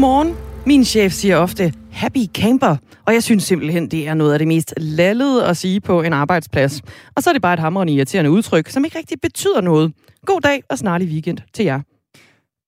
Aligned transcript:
Godmorgen. 0.00 0.36
Min 0.66 0.84
chef 0.84 1.12
siger 1.12 1.36
ofte, 1.36 1.72
happy 1.92 2.26
camper, 2.34 2.76
og 3.06 3.14
jeg 3.14 3.22
synes 3.22 3.44
simpelthen, 3.44 3.88
det 3.88 4.08
er 4.08 4.14
noget 4.14 4.32
af 4.32 4.38
det 4.38 4.48
mest 4.48 4.74
lallede 4.76 5.46
at 5.46 5.56
sige 5.56 5.80
på 5.80 6.02
en 6.02 6.12
arbejdsplads. 6.12 6.82
Og 7.16 7.22
så 7.22 7.30
er 7.30 7.32
det 7.32 7.42
bare 7.42 7.54
et 7.54 7.60
hamrende 7.60 7.92
irriterende 7.92 8.30
udtryk, 8.30 8.68
som 8.68 8.84
ikke 8.84 8.98
rigtig 8.98 9.20
betyder 9.20 9.60
noget. 9.60 9.92
God 10.26 10.40
dag 10.40 10.62
og 10.70 10.78
snarlig 10.78 11.08
weekend 11.08 11.38
til 11.52 11.64
jer. 11.64 11.80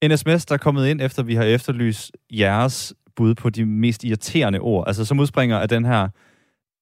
En 0.03 0.16
sms, 0.16 0.47
der 0.47 0.55
er 0.55 0.59
kommet 0.59 0.87
ind, 0.89 1.01
efter 1.01 1.23
vi 1.23 1.34
har 1.34 1.45
efterlyst 1.45 2.12
jeres 2.30 2.95
bud 3.16 3.34
på 3.34 3.51
de 3.51 3.64
mest 3.64 4.05
irriterende 4.05 4.59
ord, 4.59 4.84
altså 4.87 5.05
som 5.05 5.20
udspringer 5.20 5.59
af 5.59 5.69
den 5.69 5.84
her 5.84 6.09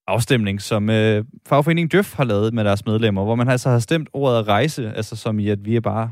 afstemning, 0.07 0.63
som 0.63 0.91
øh, 0.91 1.25
fagforeningen 1.47 1.89
Døf 1.89 2.15
har 2.15 2.25
lavet 2.25 2.55
med 2.55 2.65
deres 2.65 2.87
medlemmer, 2.87 3.25
hvor 3.25 3.35
man 3.35 3.49
altså 3.49 3.71
har 3.71 3.79
stemt 3.79 4.09
ordet 4.13 4.49
rejse, 4.49 4.93
altså 4.93 5.17
som 5.17 5.39
i, 5.39 5.49
at 5.49 5.65
vi 5.65 5.77
er 5.77 5.81
bare 5.81 6.11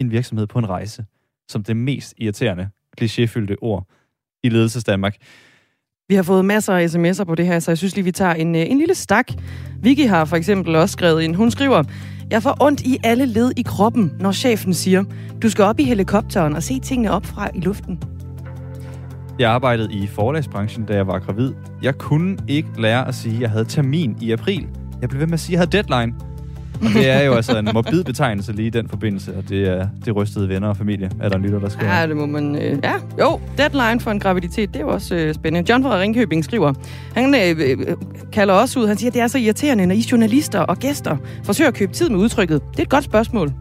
en 0.00 0.10
virksomhed 0.10 0.46
på 0.46 0.58
en 0.58 0.68
rejse, 0.68 1.04
som 1.48 1.64
det 1.64 1.76
mest 1.76 2.14
irriterende, 2.16 2.68
klichéfyldte 3.00 3.54
ord 3.62 3.86
i 4.44 4.48
ledelses 4.48 4.84
Danmark. 4.84 5.16
Vi 6.08 6.14
har 6.14 6.22
fået 6.22 6.44
masser 6.44 6.74
af 6.74 6.86
sms'er 6.86 7.24
på 7.24 7.34
det 7.34 7.46
her, 7.46 7.58
så 7.58 7.70
jeg 7.70 7.78
synes 7.78 7.94
lige, 7.94 8.04
vi 8.04 8.12
tager 8.12 8.34
en, 8.34 8.54
øh, 8.54 8.70
en 8.70 8.78
lille 8.78 8.94
stak. 8.94 9.32
Vicky 9.82 10.08
har 10.08 10.24
for 10.24 10.36
eksempel 10.36 10.76
også 10.76 10.92
skrevet 10.92 11.22
ind. 11.22 11.34
Hun 11.34 11.50
skriver, 11.50 11.82
jeg 12.30 12.42
får 12.42 12.56
ondt 12.60 12.80
i 12.80 12.98
alle 13.04 13.26
led 13.26 13.52
i 13.56 13.62
kroppen, 13.62 14.12
når 14.20 14.32
chefen 14.32 14.74
siger, 14.74 15.04
du 15.42 15.50
skal 15.50 15.64
op 15.64 15.80
i 15.80 15.84
helikopteren 15.84 16.56
og 16.56 16.62
se 16.62 16.80
tingene 16.80 17.10
op 17.10 17.26
fra 17.26 17.50
i 17.54 17.60
luften. 17.60 18.02
Jeg 19.38 19.50
arbejdede 19.50 19.92
i 19.92 20.06
forlagsbranchen, 20.06 20.86
da 20.86 20.94
jeg 20.94 21.06
var 21.06 21.18
gravid. 21.18 21.52
Jeg 21.82 21.98
kunne 21.98 22.38
ikke 22.48 22.68
lære 22.78 23.08
at 23.08 23.14
sige, 23.14 23.34
at 23.34 23.40
jeg 23.40 23.50
havde 23.50 23.64
termin 23.64 24.16
i 24.20 24.32
april. 24.32 24.68
Jeg 25.00 25.08
blev 25.08 25.20
ved 25.20 25.26
med 25.26 25.34
at 25.34 25.40
sige, 25.40 25.58
at 25.58 25.74
jeg 25.74 25.82
havde 25.82 25.94
deadline. 25.94 26.14
Og 26.80 26.88
det 26.94 27.10
er 27.10 27.22
jo 27.22 27.34
altså 27.34 27.58
en 27.58 27.68
morbid 27.74 28.04
betegnelse 28.04 28.52
lige 28.52 28.66
i 28.66 28.70
den 28.70 28.88
forbindelse, 28.88 29.36
og 29.36 29.48
det 29.48 29.68
er 29.68 29.88
det 30.04 30.16
rystede 30.16 30.48
venner 30.48 30.68
og 30.68 30.76
familie, 30.76 31.10
er 31.20 31.28
der 31.28 31.36
en 31.36 31.42
lytter, 31.42 31.58
der 31.58 31.68
skriver. 31.68 31.98
Ja, 31.98 32.06
det 32.06 32.16
må 32.16 32.26
man... 32.26 32.56
Øh, 32.56 32.78
ja, 32.84 32.94
jo, 33.20 33.40
deadline 33.58 34.00
for 34.00 34.10
en 34.10 34.20
graviditet, 34.20 34.68
det 34.68 34.76
er 34.76 34.84
jo 34.84 34.90
også 34.90 35.14
øh, 35.14 35.34
spændende. 35.34 35.72
John 35.72 35.82
fra 35.82 35.98
Ringkøbing 35.98 36.44
skriver, 36.44 36.72
han 37.14 37.34
øh, 37.34 37.56
øh, 37.58 37.96
kalder 38.32 38.54
også 38.54 38.80
ud, 38.80 38.86
han 38.86 38.96
siger, 38.96 39.10
at 39.10 39.14
det 39.14 39.22
er 39.22 39.26
så 39.26 39.38
irriterende, 39.38 39.86
når 39.86 39.94
I 39.94 40.04
journalister 40.12 40.60
og 40.60 40.76
gæster 40.78 41.16
forsøger 41.44 41.68
at 41.68 41.74
købe 41.74 41.92
tid 41.92 42.08
med 42.08 42.18
udtrykket. 42.18 42.62
Det 42.70 42.78
er 42.78 42.82
et 42.82 42.88
godt 42.88 43.04
spørgsmål. 43.04 43.48
Det 43.48 43.54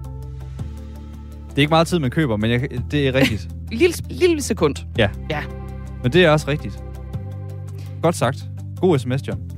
er 1.57 1.59
ikke 1.59 1.69
meget 1.71 1.87
tid, 1.87 1.99
man 1.99 2.09
køber, 2.09 2.37
men 2.37 2.51
jeg, 2.51 2.61
det 2.91 3.07
er 3.07 3.15
rigtigt. 3.15 3.47
lille, 3.71 3.95
lille 4.09 4.41
sekund. 4.41 4.75
Ja. 4.97 5.09
Ja. 5.29 5.41
Men 6.03 6.13
det 6.13 6.25
er 6.25 6.29
også 6.29 6.47
rigtigt. 6.47 6.83
Godt 8.01 8.15
sagt. 8.15 8.37
God 8.81 8.99
sms, 8.99 9.27
John. 9.27 9.56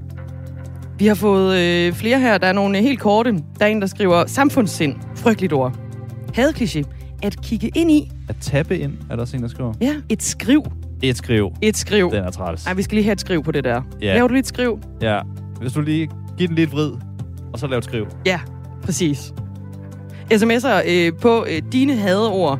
Vi 0.99 1.07
har 1.07 1.15
fået 1.15 1.57
øh, 1.57 1.93
flere 1.93 2.19
her. 2.19 2.37
Der 2.37 2.47
er 2.47 2.53
nogle 2.53 2.77
øh, 2.77 2.83
helt 2.83 2.99
korte. 2.99 3.31
Der 3.31 3.65
er 3.65 3.67
en, 3.69 3.81
der 3.81 3.87
skriver 3.87 4.25
samfundssind. 4.25 4.95
Frygteligt 5.15 5.53
ord. 5.53 5.79
Hadekliché. 6.37 6.83
At 7.23 7.41
kigge 7.41 7.71
ind 7.75 7.91
i. 7.91 8.11
At 8.29 8.35
tappe 8.41 8.77
ind, 8.77 8.93
er 9.09 9.15
der 9.15 9.21
også 9.21 9.37
en, 9.37 9.43
der 9.43 9.49
skriver. 9.49 9.73
Ja, 9.81 9.95
et 10.09 10.23
skriv. 10.23 10.63
Et 11.03 11.17
skriv. 11.17 11.51
Et 11.61 11.77
skriv. 11.77 12.11
Den 12.11 12.23
er 12.23 12.31
træls. 12.31 12.65
Ej, 12.65 12.73
vi 12.73 12.81
skal 12.81 12.95
lige 12.95 13.03
have 13.03 13.13
et 13.13 13.21
skriv 13.21 13.43
på 13.43 13.51
det 13.51 13.63
der. 13.63 13.81
Ja. 14.01 14.13
Laver 14.13 14.27
du 14.27 14.33
lige 14.33 14.39
et 14.39 14.47
skriv? 14.47 14.79
Ja. 15.01 15.19
Hvis 15.61 15.73
du 15.73 15.81
lige 15.81 16.09
giver 16.37 16.47
den 16.47 16.55
lidt 16.55 16.71
vrid, 16.71 16.91
og 17.53 17.59
så 17.59 17.67
laver 17.67 17.77
et 17.77 17.83
skriv. 17.83 18.07
Ja, 18.25 18.39
præcis. 18.83 19.33
SMS'er 20.33 20.81
øh, 20.87 21.11
på 21.21 21.45
øh, 21.49 21.61
dine 21.71 21.95
hadeord, 21.95 22.59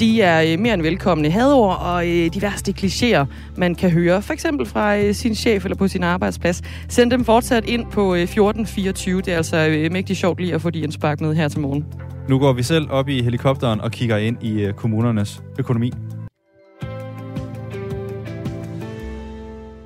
de 0.00 0.22
er 0.22 0.52
øh, 0.52 0.58
mere 0.58 0.74
end 0.74 0.82
velkomne. 0.82 1.30
hadord 1.30 1.78
og 1.80 2.08
øh, 2.08 2.34
de 2.34 2.42
værste 2.42 2.74
klichéer, 2.78 3.24
man 3.56 3.74
kan 3.74 3.90
høre, 3.90 4.22
for 4.22 4.32
eksempel 4.32 4.66
fra 4.66 4.96
øh, 4.96 5.14
sin 5.14 5.34
chef 5.34 5.64
eller 5.64 5.76
på 5.76 5.88
sin 5.88 6.02
arbejdsplads. 6.02 6.62
Send 6.88 7.10
dem 7.10 7.24
fortsat 7.24 7.68
ind 7.68 7.86
på 7.92 8.14
1424. 8.14 9.20
Det 9.20 9.32
er 9.32 9.36
altså 9.36 9.88
mægtig 9.92 10.16
sjovt 10.16 10.40
lige 10.40 10.54
at 10.54 10.62
få 10.62 10.70
de 10.70 10.80
indspark 10.80 11.20
med 11.20 11.34
her 11.34 11.48
til 11.48 11.60
morgen. 11.60 11.84
Nu 12.28 12.38
går 12.38 12.52
vi 12.52 12.62
selv 12.62 12.90
op 12.90 13.08
i 13.08 13.22
helikopteren 13.22 13.80
og 13.80 13.90
kigger 13.90 14.16
ind 14.16 14.44
i 14.44 14.70
kommunernes 14.76 15.42
økonomi. 15.58 15.92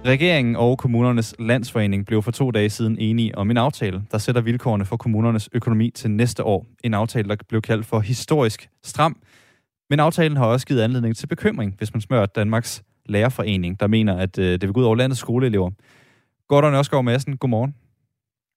Regeringen 0.07 0.57
og 0.57 0.79
kommunernes 0.79 1.35
landsforening 1.39 2.07
blev 2.07 2.23
for 2.23 2.31
to 2.31 2.51
dage 2.51 2.71
siden 2.71 2.99
enige 2.99 3.39
om 3.39 3.51
en 3.51 3.57
aftale, 3.57 4.03
der 4.13 4.19
sætter 4.19 4.41
vilkårene 4.41 4.85
for 4.85 4.97
kommunernes 4.97 5.49
økonomi 5.53 5.91
til 5.91 6.11
næste 6.11 6.45
år. 6.45 6.67
En 6.85 6.95
aftale, 6.95 7.29
der 7.29 7.37
blev 7.49 7.63
kaldt 7.63 7.87
for 7.87 8.01
historisk 8.01 8.69
stram. 8.83 9.17
Men 9.91 10.01
aftalen 10.01 10.37
har 10.37 10.47
også 10.47 10.67
givet 10.67 10.83
anledning 10.83 11.17
til 11.17 11.27
bekymring, 11.27 11.75
hvis 11.79 11.95
man 11.95 12.01
smører 12.01 12.27
Danmarks 12.27 12.83
Lærerforening, 13.07 13.81
der 13.81 13.87
mener, 13.87 14.17
at 14.17 14.39
øh, 14.39 14.53
det 14.53 14.63
vil 14.63 14.73
gå 14.73 14.81
ud 14.81 14.85
over 14.85 14.97
landets 14.97 15.21
skoleelever. 15.21 15.71
Gordon 16.49 16.75
Ørskov 16.75 17.05
Madsen, 17.05 17.37
godmorgen. 17.37 17.75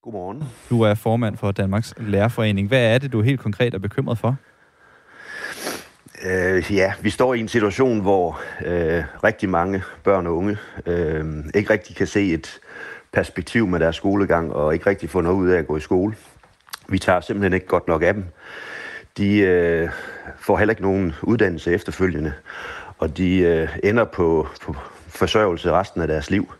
Godmorgen. 0.02 0.44
Du 0.70 0.82
er 0.82 0.94
formand 0.94 1.36
for 1.36 1.52
Danmarks 1.52 1.94
Lærerforening. 1.98 2.68
Hvad 2.68 2.94
er 2.94 2.98
det, 2.98 3.12
du 3.12 3.22
helt 3.22 3.40
konkret 3.40 3.74
er 3.74 3.78
bekymret 3.78 4.18
for? 4.18 4.36
Øh, 6.24 6.72
ja, 6.72 6.92
vi 7.02 7.10
står 7.10 7.34
i 7.34 7.40
en 7.40 7.48
situation, 7.48 8.00
hvor 8.00 8.40
øh, 8.64 9.04
rigtig 9.24 9.48
mange 9.48 9.82
børn 10.04 10.26
og 10.26 10.36
unge 10.36 10.56
øh, 10.86 11.24
ikke 11.54 11.72
rigtig 11.72 11.96
kan 11.96 12.06
se 12.06 12.32
et 12.32 12.58
perspektiv 13.12 13.66
med 13.66 13.80
deres 13.80 13.96
skolegang, 13.96 14.52
og 14.52 14.74
ikke 14.74 14.90
rigtig 14.90 15.10
få 15.10 15.20
noget 15.20 15.36
ud 15.36 15.48
af 15.48 15.58
at 15.58 15.66
gå 15.66 15.76
i 15.76 15.80
skole. 15.80 16.14
Vi 16.88 16.98
tager 16.98 17.20
simpelthen 17.20 17.52
ikke 17.52 17.66
godt 17.66 17.88
nok 17.88 18.02
af 18.02 18.14
dem. 18.14 18.24
De 19.18 19.38
øh, 19.38 19.88
får 20.38 20.58
heller 20.58 20.72
ikke 20.72 20.82
nogen 20.82 21.14
uddannelse 21.22 21.72
efterfølgende, 21.72 22.32
og 22.98 23.16
de 23.16 23.38
øh, 23.38 23.68
ender 23.84 24.04
på, 24.04 24.48
på 24.62 24.76
forsørgelse 25.08 25.72
resten 25.72 26.00
af 26.00 26.08
deres 26.08 26.30
liv. 26.30 26.52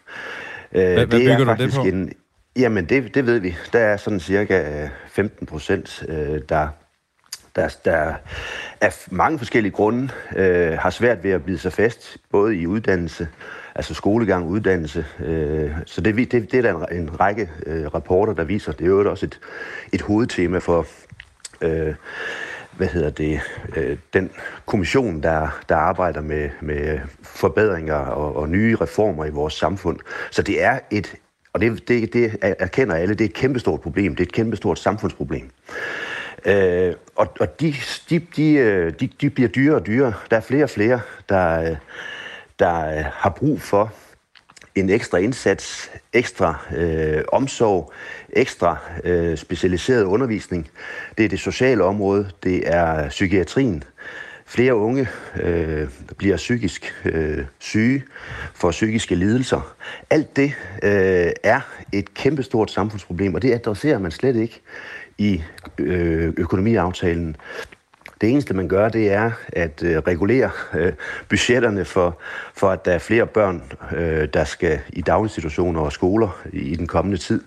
Øh, 0.72 0.82
hvad, 0.82 1.06
hvad 1.06 1.06
bygger 1.06 1.54
du 1.54 1.62
det 1.62 1.74
på? 1.74 1.82
En, 1.82 2.12
jamen, 2.56 2.84
det, 2.84 3.14
det 3.14 3.26
ved 3.26 3.38
vi. 3.38 3.56
Der 3.72 3.78
er 3.78 3.96
sådan 3.96 4.20
cirka 4.20 4.88
15 5.08 5.46
procent, 5.46 6.04
øh, 6.08 6.40
der 6.48 6.68
der, 7.56 7.76
der 7.84 8.14
af 8.80 8.92
mange 9.10 9.38
forskellige 9.38 9.72
grunde 9.72 10.08
øh, 10.36 10.78
har 10.78 10.90
svært 10.90 11.24
ved 11.24 11.30
at 11.30 11.44
bide 11.44 11.58
sig 11.58 11.72
fast, 11.72 12.16
både 12.30 12.56
i 12.56 12.66
uddannelse, 12.66 13.28
altså 13.74 13.94
skolegang, 13.94 14.48
uddannelse. 14.48 15.06
Øh, 15.24 15.70
så 15.86 16.00
det, 16.00 16.16
det, 16.16 16.32
det 16.32 16.54
er 16.54 16.62
der 16.62 16.86
en, 16.86 17.00
en 17.00 17.20
række 17.20 17.50
øh, 17.66 17.86
rapporter, 17.94 18.32
der 18.32 18.44
viser. 18.44 18.72
Det 18.72 18.84
er 18.84 18.88
jo 18.88 19.10
også 19.10 19.26
et, 19.26 19.40
et 19.92 20.00
hovedtema 20.00 20.58
for 20.58 20.86
øh, 21.60 21.94
hvad 22.76 22.88
hedder 22.88 23.10
det, 23.10 23.40
øh, 23.76 23.98
den 24.12 24.30
kommission, 24.66 25.22
der, 25.22 25.60
der 25.68 25.76
arbejder 25.76 26.20
med, 26.20 26.50
med 26.60 26.98
forbedringer 27.22 27.94
og, 27.94 28.36
og 28.36 28.48
nye 28.48 28.76
reformer 28.76 29.24
i 29.24 29.30
vores 29.30 29.54
samfund. 29.54 29.98
Så 30.30 30.42
det 30.42 30.62
er 30.62 30.78
et, 30.90 31.14
og 31.52 31.60
det, 31.60 31.88
det, 31.88 32.12
det 32.12 32.36
erkender 32.40 32.94
alle, 32.94 33.14
det 33.14 33.24
er 33.24 33.28
et 33.28 33.34
kæmpestort 33.34 33.80
problem. 33.80 34.16
Det 34.16 34.22
er 34.22 34.26
et 34.26 34.32
kæmpestort 34.32 34.78
samfundsproblem. 34.78 35.50
Øh, 36.44 36.94
og 37.16 37.28
og 37.40 37.60
de, 37.60 37.74
de, 38.10 38.18
de, 38.36 38.52
øh, 38.52 38.92
de, 39.00 39.08
de 39.20 39.30
bliver 39.30 39.48
dyrere 39.48 39.76
og 39.76 39.86
dyrere. 39.86 40.12
Der 40.30 40.36
er 40.36 40.40
flere 40.40 40.64
og 40.64 40.70
flere, 40.70 41.00
der, 41.28 41.60
øh, 41.60 41.76
der 42.58 42.98
øh, 42.98 43.04
har 43.12 43.30
brug 43.30 43.60
for 43.60 43.92
en 44.80 44.90
ekstra 44.90 45.18
indsats, 45.18 45.90
ekstra 46.12 46.66
øh, 46.76 47.22
omsorg, 47.32 47.92
ekstra 48.30 48.76
øh, 49.04 49.36
specialiseret 49.36 50.04
undervisning. 50.04 50.70
Det 51.18 51.24
er 51.24 51.28
det 51.28 51.40
sociale 51.40 51.84
område, 51.84 52.30
det 52.42 52.62
er 52.74 53.08
psykiatrien. 53.08 53.84
Flere 54.46 54.74
unge 54.74 55.08
øh, 55.42 55.88
bliver 56.16 56.36
psykisk 56.36 56.94
øh, 57.04 57.44
syge 57.58 58.02
for 58.54 58.70
psykiske 58.70 59.14
lidelser. 59.14 59.74
Alt 60.10 60.36
det 60.36 60.52
øh, 60.82 61.32
er 61.42 61.60
et 61.92 62.14
kæmpestort 62.14 62.70
samfundsproblem, 62.70 63.34
og 63.34 63.42
det 63.42 63.52
adresserer 63.52 63.98
man 63.98 64.10
slet 64.10 64.36
ikke 64.36 64.60
i 65.18 65.42
øh, 65.78 66.32
økonomiaftalen. 66.36 67.36
Det 68.20 68.30
eneste, 68.30 68.54
man 68.54 68.68
gør, 68.68 68.88
det 68.88 69.12
er 69.12 69.30
at 69.48 69.82
øh, 69.82 69.98
regulere 69.98 70.50
øh, 70.74 70.92
budgetterne 71.28 71.84
for, 71.84 72.18
for, 72.54 72.70
at 72.70 72.84
der 72.84 72.92
er 72.92 72.98
flere 72.98 73.26
børn, 73.26 73.62
øh, 73.96 74.28
der 74.34 74.44
skal 74.44 74.80
i 74.88 75.00
daginstitutioner 75.00 75.80
og 75.80 75.92
skoler 75.92 76.40
i, 76.52 76.58
i 76.58 76.76
den 76.76 76.86
kommende 76.86 77.18
tid. 77.18 77.42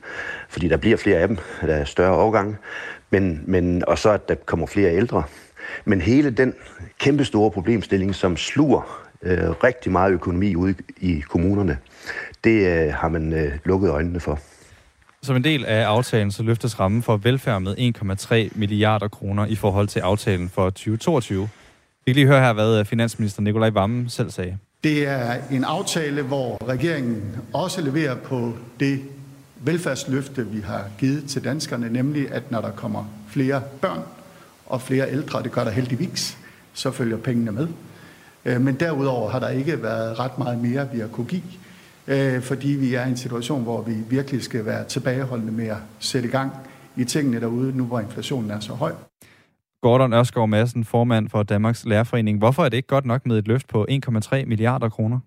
Fordi 0.50 0.68
der 0.68 0.78
bliver 0.78 0.98
flere 0.98 1.18
af 1.18 1.28
dem, 1.28 1.38
der 1.62 1.76
er 1.76 1.86
større 1.86 2.16
overgang. 2.16 2.58
Men, 3.10 3.44
men, 3.46 3.84
og 3.88 3.98
så 3.98 4.10
at 4.10 4.30
der 4.30 4.36
kommer 4.36 4.68
flere 4.68 4.96
ældre. 4.96 5.24
Men 5.86 6.02
hele 6.02 6.30
den 6.30 6.54
kæmpe 7.00 7.26
store 7.26 7.52
problemstilling, 7.52 8.16
som 8.16 8.38
sluger 8.38 9.08
øh, 9.24 9.50
rigtig 9.50 9.92
meget 9.92 10.12
økonomi 10.12 10.56
ude 10.56 10.76
i, 10.98 11.12
i 11.12 11.20
kommunerne, 11.20 11.78
det 12.44 12.68
øh, 12.68 12.94
har 12.94 13.10
man 13.10 13.34
øh, 13.34 13.52
lukket 13.66 13.90
øjnene 13.90 14.20
for. 14.20 14.40
Som 15.24 15.36
en 15.36 15.44
del 15.44 15.66
af 15.66 15.86
aftalen, 15.86 16.32
så 16.32 16.44
løftes 16.44 16.80
rammen 16.80 17.04
for 17.04 17.18
velfærd 17.18 17.62
med 17.62 17.76
1,3 18.52 18.60
milliarder 18.60 19.08
kroner 19.08 19.46
i 19.46 19.56
forhold 19.56 19.88
til 19.88 20.00
aftalen 20.00 20.50
for 20.50 20.70
2022. 20.70 21.50
Vi 22.06 22.12
kan 22.12 22.16
lige 22.16 22.28
høre 22.28 22.42
her, 22.42 22.54
hvad 22.54 22.80
øh, 22.80 22.86
finansminister 22.86 23.42
Nikolaj 23.42 23.70
Vammen 23.70 24.10
selv 24.10 24.32
sagde. 24.32 24.58
Det 24.84 25.08
er 25.08 25.36
en 25.52 25.64
aftale, 25.64 26.22
hvor 26.22 26.68
regeringen 26.68 27.36
også 27.54 27.82
leverer 27.82 28.16
på 28.16 28.54
det 28.80 29.02
velfærdsløfte, 29.56 30.48
vi 30.48 30.62
har 30.62 30.84
givet 31.00 31.30
til 31.30 31.44
danskerne, 31.44 31.90
nemlig 31.90 32.32
at 32.32 32.52
når 32.52 32.62
der 32.62 32.72
kommer 32.72 33.06
flere 33.30 33.62
børn 33.82 34.04
og 34.66 34.82
flere 34.82 35.12
ældre, 35.12 35.44
det 35.44 35.52
gør 35.52 35.64
der 35.64 35.72
heldigvis, 35.72 36.38
så 36.74 36.92
følger 36.92 37.18
pengene 37.18 37.52
med. 37.52 37.68
Øh, 38.46 38.62
men 38.62 38.76
derudover 38.76 39.30
har 39.30 39.40
der 39.40 39.50
ikke 39.50 39.84
været 39.84 40.20
ret 40.20 40.38
meget 40.38 40.58
mere, 40.58 40.88
vi 40.94 41.00
har 41.00 41.08
kunne 41.08 41.28
give 41.28 41.42
øh, 42.12 42.42
fordi 42.42 42.68
vi 42.68 42.94
er 42.94 43.06
i 43.06 43.10
en 43.10 43.18
situation, 43.18 43.64
hvor 43.64 43.82
vi 43.82 43.94
virkelig 44.10 44.44
skal 44.44 44.66
være 44.66 44.86
tilbageholdende 44.86 45.54
med 45.54 45.68
at 45.68 45.78
sætte 46.00 46.28
i 46.28 46.32
gang 46.32 46.52
i 46.96 47.04
tingene 47.04 47.40
derude, 47.40 47.78
nu 47.78 47.86
hvor 47.86 48.00
inflationen 48.00 48.52
er 48.52 48.60
så 48.60 48.74
høj. 48.74 48.94
Gordon 49.82 50.14
Ørskov 50.14 50.48
Madsen, 50.48 50.86
formand 50.86 51.30
for 51.30 51.44
Danmarks 51.44 51.86
Lærerforening. 51.86 52.38
Hvorfor 52.38 52.66
er 52.66 52.70
det 52.70 52.78
ikke 52.78 52.88
godt 52.88 53.06
nok 53.06 53.26
med 53.26 53.38
et 53.38 53.48
løft 53.48 53.68
på 53.68 53.86
1,3 53.90 54.46
milliarder 54.46 54.90
kroner? 54.90 55.20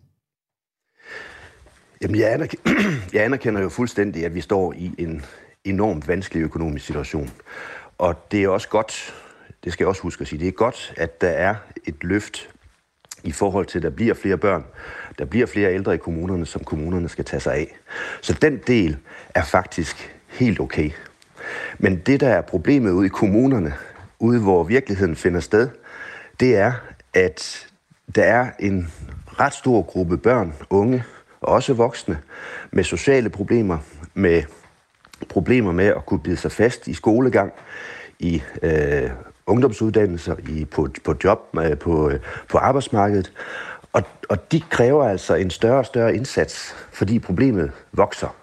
Jamen, 2.02 2.20
jeg, 2.20 2.32
anerk- 2.34 2.70
jeg 3.14 3.24
anerkender 3.24 3.60
jo 3.62 3.68
fuldstændig, 3.68 4.24
at 4.24 4.34
vi 4.34 4.40
står 4.40 4.72
i 4.72 4.92
en 4.98 5.24
enormt 5.64 6.08
vanskelig 6.08 6.40
økonomisk 6.42 6.86
situation. 6.86 7.30
Og 7.98 8.32
det 8.32 8.44
er 8.44 8.48
også 8.48 8.68
godt, 8.68 9.14
det 9.64 9.72
skal 9.72 9.84
jeg 9.84 9.88
også 9.88 10.02
huske 10.02 10.20
at 10.20 10.28
sige, 10.28 10.38
det 10.40 10.48
er 10.48 10.52
godt, 10.52 10.94
at 10.96 11.20
der 11.20 11.28
er 11.28 11.54
et 11.84 12.04
løft 12.04 12.48
i 13.24 13.32
forhold 13.32 13.66
til, 13.66 13.78
at 13.78 13.82
der 13.82 13.90
bliver 13.90 14.14
flere 14.14 14.38
børn, 14.38 14.64
der 15.18 15.24
bliver 15.24 15.46
flere 15.46 15.74
ældre 15.74 15.94
i 15.94 15.98
kommunerne, 15.98 16.46
som 16.46 16.64
kommunerne 16.64 17.08
skal 17.08 17.24
tage 17.24 17.40
sig 17.40 17.54
af. 17.54 17.76
Så 18.20 18.38
den 18.42 18.60
del 18.66 18.96
er 19.34 19.42
faktisk 19.42 20.16
helt 20.28 20.60
okay. 20.60 20.90
Men 21.78 21.96
det, 21.96 22.20
der 22.20 22.28
er 22.28 22.40
problemet 22.40 22.90
ude 22.90 23.06
i 23.06 23.08
kommunerne, 23.08 23.74
ude 24.18 24.40
hvor 24.40 24.64
virkeligheden 24.64 25.16
finder 25.16 25.40
sted, 25.40 25.68
det 26.40 26.56
er, 26.56 26.72
at 27.14 27.68
der 28.14 28.24
er 28.24 28.50
en 28.58 28.92
ret 29.26 29.54
stor 29.54 29.82
gruppe 29.82 30.18
børn, 30.18 30.54
unge 30.70 31.04
og 31.40 31.52
også 31.52 31.74
voksne 31.74 32.18
med 32.70 32.84
sociale 32.84 33.30
problemer, 33.30 33.78
med 34.14 34.42
problemer 35.28 35.72
med 35.72 35.86
at 35.86 36.06
kunne 36.06 36.20
bide 36.20 36.36
sig 36.36 36.52
fast 36.52 36.88
i 36.88 36.94
skolegang, 36.94 37.52
i 38.18 38.42
øh, 38.62 39.10
ungdomsuddannelser, 39.46 40.36
i, 40.48 40.64
på, 40.64 40.88
på 41.04 41.14
job, 41.24 41.40
øh, 41.58 41.78
på, 41.78 42.10
øh, 42.10 42.20
på 42.48 42.58
arbejdsmarkedet. 42.58 43.32
Og, 43.92 44.02
og 44.28 44.52
de 44.52 44.60
kræver 44.60 45.08
altså 45.08 45.34
en 45.34 45.50
større 45.50 45.78
og 45.78 45.86
større 45.86 46.16
indsats, 46.16 46.74
fordi 46.92 47.18
problemet 47.18 47.72
vokser. 47.92 48.34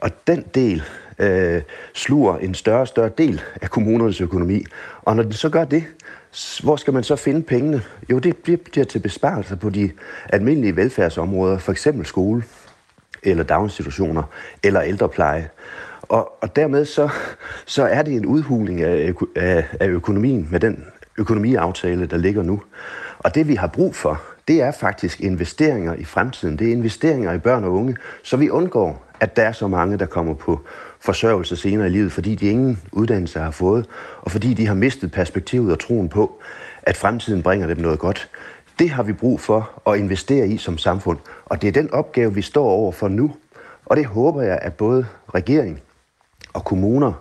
Og 0.00 0.10
den 0.26 0.44
del 0.54 0.82
øh, 1.18 1.62
sluger 1.94 2.38
en 2.38 2.54
større 2.54 2.80
og 2.80 2.88
større 2.88 3.10
del 3.18 3.42
af 3.62 3.70
kommunernes 3.70 4.20
økonomi. 4.20 4.64
Og 5.02 5.16
når 5.16 5.22
den 5.22 5.32
så 5.32 5.48
gør 5.48 5.64
det, 5.64 5.84
hvor 6.62 6.76
skal 6.76 6.92
man 6.92 7.04
så 7.04 7.16
finde 7.16 7.42
pengene? 7.42 7.82
Jo, 8.10 8.18
det 8.18 8.36
bliver 8.36 8.84
til 8.84 8.98
besparelser 8.98 9.56
på 9.56 9.70
de 9.70 9.92
almindelige 10.28 10.76
velfærdsområder, 10.76 11.58
for 11.58 11.72
eksempel 11.72 12.06
skole, 12.06 12.42
eller 13.22 13.44
daginstitutioner, 13.44 14.22
eller 14.62 14.82
ældrepleje. 14.82 15.48
Og, 16.12 16.32
og 16.42 16.56
dermed 16.56 16.84
så, 16.84 17.08
så 17.66 17.84
er 17.84 18.02
det 18.02 18.14
en 18.14 18.26
udhuling 18.26 18.80
af, 18.80 19.14
af, 19.36 19.64
af 19.80 19.88
økonomien 19.88 20.48
med 20.50 20.60
den 20.60 20.84
økonomiaftale, 21.18 22.06
der 22.06 22.16
ligger 22.16 22.42
nu. 22.42 22.62
Og 23.18 23.34
det 23.34 23.48
vi 23.48 23.54
har 23.54 23.66
brug 23.66 23.94
for, 23.94 24.22
det 24.48 24.62
er 24.62 24.70
faktisk 24.70 25.20
investeringer 25.20 25.94
i 25.94 26.04
fremtiden. 26.04 26.58
Det 26.58 26.68
er 26.68 26.72
investeringer 26.72 27.32
i 27.32 27.38
børn 27.38 27.64
og 27.64 27.72
unge, 27.72 27.96
så 28.22 28.36
vi 28.36 28.50
undgår, 28.50 29.06
at 29.20 29.36
der 29.36 29.42
er 29.42 29.52
så 29.52 29.68
mange, 29.68 29.98
der 29.98 30.06
kommer 30.06 30.34
på 30.34 30.60
forsørgelse 31.00 31.56
senere 31.56 31.86
i 31.86 31.90
livet, 31.90 32.12
fordi 32.12 32.34
de 32.34 32.46
ingen 32.46 32.80
uddannelse 32.92 33.38
har 33.38 33.50
fået, 33.50 33.86
og 34.20 34.30
fordi 34.30 34.54
de 34.54 34.66
har 34.66 34.74
mistet 34.74 35.12
perspektivet 35.12 35.72
og 35.72 35.78
troen 35.78 36.08
på, 36.08 36.40
at 36.82 36.96
fremtiden 36.96 37.42
bringer 37.42 37.66
dem 37.66 37.78
noget 37.78 37.98
godt. 37.98 38.30
Det 38.78 38.90
har 38.90 39.02
vi 39.02 39.12
brug 39.12 39.40
for 39.40 39.82
at 39.90 39.98
investere 39.98 40.48
i 40.48 40.56
som 40.56 40.78
samfund, 40.78 41.18
og 41.44 41.62
det 41.62 41.68
er 41.68 41.72
den 41.72 41.92
opgave, 41.92 42.34
vi 42.34 42.42
står 42.42 42.70
over 42.70 42.92
for 42.92 43.08
nu. 43.08 43.32
Og 43.86 43.96
det 43.96 44.06
håber 44.06 44.42
jeg, 44.42 44.58
at 44.62 44.74
både 44.74 45.06
regering 45.34 45.82
og 46.52 46.64
kommuner 46.64 47.12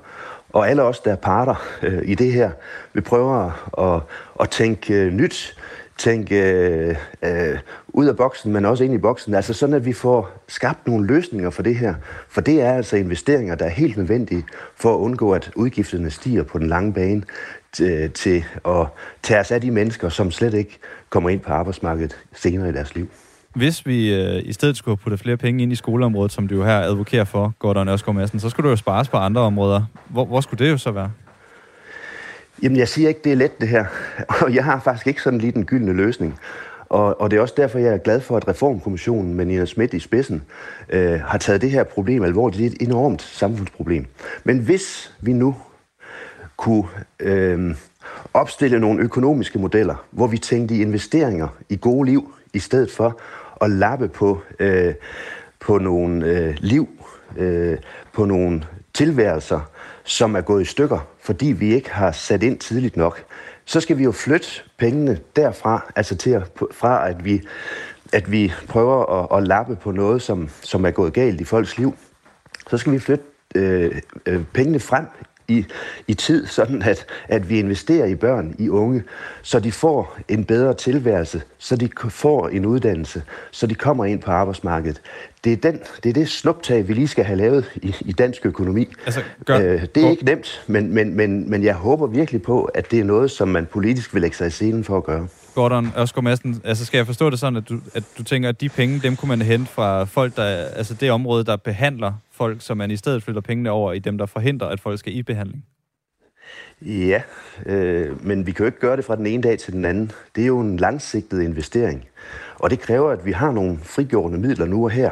og 0.54 0.69
alle 0.69 0.83
os, 0.83 1.00
der 1.00 1.12
er 1.12 1.16
parter 1.16 1.56
øh, 1.83 2.01
i 2.04 2.16
det 2.16 2.33
her, 2.33 2.51
vi 2.94 3.01
prøver 3.01 3.51
at, 3.78 3.95
at, 3.95 4.01
at 4.39 4.50
tænke 4.50 4.94
øh, 4.94 5.13
nyt, 5.13 5.57
tænke 5.98 6.54
øh, 6.54 6.95
øh, 7.24 7.60
ud 7.88 8.06
af 8.06 8.18
boksen, 8.18 8.54
men 8.54 8.66
også 8.66 8.83
ind 8.83 8.94
i 8.94 8.98
boksen. 8.98 9.33
Altså 9.33 9.54
sådan, 9.54 9.75
at 9.75 9.86
vi 9.86 9.94
får 9.94 10.31
skabt 10.48 10.88
nogle 10.88 11.07
løsninger 11.07 11.50
for 11.50 11.63
det 11.63 11.75
her. 11.75 11.95
For 12.30 12.42
det 12.42 12.62
er 12.62 12.74
altså 12.74 12.98
investeringer, 12.98 13.56
der 13.56 13.66
er 13.66 13.69
helt 13.69 13.98
nødvendige 13.98 14.45
for 14.75 14.94
at 14.94 15.00
undgå, 15.00 15.31
at 15.31 15.51
udgifterne 15.56 16.12
stiger 16.12 16.44
på 16.44 16.57
den 16.57 16.68
lange 16.68 16.94
bane 16.94 17.24
til, 17.74 17.92
øh, 17.92 18.12
til 18.12 18.44
at 18.66 18.88
tage 19.24 19.39
os 19.39 19.51
af 19.51 19.62
de 19.62 19.72
mennesker, 19.72 20.10
som 20.10 20.31
slet 20.31 20.54
ikke 20.54 20.80
kommer 21.10 21.30
ind 21.30 21.39
på 21.39 21.54
arbejdsmarkedet 21.54 22.18
senere 22.33 22.69
i 22.69 22.72
deres 22.72 22.95
liv. 22.95 23.07
Hvis 23.56 23.86
vi 23.86 24.13
øh, 24.13 24.42
i 24.45 24.53
stedet 24.53 24.77
skulle 24.77 24.98
putte 24.98 25.18
flere 25.18 25.38
penge 25.38 25.63
ind 25.63 25.71
i 25.71 25.75
skoleområdet, 25.75 26.31
som 26.31 26.48
du 26.48 26.56
jo 26.56 26.63
her 26.63 26.80
advokerer 26.80 27.24
for, 27.24 27.53
Gordon 27.59 27.89
Ørskov 27.89 28.13
Madsen, 28.13 28.39
så 28.39 28.50
skulle 28.50 28.65
du 28.65 28.69
jo 28.69 28.75
spares 28.75 29.09
på 29.09 29.18
andre 29.18 29.42
områder. 29.42 29.86
Hvor, 30.09 30.25
hvor 30.25 30.42
skulle 30.42 30.65
det 30.65 30.71
jo 30.71 30.77
så 30.77 30.92
være? 30.92 31.12
Jamen, 32.63 32.77
jeg 32.77 32.88
siger 32.88 33.07
ikke, 33.07 33.21
det 33.24 33.31
er 33.31 33.36
let 33.36 33.62
det 33.62 33.68
her. 33.68 33.86
Og 34.42 34.56
jeg 34.56 34.65
har 34.65 34.80
faktisk 34.80 35.07
ikke 35.07 35.21
sådan 35.21 35.39
lige 35.39 35.51
den 35.51 35.65
gyldne 35.65 35.94
løsning. 35.94 36.39
Og, 36.89 37.21
og 37.21 37.31
det 37.31 37.38
er 37.38 37.42
også 37.42 37.53
derfor, 37.57 37.80
jeg 37.80 37.94
er 37.94 37.98
glad 37.98 38.21
for, 38.21 38.38
at 38.38 38.48
Reformkommissionen 38.48 39.33
med 39.33 39.45
Nina 39.45 39.65
Schmidt 39.65 39.94
i 39.94 40.00
spidsen 40.00 40.44
øh, 40.89 41.19
har 41.19 41.38
taget 41.38 41.62
det 41.62 41.71
her 41.71 41.83
problem 41.83 42.24
alvorligt. 42.24 42.59
Det 42.59 42.65
er 42.65 42.71
et 42.71 42.88
enormt 42.88 43.21
samfundsproblem. 43.21 44.06
Men 44.44 44.59
hvis 44.59 45.13
vi 45.21 45.33
nu 45.33 45.56
kunne 46.57 46.83
øh, 47.19 47.75
opstille 48.33 48.80
nogle 48.80 49.01
økonomiske 49.01 49.59
modeller, 49.59 50.06
hvor 50.12 50.27
vi 50.27 50.38
tænkte 50.38 50.75
i 50.75 50.81
investeringer 50.81 51.47
i 51.69 51.77
gode 51.81 52.09
liv, 52.09 52.33
i 52.54 52.59
stedet 52.59 52.92
for 52.92 53.19
at 53.61 53.69
lappe 53.69 54.07
på, 54.07 54.41
øh, 54.59 54.93
på 55.59 55.77
nogle 55.77 56.25
øh, 56.25 56.55
liv, 56.59 56.89
øh, 57.37 57.77
på 58.13 58.25
nogle 58.25 58.63
tilværelser, 58.93 59.71
som 60.03 60.35
er 60.35 60.41
gået 60.41 60.61
i 60.61 60.65
stykker, 60.65 61.07
fordi 61.21 61.45
vi 61.45 61.73
ikke 61.73 61.91
har 61.91 62.11
sat 62.11 62.43
ind 62.43 62.59
tidligt 62.59 62.97
nok, 62.97 63.23
så 63.65 63.79
skal 63.79 63.97
vi 63.97 64.03
jo 64.03 64.11
flytte 64.11 64.47
pengene 64.77 65.19
derfra, 65.35 65.91
altså 65.95 66.15
til 66.15 66.29
at, 66.29 66.43
fra 66.71 67.09
at 67.09 67.25
vi, 67.25 67.41
at 68.13 68.31
vi 68.31 68.53
prøver 68.67 69.05
at, 69.05 69.37
at 69.37 69.47
lappe 69.47 69.75
på 69.75 69.91
noget, 69.91 70.21
som, 70.21 70.49
som 70.61 70.85
er 70.85 70.91
gået 70.91 71.13
galt 71.13 71.41
i 71.41 71.43
folks 71.43 71.77
liv. 71.77 71.95
Så 72.69 72.77
skal 72.77 72.93
vi 72.93 72.99
flytte 72.99 73.23
øh, 73.55 74.01
øh, 74.25 74.43
pengene 74.53 74.79
frem 74.79 75.05
i, 75.47 75.65
i 76.07 76.13
tid, 76.13 76.47
sådan 76.47 76.81
at, 76.81 77.05
at 77.27 77.49
vi 77.49 77.59
investerer 77.59 78.05
i 78.05 78.15
børn, 78.15 78.55
i 78.59 78.69
unge, 78.69 79.03
så 79.41 79.59
de 79.59 79.71
får 79.71 80.17
en 80.29 80.45
bedre 80.45 80.73
tilværelse, 80.73 81.41
så 81.57 81.75
de 81.75 81.89
får 82.09 82.47
en 82.47 82.65
uddannelse, 82.65 83.23
så 83.51 83.67
de 83.67 83.75
kommer 83.75 84.05
ind 84.05 84.21
på 84.21 84.31
arbejdsmarkedet. 84.31 85.01
Det 85.43 85.53
er, 85.53 85.57
den, 85.57 85.79
det, 86.03 86.09
er 86.09 86.13
det 86.13 86.29
snuptag, 86.29 86.88
vi 86.88 86.93
lige 86.93 87.07
skal 87.07 87.25
have 87.25 87.38
lavet 87.38 87.71
i, 87.75 87.95
i 88.01 88.11
dansk 88.11 88.45
økonomi. 88.45 88.93
Altså, 89.05 89.21
gør, 89.45 89.59
øh, 89.59 89.81
det 89.95 90.05
er 90.05 90.09
ikke 90.09 90.25
nemt, 90.25 90.63
men, 90.67 90.93
men, 90.93 91.15
men, 91.15 91.49
men 91.49 91.63
jeg 91.63 91.75
håber 91.75 92.07
virkelig 92.07 92.41
på, 92.41 92.63
at 92.63 92.91
det 92.91 92.99
er 92.99 93.03
noget, 93.03 93.31
som 93.31 93.47
man 93.47 93.65
politisk 93.65 94.13
vil 94.13 94.21
lægge 94.21 94.37
sig 94.37 94.47
i 94.47 94.49
scenen 94.49 94.83
for 94.83 94.97
at 94.97 95.03
gøre. 95.03 95.27
Gordon 95.56 95.94
Ørskov 95.98 96.24
Madsen, 96.24 96.62
altså 96.63 96.86
skal 96.86 96.98
jeg 96.98 97.06
forstå 97.06 97.30
det 97.30 97.39
sådan, 97.39 97.57
at 97.57 97.69
du, 97.69 97.80
at 97.94 98.03
du 98.18 98.23
tænker, 98.23 98.49
at 98.49 98.61
de 98.61 98.69
penge, 98.69 98.99
dem 98.99 99.16
kunne 99.16 99.30
man 99.30 99.42
hente 99.42 99.71
fra 99.71 100.04
folk, 100.04 100.35
der, 100.35 100.44
altså 100.66 100.94
det 100.94 101.11
område, 101.11 101.44
der 101.44 101.56
behandler 101.56 102.14
folk, 102.31 102.61
så 102.61 102.73
man 102.73 102.92
i 102.92 102.97
stedet 102.97 103.23
flytter 103.23 103.42
pengene 103.42 103.71
over 103.71 103.94
i 103.94 103.99
dem, 103.99 104.18
der 104.18 104.25
forhindrer, 104.25 104.68
at 104.68 104.80
folk 104.80 104.99
skal 104.99 105.16
i 105.16 105.23
behandling? 105.23 105.66
Ja, 106.81 107.21
øh, 107.66 108.25
men 108.25 108.45
vi 108.45 108.52
kan 108.52 108.64
jo 108.64 108.66
ikke 108.66 108.80
gøre 108.80 108.97
det 108.97 109.06
fra 109.06 109.16
den 109.16 109.25
ene 109.25 109.44
dag 109.44 109.59
til 109.59 109.73
den 109.73 109.85
anden. 109.85 110.11
Det 110.35 110.42
er 110.42 110.47
jo 110.47 110.59
en 110.59 110.78
langsigtet 110.78 111.42
investering, 111.42 112.06
og 112.56 112.69
det 112.69 112.80
kræver, 112.80 113.11
at 113.11 113.25
vi 113.25 113.31
har 113.31 113.52
nogle 113.52 113.80
frigjorte 113.83 114.37
midler 114.37 114.66
nu 114.66 114.83
og 114.83 114.92
her. 114.92 115.11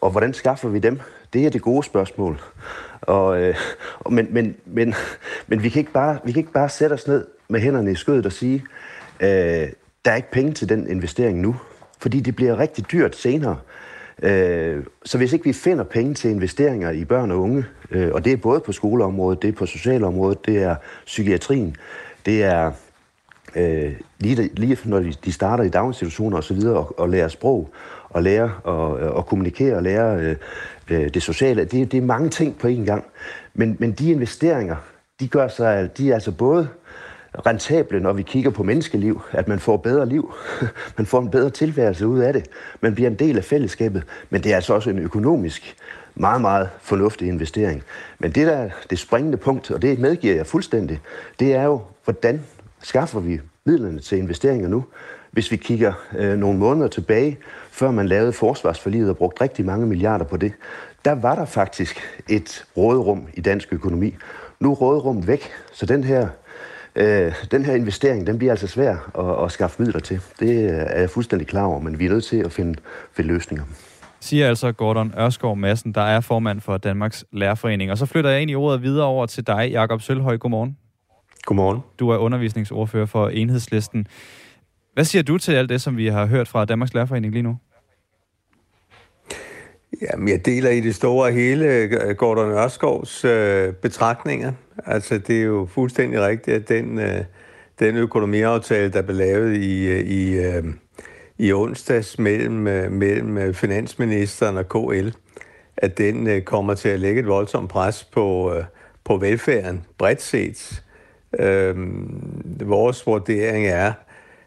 Og 0.00 0.10
hvordan 0.10 0.34
skaffer 0.34 0.68
vi 0.68 0.78
dem? 0.78 1.00
Det 1.32 1.46
er 1.46 1.50
det 1.50 1.62
gode 1.62 1.82
spørgsmål. 1.82 2.40
Og, 3.00 3.42
øh, 3.42 3.54
men, 4.10 4.28
men, 4.30 4.56
men, 4.64 4.94
men 5.46 5.62
vi, 5.62 5.68
kan 5.68 5.80
ikke 5.80 5.92
bare, 5.92 6.18
vi 6.24 6.32
kan 6.32 6.40
ikke 6.40 6.52
bare 6.52 6.68
sætte 6.68 6.94
os 6.94 7.06
ned 7.06 7.26
med 7.48 7.60
hænderne 7.60 7.92
i 7.92 7.94
skødet 7.94 8.26
og 8.26 8.32
sige, 8.32 8.64
øh, 9.20 9.68
der 10.04 10.10
er 10.12 10.16
ikke 10.16 10.30
penge 10.30 10.52
til 10.52 10.68
den 10.68 10.90
investering 10.90 11.40
nu, 11.40 11.56
fordi 11.98 12.20
det 12.20 12.36
bliver 12.36 12.58
rigtig 12.58 12.92
dyrt 12.92 13.16
senere. 13.16 13.58
Øh, 14.22 14.84
så 15.04 15.18
hvis 15.18 15.32
ikke 15.32 15.44
vi 15.44 15.52
finder 15.52 15.84
penge 15.84 16.14
til 16.14 16.30
investeringer 16.30 16.90
i 16.90 17.04
børn 17.04 17.30
og 17.30 17.40
unge, 17.40 17.64
øh, 17.90 18.12
og 18.12 18.24
det 18.24 18.32
er 18.32 18.36
både 18.36 18.60
på 18.60 18.72
skoleområdet, 18.72 19.42
det 19.42 19.48
er 19.48 19.52
på 19.52 19.66
socialområdet, 19.66 20.46
det 20.46 20.62
er 20.62 20.76
psykiatrien, 21.06 21.76
det 22.26 22.44
er 22.44 22.72
øh, 23.56 23.92
lige, 24.18 24.50
lige 24.54 24.78
når 24.84 25.00
de 25.24 25.32
starter 25.32 25.64
i 25.64 25.68
daginstitutioner 25.68 26.38
osv., 26.38 26.58
og, 26.58 27.00
og 27.00 27.08
lærer 27.08 27.28
sprog, 27.28 27.70
og 28.08 28.22
lære 28.22 28.44
at, 28.44 29.10
og 29.10 29.26
kommunikere 29.26 29.76
og 29.76 29.82
lære 29.82 30.20
øh, 30.20 30.36
øh, 30.90 31.14
det 31.14 31.22
sociale. 31.22 31.64
Det, 31.64 31.92
det 31.92 31.98
er 31.98 32.02
mange 32.02 32.30
ting 32.30 32.58
på 32.58 32.68
én 32.68 32.84
gang. 32.84 33.04
Men, 33.54 33.76
men 33.78 33.92
de 33.92 34.10
investeringer, 34.10 34.76
de 35.20 35.28
gør 35.28 35.48
sig, 35.48 35.98
de 35.98 36.10
er 36.10 36.14
altså 36.14 36.32
både 36.32 36.68
rentable, 37.46 38.00
når 38.00 38.12
vi 38.12 38.22
kigger 38.22 38.50
på 38.50 38.62
menneskeliv, 38.62 39.22
at 39.32 39.48
man 39.48 39.58
får 39.58 39.76
bedre 39.76 40.08
liv, 40.08 40.34
man 40.98 41.06
får 41.06 41.20
en 41.20 41.30
bedre 41.30 41.50
tilværelse 41.50 42.06
ud 42.06 42.18
af 42.18 42.32
det, 42.32 42.46
man 42.80 42.94
bliver 42.94 43.10
en 43.10 43.16
del 43.16 43.36
af 43.38 43.44
fællesskabet, 43.44 44.02
men 44.30 44.42
det 44.42 44.52
er 44.52 44.56
altså 44.56 44.74
også 44.74 44.90
en 44.90 44.98
økonomisk 44.98 45.76
meget, 46.14 46.40
meget 46.40 46.68
fornuftig 46.80 47.28
investering. 47.28 47.82
Men 48.18 48.30
det 48.30 48.46
der 48.46 48.70
det 48.90 48.98
springende 48.98 49.36
punkt, 49.36 49.70
og 49.70 49.82
det 49.82 49.98
medgiver 49.98 50.34
jeg 50.34 50.46
fuldstændig, 50.46 51.00
det 51.40 51.54
er 51.54 51.64
jo, 51.64 51.80
hvordan 52.04 52.42
skaffer 52.82 53.20
vi 53.20 53.40
midlerne 53.64 54.00
til 54.00 54.18
investeringer 54.18 54.68
nu? 54.68 54.84
Hvis 55.30 55.50
vi 55.50 55.56
kigger 55.56 55.92
øh, 56.18 56.38
nogle 56.38 56.58
måneder 56.58 56.88
tilbage, 56.88 57.38
før 57.70 57.90
man 57.90 58.08
lavede 58.08 58.32
forsvarsforliget 58.32 59.10
og 59.10 59.16
brugte 59.16 59.42
rigtig 59.42 59.64
mange 59.64 59.86
milliarder 59.86 60.24
på 60.24 60.36
det, 60.36 60.52
der 61.04 61.12
var 61.12 61.34
der 61.34 61.44
faktisk 61.44 62.00
et 62.28 62.64
råderum 62.76 63.26
i 63.34 63.40
dansk 63.40 63.72
økonomi. 63.72 64.16
Nu 64.60 64.70
er 64.70 64.74
råderum 64.74 65.26
væk, 65.26 65.50
så 65.72 65.86
den 65.86 66.04
her 66.04 66.28
øh, 66.96 67.32
den 67.50 67.64
her 67.64 67.74
investering, 67.74 68.26
den 68.26 68.38
bliver 68.38 68.52
altså 68.52 68.66
svær 68.66 69.10
at, 69.18 69.44
at 69.44 69.52
skaffe 69.52 69.82
midler 69.82 70.00
til. 70.00 70.20
Det 70.40 70.64
er 70.70 71.00
jeg 71.00 71.10
fuldstændig 71.10 71.48
klar 71.48 71.64
over, 71.64 71.80
men 71.80 71.98
vi 71.98 72.06
er 72.06 72.10
nødt 72.10 72.24
til 72.24 72.36
at 72.36 72.52
finde, 72.52 72.78
finde 73.12 73.32
løsninger. 73.32 73.64
Siger 74.20 74.48
altså 74.48 74.72
Gordon 74.72 75.14
Ørskov 75.18 75.56
Madsen, 75.56 75.92
der 75.92 76.00
er 76.00 76.20
formand 76.20 76.60
for 76.60 76.76
Danmarks 76.76 77.24
Lærerforening. 77.32 77.90
Og 77.90 77.98
så 77.98 78.06
flytter 78.06 78.30
jeg 78.30 78.42
ind 78.42 78.50
i 78.50 78.54
ordet 78.54 78.82
videre 78.82 79.06
over 79.06 79.26
til 79.26 79.46
dig, 79.46 79.70
Jakob 79.70 80.02
Sølhøj. 80.02 80.36
Godmorgen. 80.36 80.76
Godmorgen. 81.44 81.80
Du 81.98 82.08
er 82.10 82.16
undervisningsordfører 82.16 83.06
for 83.06 83.28
Enhedslisten. 83.28 84.06
Hvad 84.94 85.04
siger 85.04 85.22
du 85.22 85.38
til 85.38 85.52
alt 85.52 85.68
det, 85.68 85.80
som 85.80 85.96
vi 85.96 86.06
har 86.06 86.26
hørt 86.26 86.48
fra 86.48 86.64
Danmarks 86.64 86.94
Lærerforening 86.94 87.32
lige 87.32 87.42
nu? 87.42 87.56
Jamen, 90.02 90.28
jeg 90.28 90.46
deler 90.46 90.70
i 90.70 90.80
det 90.80 90.94
store 90.94 91.32
hele 91.32 91.66
øh, 91.66 92.16
Gordon 92.16 92.50
Ørskovs 92.50 93.24
øh, 93.24 93.72
betragtninger. 93.72 94.52
Altså, 94.86 95.18
det 95.18 95.38
er 95.38 95.42
jo 95.44 95.68
fuldstændig 95.70 96.20
rigtigt, 96.20 96.56
at 96.56 96.68
den, 96.68 96.98
øh, 96.98 97.24
den 97.78 97.96
økonomiaftale, 97.96 98.92
der 98.92 99.02
blev 99.02 99.16
lavet 99.16 99.56
i, 99.56 99.86
øh, 99.86 100.00
i, 100.00 100.34
øh, 100.34 100.64
i 101.38 101.52
onsdags 101.52 102.18
mellem, 102.18 102.66
øh, 102.66 102.92
mellem 102.92 103.38
øh, 103.38 103.54
finansministeren 103.54 104.56
og 104.56 104.68
KL, 104.68 105.08
at 105.76 105.98
den 105.98 106.26
øh, 106.26 106.42
kommer 106.42 106.74
til 106.74 106.88
at 106.88 107.00
lægge 107.00 107.20
et 107.20 107.26
voldsomt 107.26 107.70
pres 107.70 108.04
på, 108.04 108.54
øh, 108.54 108.64
på 109.04 109.16
velfærden 109.16 109.84
bredt 109.98 110.22
set. 110.22 110.82
Øh, 111.38 111.76
vores 112.68 113.06
vurdering 113.06 113.66
er, 113.66 113.92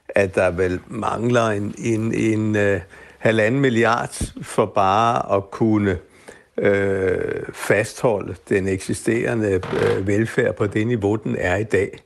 at 0.09 0.35
der 0.35 0.51
vel 0.51 0.79
mangler 0.87 1.47
en, 1.47 1.75
en, 1.77 2.13
en 2.13 2.55
øh, 2.55 2.81
halvanden 3.17 3.61
milliard 3.61 4.21
for 4.41 4.65
bare 4.65 5.35
at 5.37 5.51
kunne 5.51 5.97
øh, 6.59 7.43
fastholde 7.53 8.35
den 8.49 8.67
eksisterende 8.67 9.51
øh, 9.53 10.07
velfærd 10.07 10.55
på 10.55 10.67
det 10.67 10.87
niveau, 10.87 11.15
den 11.15 11.35
er 11.39 11.55
i 11.55 11.63
dag. 11.63 12.03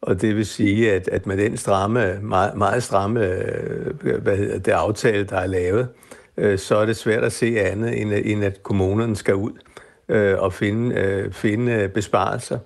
Og 0.00 0.20
det 0.20 0.36
vil 0.36 0.46
sige, 0.46 0.92
at, 0.92 1.08
at 1.08 1.26
med 1.26 1.36
den 1.36 1.56
stramme, 1.56 2.18
meget, 2.22 2.56
meget 2.56 2.82
stramme 2.82 3.26
øh, 3.26 4.22
hvad 4.22 4.36
hedder 4.36 4.58
det, 4.58 4.72
aftale, 4.72 5.24
der 5.24 5.36
er 5.36 5.46
lavet, 5.46 5.88
øh, 6.36 6.58
så 6.58 6.76
er 6.76 6.86
det 6.86 6.96
svært 6.96 7.24
at 7.24 7.32
se 7.32 7.60
andet, 7.60 8.00
end, 8.00 8.12
end 8.24 8.44
at 8.44 8.62
kommunerne 8.62 9.16
skal 9.16 9.34
ud 9.34 9.52
øh, 10.08 10.38
og 10.38 10.52
finde, 10.52 10.94
øh, 11.00 11.32
finde 11.32 11.90
besparelser 11.94 12.58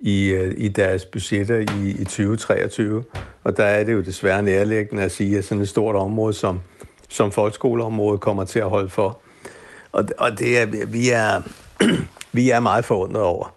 i, 0.00 0.28
øh, 0.28 0.54
i 0.56 0.68
deres 0.68 1.04
budgetter 1.04 1.56
i, 1.56 1.90
i 1.90 2.04
2023. 2.04 3.04
Og 3.44 3.56
der 3.56 3.64
er 3.64 3.84
det 3.84 3.92
jo 3.92 4.00
desværre 4.00 4.42
nærliggende 4.42 5.02
at 5.02 5.12
sige, 5.12 5.38
at 5.38 5.44
sådan 5.44 5.62
et 5.62 5.68
stort 5.68 5.96
område 5.96 6.32
som, 6.32 6.60
som 7.08 7.32
folkeskoleområdet 7.32 8.20
kommer 8.20 8.44
til 8.44 8.58
at 8.58 8.68
holde 8.68 8.88
for. 8.88 9.20
Og, 9.92 10.04
og 10.18 10.38
det 10.38 10.58
er, 10.58 10.86
vi, 10.86 11.10
er, 11.10 11.42
vi 12.32 12.50
er 12.50 12.60
meget 12.60 12.84
forundret 12.84 13.22
over, 13.22 13.54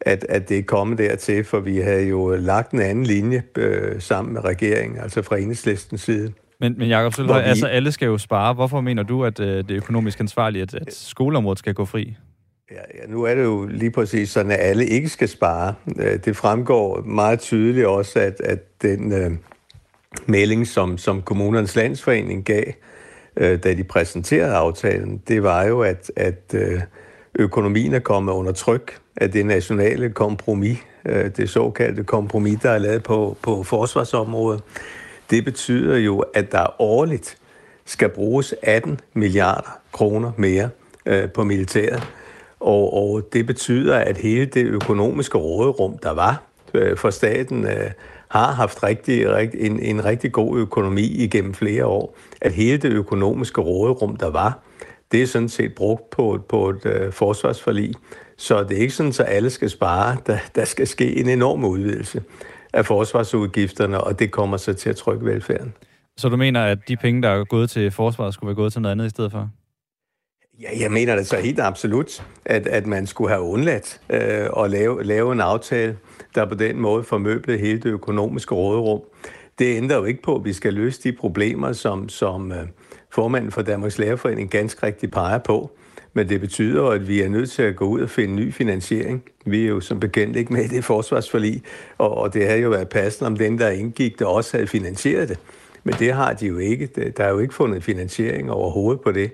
at, 0.00 0.26
at 0.28 0.48
det 0.48 0.58
er 0.58 0.62
kommet 0.62 0.98
dertil, 0.98 1.44
for 1.44 1.60
vi 1.60 1.78
har 1.78 1.92
jo 1.92 2.36
lagt 2.36 2.72
en 2.72 2.80
anden 2.80 3.04
linje 3.04 3.42
øh, 3.56 4.00
sammen 4.00 4.34
med 4.34 4.44
regeringen, 4.44 5.00
altså 5.00 5.22
fra 5.22 5.36
enhedslistens 5.36 6.00
side. 6.00 6.32
Men, 6.60 6.74
men 6.78 6.88
Jacob 6.88 7.14
Sølhøj, 7.14 7.42
vi... 7.42 7.48
altså 7.48 7.66
alle 7.66 7.92
skal 7.92 8.06
jo 8.06 8.18
spare. 8.18 8.54
Hvorfor 8.54 8.80
mener 8.80 9.02
du, 9.02 9.24
at 9.24 9.40
øh, 9.40 9.56
det 9.56 9.70
er 9.70 9.76
økonomisk 9.76 10.20
ansvarligt, 10.20 10.74
at, 10.74 10.86
at 10.86 10.94
skoleområdet 10.94 11.58
skal 11.58 11.74
gå 11.74 11.84
fri? 11.84 12.16
Ja, 12.70 12.76
ja, 13.00 13.06
nu 13.12 13.22
er 13.22 13.34
det 13.34 13.42
jo 13.42 13.66
lige 13.66 13.90
præcis 13.90 14.30
sådan, 14.30 14.52
at 14.52 14.58
alle 14.60 14.86
ikke 14.86 15.08
skal 15.08 15.28
spare. 15.28 15.74
Øh, 15.98 16.18
det 16.24 16.36
fremgår 16.36 17.02
meget 17.02 17.40
tydeligt 17.40 17.86
også, 17.86 18.18
at, 18.18 18.40
at 18.40 18.82
den 18.82 19.12
øh, 19.12 19.30
melding, 20.26 20.66
som, 20.66 20.98
som 20.98 21.22
kommunernes 21.22 21.76
landsforening 21.76 22.44
gav, 22.44 22.64
øh, 22.66 22.74
Øh, 23.36 23.58
da 23.64 23.74
de 23.74 23.84
præsenterede 23.84 24.54
aftalen, 24.54 25.22
det 25.28 25.42
var 25.42 25.64
jo, 25.64 25.82
at, 25.82 26.10
at 26.16 26.54
øh, 26.54 26.80
økonomien 27.34 27.94
er 27.94 27.98
kommet 27.98 28.32
under 28.32 28.52
tryk 28.52 28.98
af 29.16 29.30
det 29.30 29.46
nationale 29.46 30.10
kompromis, 30.10 30.78
øh, 31.04 31.30
det 31.36 31.50
såkaldte 31.50 32.04
kompromis, 32.04 32.58
der 32.62 32.70
er 32.70 32.78
lavet 32.78 33.02
på, 33.02 33.36
på 33.42 33.62
forsvarsområdet. 33.62 34.62
Det 35.30 35.44
betyder 35.44 35.96
jo, 35.96 36.18
at 36.18 36.52
der 36.52 36.80
årligt 36.80 37.36
skal 37.84 38.08
bruges 38.08 38.54
18 38.62 39.00
milliarder 39.14 39.78
kroner 39.92 40.32
mere 40.36 40.68
øh, 41.06 41.30
på 41.30 41.44
militæret. 41.44 42.02
Og, 42.60 42.94
og 42.94 43.28
det 43.32 43.46
betyder, 43.46 43.98
at 43.98 44.16
hele 44.16 44.46
det 44.46 44.66
økonomiske 44.66 45.38
råderum, 45.38 45.98
der 45.98 46.10
var 46.10 46.42
øh, 46.74 46.96
for 46.96 47.10
staten, 47.10 47.66
øh, 47.66 47.90
har 48.34 48.52
haft 48.52 48.82
rigtig, 48.82 49.30
rigtig, 49.30 49.60
en, 49.60 49.80
en 49.80 50.04
rigtig 50.04 50.32
god 50.32 50.58
økonomi 50.58 51.02
igennem 51.02 51.54
flere 51.54 51.86
år. 51.86 52.16
At 52.40 52.52
hele 52.52 52.76
det 52.78 52.92
økonomiske 52.92 53.60
råderum, 53.60 54.16
der 54.16 54.30
var, 54.30 54.58
det 55.12 55.22
er 55.22 55.26
sådan 55.26 55.48
set 55.48 55.74
brugt 55.74 56.10
på, 56.10 56.44
på 56.48 56.70
et 56.70 56.86
øh, 56.86 57.12
forsvarsforlig. 57.12 57.94
Så 58.38 58.62
det 58.62 58.76
er 58.76 58.80
ikke 58.80 58.94
sådan, 58.94 59.12
at 59.20 59.26
alle 59.28 59.50
skal 59.50 59.70
spare. 59.70 60.16
Der, 60.26 60.38
der 60.54 60.64
skal 60.64 60.86
ske 60.86 61.16
en 61.16 61.28
enorm 61.28 61.64
udvidelse 61.64 62.22
af 62.72 62.86
forsvarsudgifterne, 62.86 64.00
og 64.00 64.18
det 64.18 64.30
kommer 64.30 64.56
så 64.56 64.72
til 64.72 64.90
at 64.90 64.96
trykke 64.96 65.26
velfærden. 65.26 65.74
Så 66.16 66.28
du 66.28 66.36
mener, 66.36 66.64
at 66.64 66.78
de 66.88 66.96
penge, 66.96 67.22
der 67.22 67.28
er 67.28 67.44
gået 67.44 67.70
til 67.70 67.90
forsvaret, 67.90 68.34
skulle 68.34 68.48
være 68.48 68.54
gået 68.54 68.72
til 68.72 68.82
noget 68.82 68.92
andet 68.92 69.06
i 69.06 69.10
stedet 69.10 69.32
for? 69.32 69.50
Ja, 70.60 70.68
jeg 70.80 70.92
mener 70.92 71.16
det 71.16 71.26
så 71.26 71.36
helt 71.36 71.60
absolut, 71.60 72.24
at, 72.44 72.66
at 72.66 72.86
man 72.86 73.06
skulle 73.06 73.30
have 73.30 73.42
undladt 73.42 74.00
øh, 74.10 74.64
at 74.64 74.70
lave, 74.70 75.04
lave 75.04 75.32
en 75.32 75.40
aftale, 75.40 75.96
der 76.34 76.44
på 76.44 76.54
den 76.54 76.80
måde 76.80 77.04
formøblede 77.04 77.58
hele 77.58 77.78
det 77.78 77.90
økonomiske 77.90 78.54
råderum. 78.54 79.00
Det 79.58 79.76
ændrer 79.76 79.96
jo 79.96 80.04
ikke 80.04 80.22
på, 80.22 80.36
at 80.36 80.44
vi 80.44 80.52
skal 80.52 80.74
løse 80.74 81.02
de 81.02 81.12
problemer, 81.12 81.72
som, 81.72 82.08
som 82.08 82.52
øh, 82.52 82.58
formanden 83.10 83.52
for 83.52 83.62
Danmarks 83.62 83.98
Lærerforening 83.98 84.50
ganske 84.50 84.86
rigtigt 84.86 85.12
peger 85.12 85.38
på. 85.38 85.70
Men 86.12 86.28
det 86.28 86.40
betyder 86.40 86.86
at 86.86 87.08
vi 87.08 87.22
er 87.22 87.28
nødt 87.28 87.50
til 87.50 87.62
at 87.62 87.76
gå 87.76 87.84
ud 87.84 88.00
og 88.00 88.10
finde 88.10 88.34
ny 88.34 88.52
finansiering. 88.52 89.22
Vi 89.46 89.64
er 89.64 89.68
jo 89.68 89.80
som 89.80 90.00
bekendt 90.00 90.36
ikke 90.36 90.52
med 90.52 90.64
i 90.64 90.68
det 90.68 90.84
forsvarsforlig, 90.84 91.62
og, 91.98 92.18
og 92.18 92.34
det 92.34 92.48
har 92.48 92.56
jo 92.56 92.70
været 92.70 92.88
passende, 92.88 93.26
om 93.26 93.36
den, 93.36 93.58
der 93.58 93.70
indgik, 93.70 94.18
der 94.18 94.26
også 94.26 94.56
havde 94.56 94.66
finansieret 94.66 95.28
det. 95.28 95.38
Men 95.84 95.94
det 95.94 96.12
har 96.12 96.32
de 96.32 96.46
jo 96.46 96.58
ikke. 96.58 96.86
Der 97.16 97.24
er 97.24 97.30
jo 97.30 97.38
ikke 97.38 97.54
fundet 97.54 97.84
finansiering 97.84 98.50
overhovedet 98.50 99.00
på 99.00 99.12
det. 99.12 99.30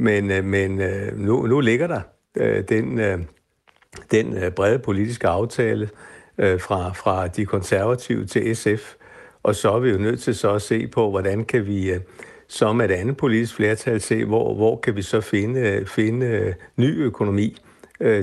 Men, 0.00 0.30
øh, 0.30 0.44
men 0.44 0.80
øh, 0.80 1.18
nu, 1.18 1.46
nu 1.46 1.60
ligger 1.60 1.86
der 1.86 2.00
øh, 2.36 2.64
den, 2.68 3.00
den 4.10 4.52
brede 4.56 4.78
politiske 4.78 5.28
aftale 5.28 5.88
fra, 6.38 6.92
fra 6.92 7.28
de 7.28 7.46
konservative 7.46 8.26
til 8.26 8.56
SF, 8.56 8.94
og 9.42 9.54
så 9.54 9.72
er 9.72 9.78
vi 9.78 9.90
jo 9.90 9.98
nødt 9.98 10.20
til 10.20 10.34
så 10.34 10.54
at 10.54 10.62
se 10.62 10.86
på, 10.86 11.10
hvordan 11.10 11.44
kan 11.44 11.66
vi 11.66 11.92
som 12.48 12.80
et 12.80 12.90
andet 12.90 13.16
politisk 13.16 13.54
flertal 13.54 14.00
se, 14.00 14.24
hvor, 14.24 14.54
hvor 14.54 14.76
kan 14.76 14.96
vi 14.96 15.02
så 15.02 15.20
finde, 15.20 15.84
finde 15.86 16.54
ny 16.76 17.02
økonomi 17.02 17.56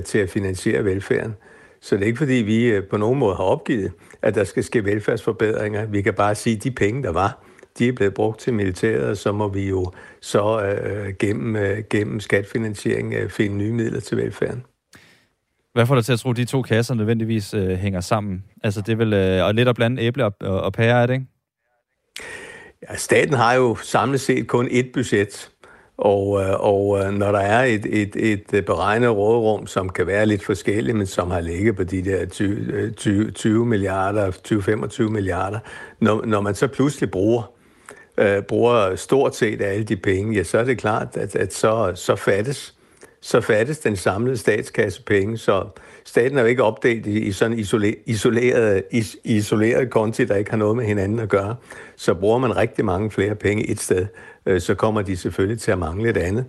til 0.04 0.18
at 0.18 0.30
finansiere 0.30 0.84
velfærden. 0.84 1.34
Så 1.80 1.96
det 1.96 2.02
er 2.02 2.06
ikke 2.06 2.18
fordi, 2.18 2.32
vi 2.32 2.80
på 2.90 2.96
nogen 2.96 3.18
måde 3.18 3.36
har 3.36 3.44
opgivet, 3.44 3.92
at 4.22 4.34
der 4.34 4.44
skal 4.44 4.64
ske 4.64 4.84
velfærdsforbedringer. 4.84 5.86
Vi 5.86 6.02
kan 6.02 6.14
bare 6.14 6.34
sige, 6.34 6.56
at 6.56 6.64
de 6.64 6.70
penge, 6.70 7.02
der 7.02 7.12
var, 7.12 7.47
de 7.78 7.88
er 7.88 7.92
blevet 7.92 8.14
brugt 8.14 8.40
til 8.40 8.54
militæret, 8.54 9.18
så 9.18 9.32
må 9.32 9.48
vi 9.48 9.68
jo 9.68 9.92
så 10.20 10.62
øh, 10.62 11.14
gennem, 11.18 11.56
øh, 11.56 11.78
gennem 11.90 12.20
skatfinansiering 12.20 13.14
øh, 13.14 13.30
finde 13.30 13.56
nye 13.56 13.72
midler 13.72 14.00
til 14.00 14.16
velfærden. 14.16 14.62
Hvad 15.74 15.86
får 15.86 15.94
dig 15.94 16.04
til 16.04 16.12
at 16.12 16.18
tro, 16.18 16.30
at 16.30 16.36
de 16.36 16.44
to 16.44 16.62
kasser 16.62 16.94
nødvendigvis 16.94 17.54
øh, 17.54 17.70
hænger 17.70 18.00
sammen? 18.00 18.44
Altså 18.64 18.80
det 18.80 18.92
er 18.92 18.96
vel 18.96 19.12
øh, 19.12 19.44
og 19.44 19.54
lidt 19.54 19.68
at 19.68 19.76
blande 19.76 20.02
æble 20.02 20.24
og, 20.24 20.34
og, 20.40 20.60
og 20.60 20.72
pære, 20.72 21.02
er 21.02 21.06
det 21.06 21.14
ikke? 21.14 21.26
Ja, 22.90 22.96
staten 22.96 23.34
har 23.34 23.54
jo 23.54 23.76
samlet 23.76 24.20
set 24.20 24.46
kun 24.46 24.66
ét 24.66 24.92
budget, 24.92 25.50
og, 25.98 26.40
øh, 26.42 26.60
og 26.60 26.98
øh, 26.98 27.12
når 27.12 27.32
der 27.32 27.38
er 27.38 27.64
et, 27.64 27.86
et, 28.02 28.16
et 28.16 28.64
beregnet 28.64 29.10
råderum, 29.10 29.66
som 29.66 29.88
kan 29.88 30.06
være 30.06 30.26
lidt 30.26 30.44
forskelligt, 30.44 30.96
men 30.96 31.06
som 31.06 31.30
har 31.30 31.40
ligget 31.40 31.76
på 31.76 31.84
de 31.84 32.04
der 32.04 32.26
20, 32.26 32.90
20, 32.90 33.30
20 33.30 33.66
milliarder, 33.66 34.30
20-25 35.06 35.08
milliarder, 35.08 35.58
når, 36.00 36.24
når 36.24 36.40
man 36.40 36.54
så 36.54 36.66
pludselig 36.66 37.10
bruger 37.10 37.57
øh, 38.18 38.42
bruger 38.42 38.96
stort 38.96 39.36
set 39.36 39.62
alle 39.62 39.84
de 39.84 39.96
penge, 39.96 40.34
ja, 40.34 40.42
så 40.42 40.58
er 40.58 40.64
det 40.64 40.78
klart, 40.78 41.08
at, 41.16 41.36
at 41.36 41.54
så, 41.54 41.92
så 41.94 42.16
fattes 42.16 42.74
så 43.20 43.40
fattes 43.40 43.78
den 43.78 43.96
samlede 43.96 44.36
statskasse 44.36 45.02
penge, 45.02 45.38
så 45.38 45.66
staten 46.04 46.38
er 46.38 46.42
jo 46.42 46.48
ikke 46.48 46.62
opdelt 46.62 47.06
i, 47.06 47.18
i 47.18 47.32
sådan 47.32 47.58
isoleret, 47.58 47.96
isoleret, 48.06 48.82
is, 48.90 49.16
isoleret 49.24 49.90
konti, 49.90 50.24
der 50.24 50.36
ikke 50.36 50.50
har 50.50 50.58
noget 50.58 50.76
med 50.76 50.84
hinanden 50.84 51.18
at 51.18 51.28
gøre. 51.28 51.56
Så 51.96 52.14
bruger 52.14 52.38
man 52.38 52.56
rigtig 52.56 52.84
mange 52.84 53.10
flere 53.10 53.34
penge 53.34 53.70
et 53.70 53.80
sted, 53.80 54.06
øh, 54.46 54.60
så 54.60 54.74
kommer 54.74 55.02
de 55.02 55.16
selvfølgelig 55.16 55.60
til 55.60 55.70
at 55.70 55.78
mangle 55.78 56.10
et 56.10 56.16
andet. 56.16 56.44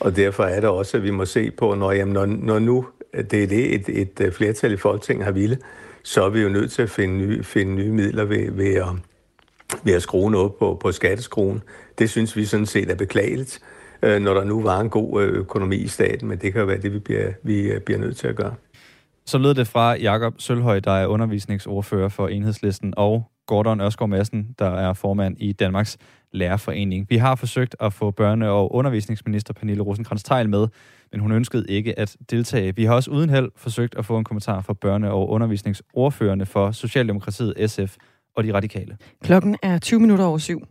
Og 0.00 0.16
derfor 0.16 0.44
er 0.44 0.60
det 0.60 0.68
også, 0.68 0.96
at 0.96 1.02
vi 1.02 1.10
må 1.10 1.24
se 1.24 1.50
på, 1.50 1.74
når, 1.74 1.92
jamen, 1.92 2.14
når, 2.14 2.26
når 2.26 2.58
nu 2.58 2.86
det 3.14 3.42
er 3.42 3.46
det, 3.46 3.74
et, 3.74 3.88
et 3.88 4.20
øh, 4.20 4.32
flertal 4.32 4.72
i 4.72 4.76
Folketinget 4.76 5.24
har 5.24 5.32
ville, 5.32 5.58
så 6.02 6.24
er 6.24 6.28
vi 6.28 6.40
jo 6.40 6.48
nødt 6.48 6.72
til 6.72 6.82
at 6.82 6.90
finde 6.90 7.14
nye, 7.14 7.44
finde 7.44 7.74
nye 7.74 7.92
midler 7.92 8.24
ved, 8.24 8.50
ved 8.50 8.74
at 8.74 8.86
ved 9.84 9.94
at 9.94 10.02
skrue 10.02 10.30
noget 10.30 10.54
på, 10.54 10.78
på 10.80 10.92
skatteskruen. 10.92 11.62
Det 11.98 12.10
synes 12.10 12.36
vi 12.36 12.44
sådan 12.44 12.66
set 12.66 12.90
er 12.90 12.94
beklageligt, 12.94 13.60
øh, 14.02 14.20
når 14.20 14.34
der 14.34 14.44
nu 14.44 14.62
var 14.62 14.80
en 14.80 14.90
god 14.90 15.22
øh, 15.22 15.28
økonomi 15.28 15.76
i 15.76 15.88
staten, 15.88 16.28
men 16.28 16.38
det 16.38 16.52
kan 16.52 16.60
jo 16.60 16.66
være 16.66 16.80
det, 16.80 16.92
vi 16.92 16.98
bliver, 16.98 17.32
vi 17.42 17.60
øh, 17.60 17.80
bliver 17.80 17.98
nødt 17.98 18.16
til 18.16 18.26
at 18.26 18.36
gøre. 18.36 18.54
Så 19.26 19.38
lød 19.38 19.54
det 19.54 19.66
fra 19.66 19.96
Jakob 19.96 20.34
Sølhøj, 20.38 20.80
der 20.80 20.92
er 20.92 21.06
undervisningsordfører 21.06 22.08
for 22.08 22.28
Enhedslisten, 22.28 22.94
og 22.96 23.24
Gordon 23.46 23.80
Ørskov 23.80 24.08
Madsen, 24.08 24.54
der 24.58 24.70
er 24.70 24.92
formand 24.92 25.36
i 25.38 25.52
Danmarks 25.52 25.98
Lærerforening. 26.32 27.06
Vi 27.10 27.16
har 27.16 27.34
forsøgt 27.34 27.76
at 27.80 27.92
få 27.92 28.14
børne- 28.20 28.44
og 28.44 28.74
undervisningsminister 28.74 29.54
Pernille 29.54 29.82
rosenkrantz 29.82 30.22
teil 30.22 30.48
med, 30.48 30.68
men 31.12 31.20
hun 31.20 31.32
ønskede 31.32 31.64
ikke 31.68 31.98
at 31.98 32.16
deltage. 32.30 32.76
Vi 32.76 32.84
har 32.84 32.94
også 32.94 33.10
uden 33.10 33.30
held 33.30 33.50
forsøgt 33.56 33.94
at 33.98 34.04
få 34.04 34.18
en 34.18 34.24
kommentar 34.24 34.60
fra 34.60 34.74
børne- 34.84 35.08
og 35.08 35.30
undervisningsordførende 35.30 36.46
for 36.46 36.72
Socialdemokratiet, 36.72 37.70
SF 37.70 37.96
og 38.36 38.44
de 38.44 38.54
radikale. 38.54 38.96
Klokken 39.24 39.56
er 39.62 39.78
20 39.78 40.00
minutter 40.00 40.24
over 40.24 40.38
syv. 40.38 40.62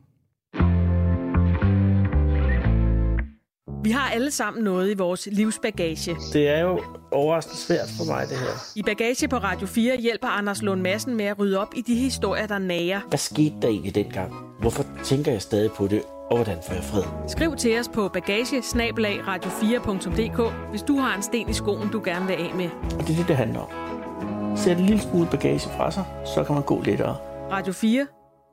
Vi 3.84 3.92
har 3.92 4.10
alle 4.10 4.32
sammen 4.32 4.64
noget 4.64 4.92
i 4.92 4.98
vores 4.98 5.28
livsbagage. 5.32 6.16
Det 6.34 6.50
er 6.50 6.60
jo 6.60 6.82
overraskende 7.12 7.58
svært 7.58 7.90
for 7.98 8.06
mig, 8.06 8.26
det 8.30 8.38
her. 8.38 8.72
I 8.76 8.84
Bagage 8.84 9.28
på 9.28 9.38
Radio 9.38 9.68
4 9.68 9.98
hjælper 9.98 10.28
Anders 10.28 10.62
Lund 10.62 10.82
Madsen 10.82 11.16
med 11.16 11.26
at 11.26 11.40
rydde 11.40 11.60
op 11.60 11.68
i 11.76 11.82
de 11.82 11.96
historier, 11.96 12.48
der 12.48 12.60
nager. 12.60 13.02
Hvad 13.10 13.20
skete 13.20 13.56
der 13.62 13.68
egentlig 13.68 13.96
dengang? 13.96 14.34
Hvorfor 14.60 14.86
tænker 15.04 15.32
jeg 15.32 15.42
stadig 15.42 15.72
på 15.72 15.88
det? 15.88 16.02
Og 16.30 16.38
hvordan 16.38 16.58
får 16.68 16.74
jeg 16.74 16.84
fred? 16.84 17.04
Skriv 17.28 17.56
til 17.56 17.80
os 17.80 17.88
på 17.88 18.08
bagage 18.08 18.60
radio4.dk, 18.60 20.70
hvis 20.70 20.82
du 20.82 20.98
har 20.98 21.16
en 21.16 21.24
sten 21.24 21.50
i 21.50 21.54
skoen, 21.54 21.90
du 21.90 22.02
gerne 22.06 22.28
vil 22.28 22.34
af 22.34 22.52
med. 22.56 22.70
Og 23.00 23.08
det 23.08 23.10
er 23.10 23.18
det, 23.18 23.28
det 23.28 23.36
handler 23.36 23.60
om. 23.60 24.58
Sæt 24.58 24.78
en 24.78 24.86
lille 24.86 25.02
smule 25.02 25.28
bagage 25.32 25.60
fra 25.60 25.92
sig, 25.92 26.04
så 26.36 26.44
kan 26.44 26.56
man 26.56 26.64
gå 26.64 26.82
lettere. 26.82 27.31
Radio 27.52 27.74
4 27.74 28.08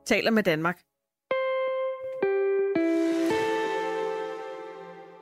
taler 0.07 0.31
med 0.31 0.43
Danmark. 0.43 0.77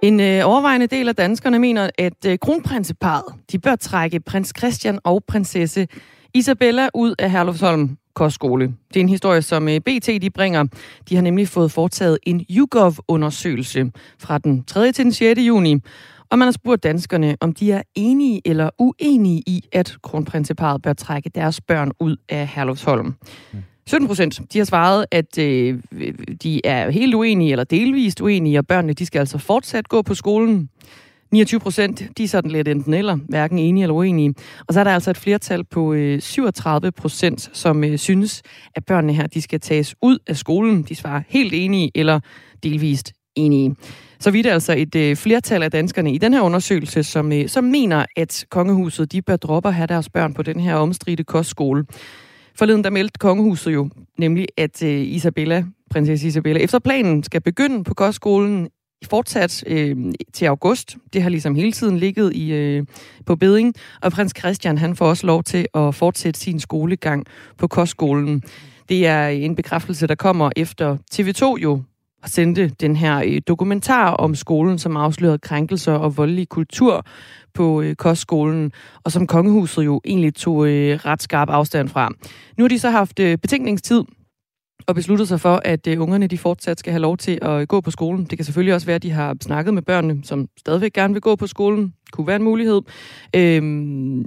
En 0.01 0.19
øh, 0.19 0.49
overvejende 0.49 0.87
del 0.87 1.09
af 1.09 1.15
danskerne 1.15 1.59
mener, 1.59 1.89
at 1.97 2.25
øh, 2.27 2.39
kronprinseparet 2.39 3.33
de 3.51 3.59
bør 3.59 3.75
trække 3.75 4.19
prins 4.19 4.53
Christian 4.57 4.99
og 5.03 5.23
prinsesse 5.27 5.87
Isabella 6.33 6.89
ud 6.93 7.15
af 7.19 7.31
Herlufsholm 7.31 7.97
Kostskole. 8.15 8.65
Det 8.65 8.95
er 8.95 9.01
en 9.01 9.09
historie, 9.09 9.41
som 9.41 9.69
øh, 9.69 9.79
BT 9.79 10.07
de 10.21 10.29
bringer. 10.29 10.63
De 11.09 11.15
har 11.15 11.21
nemlig 11.21 11.47
fået 11.47 11.71
foretaget 11.71 12.17
en 12.23 12.45
YouGov-undersøgelse 12.49 13.91
fra 14.19 14.37
den 14.37 14.63
3. 14.63 14.91
til 14.91 15.03
den 15.05 15.13
6. 15.13 15.39
juni. 15.39 15.81
Og 16.31 16.39
man 16.39 16.45
har 16.45 16.51
spurgt 16.51 16.83
danskerne, 16.83 17.37
om 17.39 17.53
de 17.53 17.71
er 17.71 17.81
enige 17.95 18.41
eller 18.45 18.69
uenige 18.79 19.43
i, 19.47 19.63
at 19.71 19.97
kronprinseparet 20.03 20.81
bør 20.81 20.93
trække 20.93 21.29
deres 21.35 21.61
børn 21.61 21.91
ud 21.99 22.15
af 22.29 22.47
Herlufsholm. 22.47 23.13
17 23.87 24.07
procent, 24.07 24.41
de 24.53 24.57
har 24.57 24.65
svaret, 24.65 25.05
at 25.11 25.37
øh, 25.37 25.79
de 26.43 26.65
er 26.65 26.89
helt 26.89 27.15
uenige 27.15 27.51
eller 27.51 27.63
delvist 27.63 28.21
uenige, 28.21 28.59
og 28.59 28.67
børnene 28.67 28.93
de 28.93 29.05
skal 29.05 29.19
altså 29.19 29.37
fortsat 29.37 29.89
gå 29.89 30.01
på 30.01 30.13
skolen. 30.13 30.69
29 31.31 31.59
procent, 31.59 32.03
de 32.17 32.23
er 32.23 32.27
sådan 32.27 32.51
lidt 32.51 32.67
enten 32.67 32.93
eller, 32.93 33.15
hverken 33.29 33.59
enige 33.59 33.83
eller 33.83 33.95
uenige. 33.95 34.33
Og 34.67 34.73
så 34.73 34.79
er 34.79 34.83
der 34.83 34.91
altså 34.91 35.09
et 35.09 35.17
flertal 35.17 35.63
på 35.63 35.93
øh, 35.93 36.21
37 36.21 36.91
procent, 36.91 37.49
som 37.53 37.83
øh, 37.83 37.97
synes, 37.97 38.41
at 38.75 38.85
børnene 38.85 39.13
her, 39.13 39.27
de 39.27 39.41
skal 39.41 39.59
tages 39.59 39.95
ud 40.01 40.17
af 40.27 40.37
skolen. 40.37 40.83
De 40.83 40.95
svarer 40.95 41.21
helt 41.27 41.53
enige 41.53 41.91
eller 41.95 42.19
delvist 42.63 43.13
enige. 43.35 43.75
Så 44.19 44.31
vidt 44.31 44.45
er 44.45 44.53
altså 44.53 44.73
et 44.77 44.95
øh, 44.95 45.15
flertal 45.15 45.63
af 45.63 45.71
danskerne 45.71 46.13
i 46.13 46.17
den 46.17 46.33
her 46.33 46.41
undersøgelse, 46.41 47.03
som, 47.03 47.31
øh, 47.31 47.49
som 47.49 47.63
mener, 47.63 48.05
at 48.15 48.45
kongehuset 48.49 49.11
de 49.11 49.21
bør 49.21 49.35
droppe 49.35 49.69
at 49.69 49.75
have 49.75 49.87
deres 49.87 50.09
børn 50.09 50.33
på 50.33 50.43
den 50.43 50.59
her 50.59 50.75
omstridte 50.75 51.23
kostskole. 51.23 51.85
Forleden 52.55 52.83
der 52.83 52.89
meldte 52.89 53.19
kongehuset 53.19 53.73
jo 53.73 53.89
nemlig, 54.17 54.47
at 54.57 54.83
øh, 54.83 55.01
Isabella, 55.01 55.65
prinsesse 55.89 56.27
Isabella, 56.27 56.59
efter 56.59 56.79
planen 56.79 57.23
skal 57.23 57.41
begynde 57.41 57.83
på 57.83 57.93
kostskolen 57.93 58.69
fortsat 59.05 59.63
øh, 59.67 59.95
til 60.33 60.45
august. 60.45 60.97
Det 61.13 61.21
har 61.21 61.29
ligesom 61.29 61.55
hele 61.55 61.71
tiden 61.71 61.97
ligget 61.97 62.33
i, 62.33 62.53
øh, 62.53 62.85
på 63.25 63.35
beding. 63.35 63.73
Og 64.01 64.11
prins 64.11 64.33
Christian 64.37 64.77
han 64.77 64.95
får 64.95 65.05
også 65.05 65.27
lov 65.27 65.43
til 65.43 65.67
at 65.73 65.95
fortsætte 65.95 66.39
sin 66.39 66.59
skolegang 66.59 67.25
på 67.57 67.67
kostskolen. 67.67 68.43
Det 68.89 69.07
er 69.07 69.27
en 69.27 69.55
bekræftelse, 69.55 70.07
der 70.07 70.15
kommer 70.15 70.49
efter 70.55 70.97
TV2 71.13 71.61
jo 71.63 71.81
sendte 72.27 72.67
den 72.67 72.95
her 72.95 73.23
øh, 73.25 73.41
dokumentar 73.47 74.11
om 74.11 74.35
skolen, 74.35 74.79
som 74.79 74.97
afslørede 74.97 75.37
krænkelser 75.37 75.93
og 75.93 76.17
voldelig 76.17 76.49
kultur 76.49 77.05
på 77.53 77.81
øh, 77.81 77.95
kostskolen, 77.95 78.71
og 79.03 79.11
som 79.11 79.27
kongehuset 79.27 79.85
jo 79.85 80.01
egentlig 80.05 80.35
tog 80.35 80.67
øh, 80.67 80.99
ret 81.05 81.21
skarp 81.21 81.49
afstand 81.49 81.89
fra. 81.89 82.09
Nu 82.57 82.63
har 82.63 82.67
de 82.69 82.79
så 82.79 82.89
haft 82.89 83.19
øh, 83.19 83.37
betænkningstid 83.37 84.03
og 84.87 84.95
besluttet 84.95 85.27
sig 85.27 85.39
for, 85.41 85.61
at 85.65 85.87
øh, 85.87 86.01
ungerne 86.01 86.27
de 86.27 86.37
fortsat 86.37 86.79
skal 86.79 86.91
have 86.91 87.01
lov 87.01 87.17
til 87.17 87.39
at 87.41 87.61
øh, 87.61 87.67
gå 87.67 87.81
på 87.81 87.91
skolen. 87.91 88.25
Det 88.25 88.37
kan 88.37 88.45
selvfølgelig 88.45 88.73
også 88.73 88.87
være, 88.87 88.95
at 88.95 89.03
de 89.03 89.11
har 89.11 89.35
snakket 89.41 89.73
med 89.73 89.81
børnene, 89.81 90.23
som 90.23 90.47
stadigvæk 90.57 90.93
gerne 90.93 91.13
vil 91.13 91.21
gå 91.21 91.35
på 91.35 91.47
skolen. 91.47 91.83
Det 92.05 92.11
kunne 92.11 92.27
være 92.27 92.35
en 92.35 92.43
mulighed. 92.43 92.81
Øhm, 93.35 94.25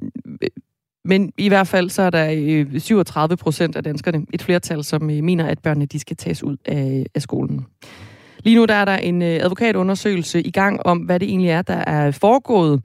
men 1.05 1.33
i 1.39 1.49
hvert 1.49 1.69
fald 1.69 1.91
så 1.91 2.03
er 2.03 2.11
der 2.11 2.31
øh, 2.33 2.81
37 2.81 3.37
procent 3.37 3.77
af 3.77 3.85
danskerne, 3.85 4.27
et 4.33 4.43
flertal, 4.43 4.85
som 4.85 5.11
øh, 5.11 5.25
mener, 5.25 5.47
at 5.47 5.59
børnene 5.59 5.87
de 5.87 6.01
skal 6.01 6.17
tages 6.17 6.43
ud 6.43 6.57
af, 6.65 7.07
af 7.15 7.23
skolen. 7.23 7.67
Lige 8.45 8.57
nu 8.57 8.65
der 8.65 8.75
er 8.75 8.85
der 8.85 8.97
en 8.97 9.23
øh, 9.23 9.39
advokatundersøgelse 9.43 10.43
i 10.43 10.51
gang 10.51 10.87
om, 10.87 10.99
hvad 10.99 11.21
det 11.21 11.29
egentlig 11.29 11.51
er, 11.51 11.63
der 11.63 11.75
er 11.75 12.11
foregået. 12.11 12.83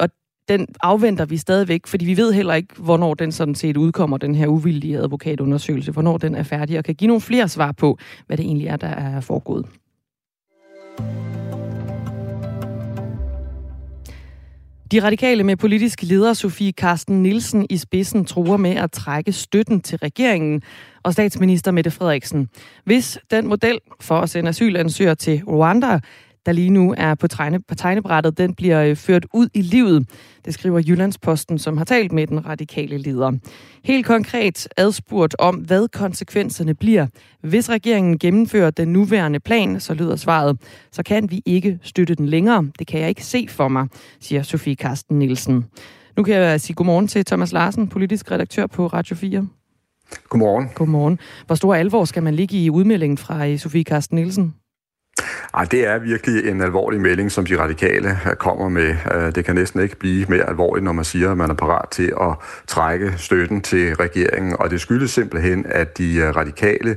Og 0.00 0.08
den 0.48 0.66
afventer 0.82 1.24
vi 1.24 1.36
stadigvæk, 1.36 1.86
fordi 1.86 2.04
vi 2.04 2.16
ved 2.16 2.32
heller 2.32 2.54
ikke, 2.54 2.74
hvornår 2.78 3.14
den 3.14 3.32
sådan 3.32 3.54
set 3.54 3.76
udkommer, 3.76 4.16
den 4.16 4.34
her 4.34 4.46
uvildige 4.46 4.98
advokatundersøgelse, 4.98 5.92
hvornår 5.92 6.18
den 6.18 6.34
er 6.34 6.42
færdig, 6.42 6.78
og 6.78 6.84
kan 6.84 6.94
give 6.94 7.08
nogle 7.08 7.20
flere 7.20 7.48
svar 7.48 7.72
på, 7.72 7.98
hvad 8.26 8.36
det 8.36 8.44
egentlig 8.44 8.68
er, 8.68 8.76
der 8.76 8.88
er 8.88 9.20
foregået. 9.20 9.66
De 14.92 15.02
radikale 15.02 15.44
med 15.44 15.56
politisk 15.56 16.02
leder 16.02 16.32
Sofie 16.32 16.72
Karsten 16.72 17.22
Nielsen 17.22 17.66
i 17.70 17.76
spidsen 17.76 18.24
truer 18.24 18.56
med 18.56 18.76
at 18.76 18.92
trække 18.92 19.32
støtten 19.32 19.80
til 19.80 19.98
regeringen 19.98 20.62
og 21.02 21.12
statsminister 21.12 21.70
Mette 21.70 21.90
Frederiksen. 21.90 22.48
Hvis 22.84 23.18
den 23.30 23.46
model 23.46 23.78
for 24.00 24.20
at 24.20 24.30
sende 24.30 24.48
asylansøgere 24.48 25.14
til 25.14 25.42
Rwanda 25.48 26.00
der 26.46 26.52
lige 26.52 26.70
nu 26.70 26.94
er 26.96 27.14
på, 27.14 27.28
tegne, 27.28 27.60
på 27.62 27.74
tegnebrættet, 27.74 28.38
den 28.38 28.54
bliver 28.54 28.82
øh, 28.82 28.96
ført 28.96 29.26
ud 29.34 29.48
i 29.54 29.62
livet. 29.62 30.08
Det 30.44 30.54
skriver 30.54 30.82
Jyllandsposten, 30.88 31.58
som 31.58 31.76
har 31.76 31.84
talt 31.84 32.12
med 32.12 32.26
den 32.26 32.46
radikale 32.46 32.98
leder. 32.98 33.32
Helt 33.84 34.06
konkret 34.06 34.68
adspurgt 34.76 35.36
om, 35.38 35.56
hvad 35.56 35.88
konsekvenserne 35.88 36.74
bliver. 36.74 37.06
Hvis 37.42 37.70
regeringen 37.70 38.18
gennemfører 38.18 38.70
den 38.70 38.88
nuværende 38.88 39.40
plan, 39.40 39.80
så 39.80 39.94
lyder 39.94 40.16
svaret, 40.16 40.58
så 40.92 41.02
kan 41.02 41.30
vi 41.30 41.42
ikke 41.46 41.78
støtte 41.82 42.14
den 42.14 42.26
længere. 42.26 42.68
Det 42.78 42.86
kan 42.86 43.00
jeg 43.00 43.08
ikke 43.08 43.24
se 43.24 43.46
for 43.48 43.68
mig, 43.68 43.88
siger 44.20 44.42
Sofie 44.42 44.76
Karsten 44.76 45.18
Nielsen. 45.18 45.64
Nu 46.16 46.22
kan 46.22 46.34
jeg 46.34 46.60
sige 46.60 46.74
godmorgen 46.74 47.08
til 47.08 47.24
Thomas 47.24 47.52
Larsen, 47.52 47.88
politisk 47.88 48.30
redaktør 48.30 48.66
på 48.66 48.86
Radio 48.86 49.16
4. 49.16 49.48
Godmorgen. 50.28 50.68
Godmorgen. 50.74 51.18
Hvor 51.46 51.54
stor 51.54 51.74
alvor 51.74 52.04
skal 52.04 52.22
man 52.22 52.34
ligge 52.34 52.64
i 52.64 52.70
udmeldingen 52.70 53.18
fra 53.18 53.46
øh, 53.46 53.58
Sofie 53.58 53.84
Karsten 53.84 54.16
Nielsen? 54.16 54.54
Ej, 55.54 55.64
det 55.64 55.86
er 55.86 55.98
virkelig 55.98 56.48
en 56.48 56.62
alvorlig 56.62 57.00
melding, 57.00 57.32
som 57.32 57.46
de 57.46 57.58
radikale 57.58 58.18
øh, 58.26 58.36
kommer 58.36 58.68
med. 58.68 58.96
Øh, 59.14 59.34
det 59.34 59.44
kan 59.44 59.54
næsten 59.54 59.80
ikke 59.80 59.96
blive 59.96 60.26
mere 60.28 60.48
alvorligt, 60.48 60.84
når 60.84 60.92
man 60.92 61.04
siger, 61.04 61.30
at 61.30 61.36
man 61.36 61.50
er 61.50 61.54
parat 61.54 61.88
til 61.90 62.12
at 62.20 62.34
trække 62.66 63.14
støtten 63.16 63.60
til 63.60 63.94
regeringen. 63.94 64.56
Og 64.58 64.70
det 64.70 64.80
skyldes 64.80 65.10
simpelthen, 65.10 65.66
at 65.68 65.98
de 65.98 66.16
øh, 66.16 66.36
radikale, 66.36 66.96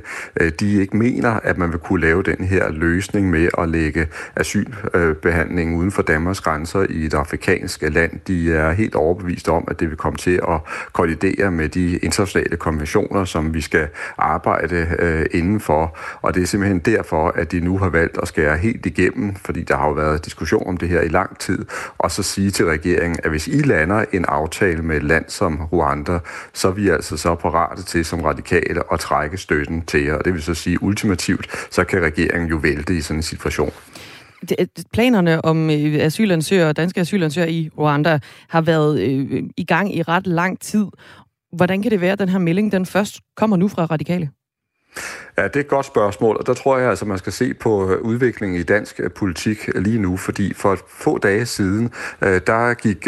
de 0.60 0.80
ikke 0.80 0.96
mener, 0.96 1.30
at 1.30 1.58
man 1.58 1.72
vil 1.72 1.78
kunne 1.78 2.00
lave 2.00 2.22
den 2.22 2.44
her 2.44 2.70
løsning 2.70 3.30
med 3.30 3.48
at 3.58 3.68
lægge 3.68 4.06
asylbehandling 4.36 5.76
uden 5.76 5.90
for 5.90 6.02
Danmarks 6.02 6.40
grænser 6.40 6.86
i 6.90 7.04
et 7.04 7.14
afrikansk 7.14 7.82
land. 7.82 8.20
De 8.26 8.52
er 8.52 8.72
helt 8.72 8.94
overbevist 8.94 9.48
om, 9.48 9.64
at 9.68 9.80
det 9.80 9.88
vil 9.88 9.96
komme 9.96 10.16
til 10.16 10.40
at 10.48 10.60
kollidere 10.92 11.50
med 11.50 11.68
de 11.68 11.96
internationale 11.96 12.56
konventioner, 12.56 13.24
som 13.24 13.54
vi 13.54 13.60
skal 13.60 13.88
arbejde 14.18 15.26
indenfor. 15.30 15.98
Og 16.22 16.34
det 16.34 16.42
er 16.42 16.46
simpelthen 16.46 16.78
derfor, 16.78 17.28
at 17.28 17.52
de 17.52 17.60
nu 17.60 17.78
har 17.78 17.88
valgt 17.88 18.18
at 18.22 18.28
skære 18.44 18.58
helt 18.58 18.86
igennem, 18.86 19.34
fordi 19.34 19.62
der 19.62 19.76
har 19.76 19.86
jo 19.88 19.92
været 19.92 20.24
diskussion 20.24 20.66
om 20.66 20.76
det 20.76 20.88
her 20.88 21.00
i 21.00 21.08
lang 21.08 21.38
tid, 21.38 21.64
og 21.98 22.10
så 22.10 22.22
sige 22.22 22.50
til 22.50 22.64
regeringen, 22.66 23.18
at 23.24 23.30
hvis 23.30 23.46
I 23.48 23.62
lander 23.62 24.04
en 24.12 24.24
aftale 24.24 24.82
med 24.82 24.96
et 24.96 25.02
land 25.02 25.24
som 25.28 25.68
Rwanda, 25.72 26.18
så 26.52 26.68
er 26.68 26.72
vi 26.72 26.88
altså 26.88 27.16
så 27.16 27.34
parate 27.34 27.82
til 27.82 28.04
som 28.04 28.20
radikale 28.20 28.82
at 28.92 29.00
trække 29.00 29.36
støtten 29.36 29.82
til 29.82 30.04
jer. 30.04 30.14
Og 30.14 30.24
det 30.24 30.34
vil 30.34 30.42
så 30.42 30.54
sige 30.54 30.82
ultimativt, 30.82 31.46
så 31.70 31.84
kan 31.84 32.02
regeringen 32.02 32.50
jo 32.50 32.56
vælte 32.56 32.96
i 32.96 33.00
sådan 33.00 33.18
en 33.18 33.22
situation 33.22 33.72
øh, 34.58 34.66
planerne 34.92 35.44
om 35.44 35.70
øh, 35.70 35.94
asylansøgere, 36.00 36.72
danske 36.72 37.00
asylansøgere 37.00 37.50
i 37.50 37.70
Rwanda 37.78 38.18
har 38.48 38.60
været 38.60 39.00
øh, 39.00 39.42
i 39.56 39.64
gang 39.64 39.96
i 39.96 40.02
ret 40.02 40.26
lang 40.26 40.60
tid. 40.60 40.86
Hvordan 41.52 41.82
kan 41.82 41.90
det 41.90 42.00
være, 42.00 42.12
at 42.12 42.18
den 42.18 42.28
her 42.28 42.38
melding 42.38 42.72
den 42.72 42.86
først 42.86 43.20
kommer 43.36 43.56
nu 43.56 43.68
fra 43.68 43.84
radikale? 43.84 44.30
Ja, 45.38 45.44
det 45.44 45.56
er 45.56 45.60
et 45.60 45.68
godt 45.68 45.86
spørgsmål, 45.86 46.36
og 46.36 46.46
der 46.46 46.54
tror 46.54 46.78
jeg 46.78 46.90
altså, 46.90 47.04
man 47.04 47.18
skal 47.18 47.32
se 47.32 47.54
på 47.54 47.90
øh, 47.90 48.00
udviklingen 48.00 48.60
i 48.60 48.62
dansk 48.62 49.00
øh, 49.00 49.10
politik 49.10 49.68
øh, 49.74 49.82
lige 49.82 49.98
nu, 49.98 50.16
fordi 50.16 50.54
for 50.54 50.78
få 50.88 51.18
dage 51.18 51.46
siden, 51.46 51.90
der 52.20 52.74
gik 52.74 53.06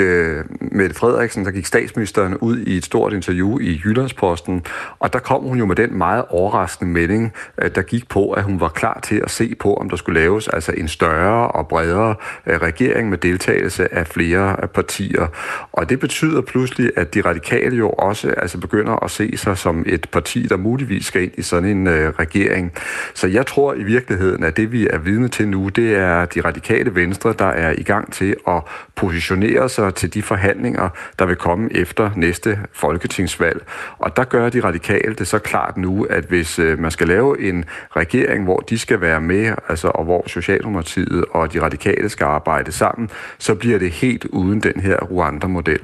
Mette 0.60 0.94
Frederiksen, 0.94 1.44
der 1.44 1.50
gik 1.50 1.66
statsministeren 1.66 2.36
ud 2.36 2.58
i 2.58 2.76
et 2.76 2.84
stort 2.84 3.12
interview 3.12 3.58
i 3.58 3.80
Jyllandsposten, 3.84 4.64
og 4.98 5.12
der 5.12 5.18
kom 5.18 5.42
hun 5.42 5.58
jo 5.58 5.66
med 5.66 5.76
den 5.76 5.98
meget 5.98 6.24
overraskende 6.28 6.92
melding, 6.92 7.32
der 7.74 7.82
gik 7.82 8.08
på, 8.08 8.30
at 8.30 8.42
hun 8.42 8.60
var 8.60 8.68
klar 8.68 9.00
til 9.02 9.20
at 9.24 9.30
se 9.30 9.54
på, 9.60 9.74
om 9.74 9.88
der 9.88 9.96
skulle 9.96 10.20
laves 10.20 10.48
altså 10.48 10.72
en 10.76 10.88
større 10.88 11.48
og 11.48 11.68
bredere 11.68 12.14
regering 12.46 13.10
med 13.10 13.18
deltagelse 13.18 13.94
af 13.94 14.06
flere 14.06 14.56
partier. 14.74 15.26
Og 15.72 15.90
det 15.90 16.00
betyder 16.00 16.40
pludselig, 16.40 16.90
at 16.96 17.14
de 17.14 17.20
radikale 17.20 17.76
jo 17.76 17.90
også 17.90 18.34
altså 18.36 18.58
begynder 18.58 19.04
at 19.04 19.10
se 19.10 19.36
sig 19.36 19.58
som 19.58 19.84
et 19.86 20.08
parti, 20.12 20.46
der 20.46 20.56
muligvis 20.56 21.06
skal 21.06 21.22
ind 21.22 21.32
i 21.36 21.42
sådan 21.42 21.86
en 21.86 22.12
regering. 22.18 22.72
Så 23.14 23.26
jeg 23.26 23.46
tror 23.46 23.74
i 23.74 23.83
virkeligheden, 23.83 24.44
at 24.44 24.57
det 24.57 24.72
vi 24.72 24.87
er 24.87 24.98
vidne 24.98 25.29
til 25.29 25.48
nu, 25.48 25.68
det 25.68 25.96
er 25.96 26.24
de 26.24 26.40
radikale 26.40 26.94
venstre, 26.94 27.35
der 27.38 27.46
er 27.46 27.74
i 27.79 27.83
gang 27.83 28.12
til 28.12 28.37
at 28.48 28.62
positionere 28.94 29.68
sig 29.68 29.94
til 29.94 30.14
de 30.14 30.22
forhandlinger, 30.22 30.88
der 31.18 31.26
vil 31.26 31.37
komme 31.37 31.72
efter 31.72 32.11
næste 32.16 32.59
folketingsvalg. 32.72 33.64
Og 33.98 34.16
der 34.16 34.24
gør 34.24 34.48
de 34.48 34.61
radikale 34.61 35.14
det 35.14 35.26
så 35.26 35.38
klart 35.38 35.76
nu, 35.76 36.05
at 36.05 36.24
hvis 36.24 36.59
øh, 36.59 36.79
man 36.79 36.90
skal 36.90 37.09
lave 37.09 37.40
en 37.40 37.64
regering, 37.96 38.44
hvor 38.44 38.59
de 38.59 38.79
skal 38.79 39.00
være 39.00 39.20
med, 39.20 39.55
altså, 39.68 39.88
og 39.88 40.05
hvor 40.05 40.24
Socialdemokratiet 40.26 41.24
og 41.31 41.52
de 41.52 41.62
radikale 41.62 42.09
skal 42.09 42.24
arbejde 42.24 42.72
sammen, 42.72 43.11
så 43.38 43.55
bliver 43.55 43.79
det 43.79 43.90
helt 43.90 44.24
uden 44.24 44.61
den 44.61 44.81
her 44.81 44.96
Rwanda-model. 44.96 45.81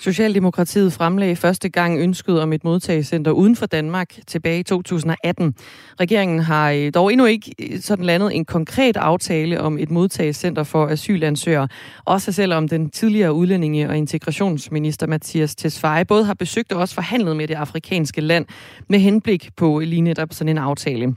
Socialdemokratiet 0.00 0.92
fremlagde 0.92 1.36
første 1.36 1.68
gang 1.68 1.98
ønsket 1.98 2.40
om 2.40 2.52
et 2.52 2.64
modtagelsescenter 2.64 3.30
uden 3.30 3.56
for 3.56 3.66
Danmark 3.66 4.14
tilbage 4.26 4.60
i 4.60 4.62
2018. 4.62 5.54
Regeringen 6.00 6.40
har 6.40 6.70
øh, 6.70 6.92
dog 6.94 7.12
endnu 7.12 7.26
ikke 7.26 7.54
øh, 7.58 7.80
sådan 7.80 8.04
landet 8.04 8.36
en 8.36 8.44
konkret 8.44 8.96
aftale 8.96 9.60
om 9.60 9.78
et 9.78 9.90
modtagelsescenter 9.90 10.62
for 10.62 10.86
asylansøgere, 10.86 11.68
også 12.04 12.32
selvom 12.32 12.68
den 12.68 12.90
tidligere 12.90 13.32
udlændinge- 13.32 13.88
og 13.88 13.96
integrationsminister 13.96 15.06
Mathias 15.06 15.54
Tesfaye 15.54 16.04
både 16.04 16.24
har 16.24 16.34
besøgt 16.34 16.72
og 16.72 16.80
også 16.80 16.94
forhandlet 16.94 17.36
med 17.36 17.48
det 17.48 17.54
afrikanske 17.54 18.20
land 18.20 18.46
med 18.88 18.98
henblik 18.98 19.50
på 19.56 19.78
lige 19.78 20.00
netop 20.02 20.28
sådan 20.32 20.48
en 20.48 20.58
aftale. 20.58 21.14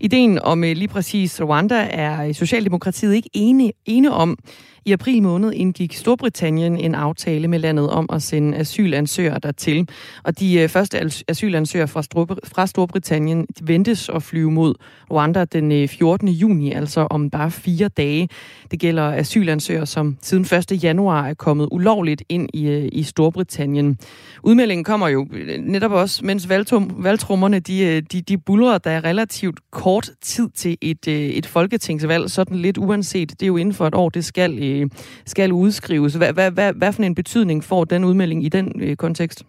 Ideen 0.00 0.38
om 0.42 0.64
øh, 0.64 0.76
lige 0.76 0.88
præcis 0.88 1.42
Rwanda 1.42 1.88
er 1.90 2.32
Socialdemokratiet 2.32 3.14
ikke 3.14 3.30
ene, 3.32 3.72
ene 3.86 4.12
om. 4.12 4.38
I 4.84 4.92
april 4.92 5.22
måned 5.22 5.52
indgik 5.52 5.94
Storbritannien 5.94 6.78
en 6.78 6.94
aftale 6.94 7.48
med 7.48 7.58
landet 7.58 7.90
om 7.90 8.06
at 8.12 8.22
sende 8.22 8.58
asylansøgere 8.58 9.38
dertil. 9.42 9.88
Og 10.22 10.38
de 10.38 10.60
øh, 10.60 10.68
første 10.68 11.10
asylansøgere 11.28 11.88
fra, 11.88 12.00
fra 12.44 12.66
Storbritannien 12.66 13.46
ventes 13.62 14.08
at 14.08 14.22
flyve 14.22 14.50
mod 14.50 14.74
Rwanda 15.10 15.44
den 15.44 15.72
øh, 15.72 15.88
14. 15.88 16.28
Juni, 16.28 16.72
altså 16.72 17.06
om 17.10 17.30
bare 17.30 17.50
fire 17.50 17.88
dage. 17.88 18.28
Det 18.70 18.80
gælder 18.80 19.12
asylansøgere, 19.12 19.86
som 19.86 20.16
siden 20.22 20.44
1. 20.72 20.82
januar 20.82 21.26
er 21.28 21.34
kommet 21.34 21.68
ulovligt 21.70 22.22
ind 22.28 22.48
i, 22.54 22.68
øh, 22.68 22.88
i 22.92 23.02
Storbritannien. 23.02 23.98
Udmeldingen 24.42 24.84
kommer 24.84 25.08
jo 25.08 25.26
netop 25.58 25.92
også, 25.92 26.24
mens 26.24 26.48
valgtrummerne 26.48 27.60
de, 27.60 28.00
de, 28.00 28.22
de 28.22 28.38
bulrer, 28.38 28.78
der 28.78 28.90
er 28.90 29.04
relativt 29.04 29.60
kort 29.70 30.10
tid 30.22 30.48
til 30.50 30.76
et, 30.80 31.08
et 31.08 31.46
folketingsvalg, 31.46 32.30
sådan 32.30 32.56
lidt 32.56 32.78
uanset. 32.78 33.30
Det 33.30 33.42
er 33.42 33.46
jo 33.46 33.56
inden 33.56 33.74
for 33.74 33.86
et 33.86 33.94
år, 33.94 34.08
det 34.08 34.24
skal 34.24 34.62
øh, 34.62 34.79
skal 35.26 35.52
udskrives. 35.52 36.14
Hvad, 36.14 36.32
hvad, 36.32 36.50
hvad, 36.50 36.72
hvad 36.72 36.92
for 36.92 37.02
en 37.02 37.14
betydning 37.14 37.64
får 37.64 37.84
den 37.84 38.04
udmelding 38.04 38.44
i 38.44 38.48
den 38.48 38.72
øh, 38.80 38.96
kontekst? 38.96 39.44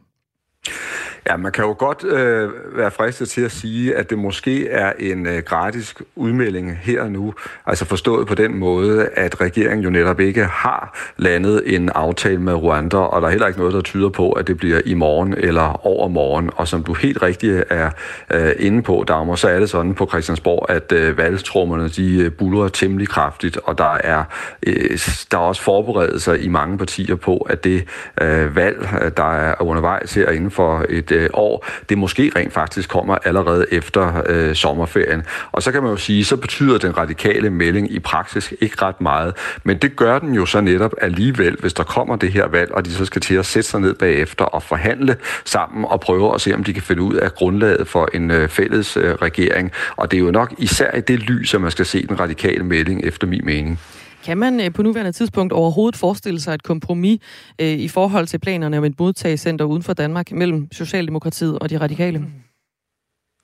Ja, 1.29 1.37
man 1.37 1.51
kan 1.51 1.65
jo 1.65 1.75
godt 1.79 2.03
øh, 2.03 2.49
være 2.77 2.91
fristet 2.91 3.29
til 3.29 3.41
at 3.41 3.51
sige, 3.51 3.95
at 3.95 4.09
det 4.09 4.17
måske 4.17 4.69
er 4.69 4.93
en 4.99 5.27
øh, 5.27 5.43
gratis 5.43 5.95
udmelding 6.15 6.77
her 6.81 7.01
og 7.01 7.11
nu. 7.11 7.33
Altså 7.65 7.85
forstået 7.85 8.27
på 8.27 8.35
den 8.35 8.57
måde, 8.57 9.09
at 9.13 9.41
regeringen 9.41 9.83
jo 9.83 9.89
netop 9.89 10.19
ikke 10.19 10.43
har 10.43 11.11
landet 11.17 11.75
en 11.75 11.89
aftale 11.89 12.41
med 12.41 12.53
Rwanda, 12.53 12.97
og 12.97 13.21
der 13.21 13.27
er 13.27 13.31
heller 13.31 13.47
ikke 13.47 13.59
noget, 13.59 13.73
der 13.73 13.81
tyder 13.81 14.09
på, 14.09 14.31
at 14.31 14.47
det 14.47 14.57
bliver 14.57 14.81
i 14.85 14.93
morgen 14.93 15.33
eller 15.37 15.85
over 15.87 16.07
morgen. 16.07 16.49
Og 16.55 16.67
som 16.67 16.83
du 16.83 16.93
helt 16.93 17.21
rigtigt 17.21 17.63
er 17.69 17.89
øh, 18.33 18.51
inde 18.59 18.81
på, 18.81 19.03
Dagmar, 19.07 19.35
så 19.35 19.47
er 19.49 19.59
det 19.59 19.69
sådan 19.69 19.93
på 19.93 20.07
Christiansborg, 20.07 20.65
at 20.69 20.91
øh, 20.91 21.17
valgstrummerne 21.17 21.89
de 21.89 22.17
øh, 22.23 22.31
buller 22.31 22.67
temmelig 22.67 23.07
kraftigt, 23.07 23.57
og 23.57 23.77
der 23.77 23.97
er, 24.03 24.23
øh, 24.67 24.99
der 25.31 25.37
er 25.37 25.41
også 25.41 25.61
forberedelser 25.61 26.33
i 26.33 26.47
mange 26.47 26.77
partier 26.77 27.15
på, 27.15 27.37
at 27.37 27.63
det 27.63 27.87
øh, 28.21 28.55
valg, 28.55 28.89
der 29.17 29.33
er 29.33 29.61
undervejs 29.61 30.13
herinde 30.13 30.50
inden 30.51 30.55
for 30.55 30.85
et 30.89 31.11
øh, 31.11 31.29
år, 31.33 31.65
det 31.89 31.97
måske 31.97 32.31
rent 32.35 32.53
faktisk 32.53 32.89
kommer 32.89 33.17
allerede 33.23 33.65
efter 33.71 34.23
øh, 34.29 34.55
sommerferien. 34.55 35.23
Og 35.51 35.63
så 35.63 35.71
kan 35.71 35.83
man 35.83 35.91
jo 35.91 35.97
sige, 35.97 36.25
så 36.25 36.37
betyder 36.37 36.77
den 36.77 36.97
radikale 36.97 37.49
melding 37.49 37.91
i 37.91 37.99
praksis 37.99 38.53
ikke 38.61 38.81
ret 38.81 39.01
meget, 39.01 39.33
men 39.63 39.77
det 39.77 39.95
gør 39.95 40.19
den 40.19 40.33
jo 40.33 40.45
så 40.45 40.61
netop 40.61 40.93
alligevel, 41.01 41.57
hvis 41.59 41.73
der 41.73 41.83
kommer 41.83 42.15
det 42.15 42.31
her 42.31 42.47
valg, 42.47 42.71
og 42.71 42.85
de 42.85 42.91
så 42.91 43.05
skal 43.05 43.21
til 43.21 43.35
at 43.35 43.45
sætte 43.45 43.69
sig 43.69 43.79
ned 43.81 43.93
bagefter 43.93 44.45
og 44.45 44.63
forhandle 44.63 45.15
sammen 45.45 45.85
og 45.85 45.99
prøve 45.99 46.33
at 46.33 46.41
se, 46.41 46.53
om 46.53 46.63
de 46.63 46.73
kan 46.73 46.83
finde 46.83 47.01
ud 47.01 47.15
af 47.15 47.33
grundlaget 47.33 47.87
for 47.87 48.09
en 48.13 48.31
øh, 48.31 48.49
fælles 48.49 48.97
øh, 48.97 49.13
regering. 49.15 49.71
Og 49.95 50.11
det 50.11 50.17
er 50.17 50.21
jo 50.21 50.31
nok 50.31 50.53
især 50.57 50.97
i 50.97 51.01
det 51.01 51.19
lys, 51.19 51.53
at 51.53 51.61
man 51.61 51.71
skal 51.71 51.85
se 51.85 52.07
den 52.07 52.19
radikale 52.19 52.63
melding, 52.63 53.03
efter 53.03 53.27
min 53.27 53.41
mening. 53.43 53.79
Kan 54.23 54.37
man 54.37 54.59
øh, 54.61 54.73
på 54.73 54.83
nuværende 54.83 55.11
tidspunkt 55.11 55.53
overhovedet 55.53 55.97
forestille 55.97 56.39
sig 56.39 56.53
et 56.53 56.63
kompromis 56.63 57.19
øh, 57.61 57.67
i 57.67 57.87
forhold 57.87 58.27
til 58.27 58.39
planerne 58.39 58.77
om 58.77 58.83
et 58.83 58.99
modtagecenter 58.99 59.65
uden 59.65 59.83
for 59.83 59.93
Danmark 59.93 60.31
mellem 60.31 60.67
Socialdemokratiet 60.71 61.59
og 61.59 61.69
de 61.69 61.77
radikale? 61.77 62.25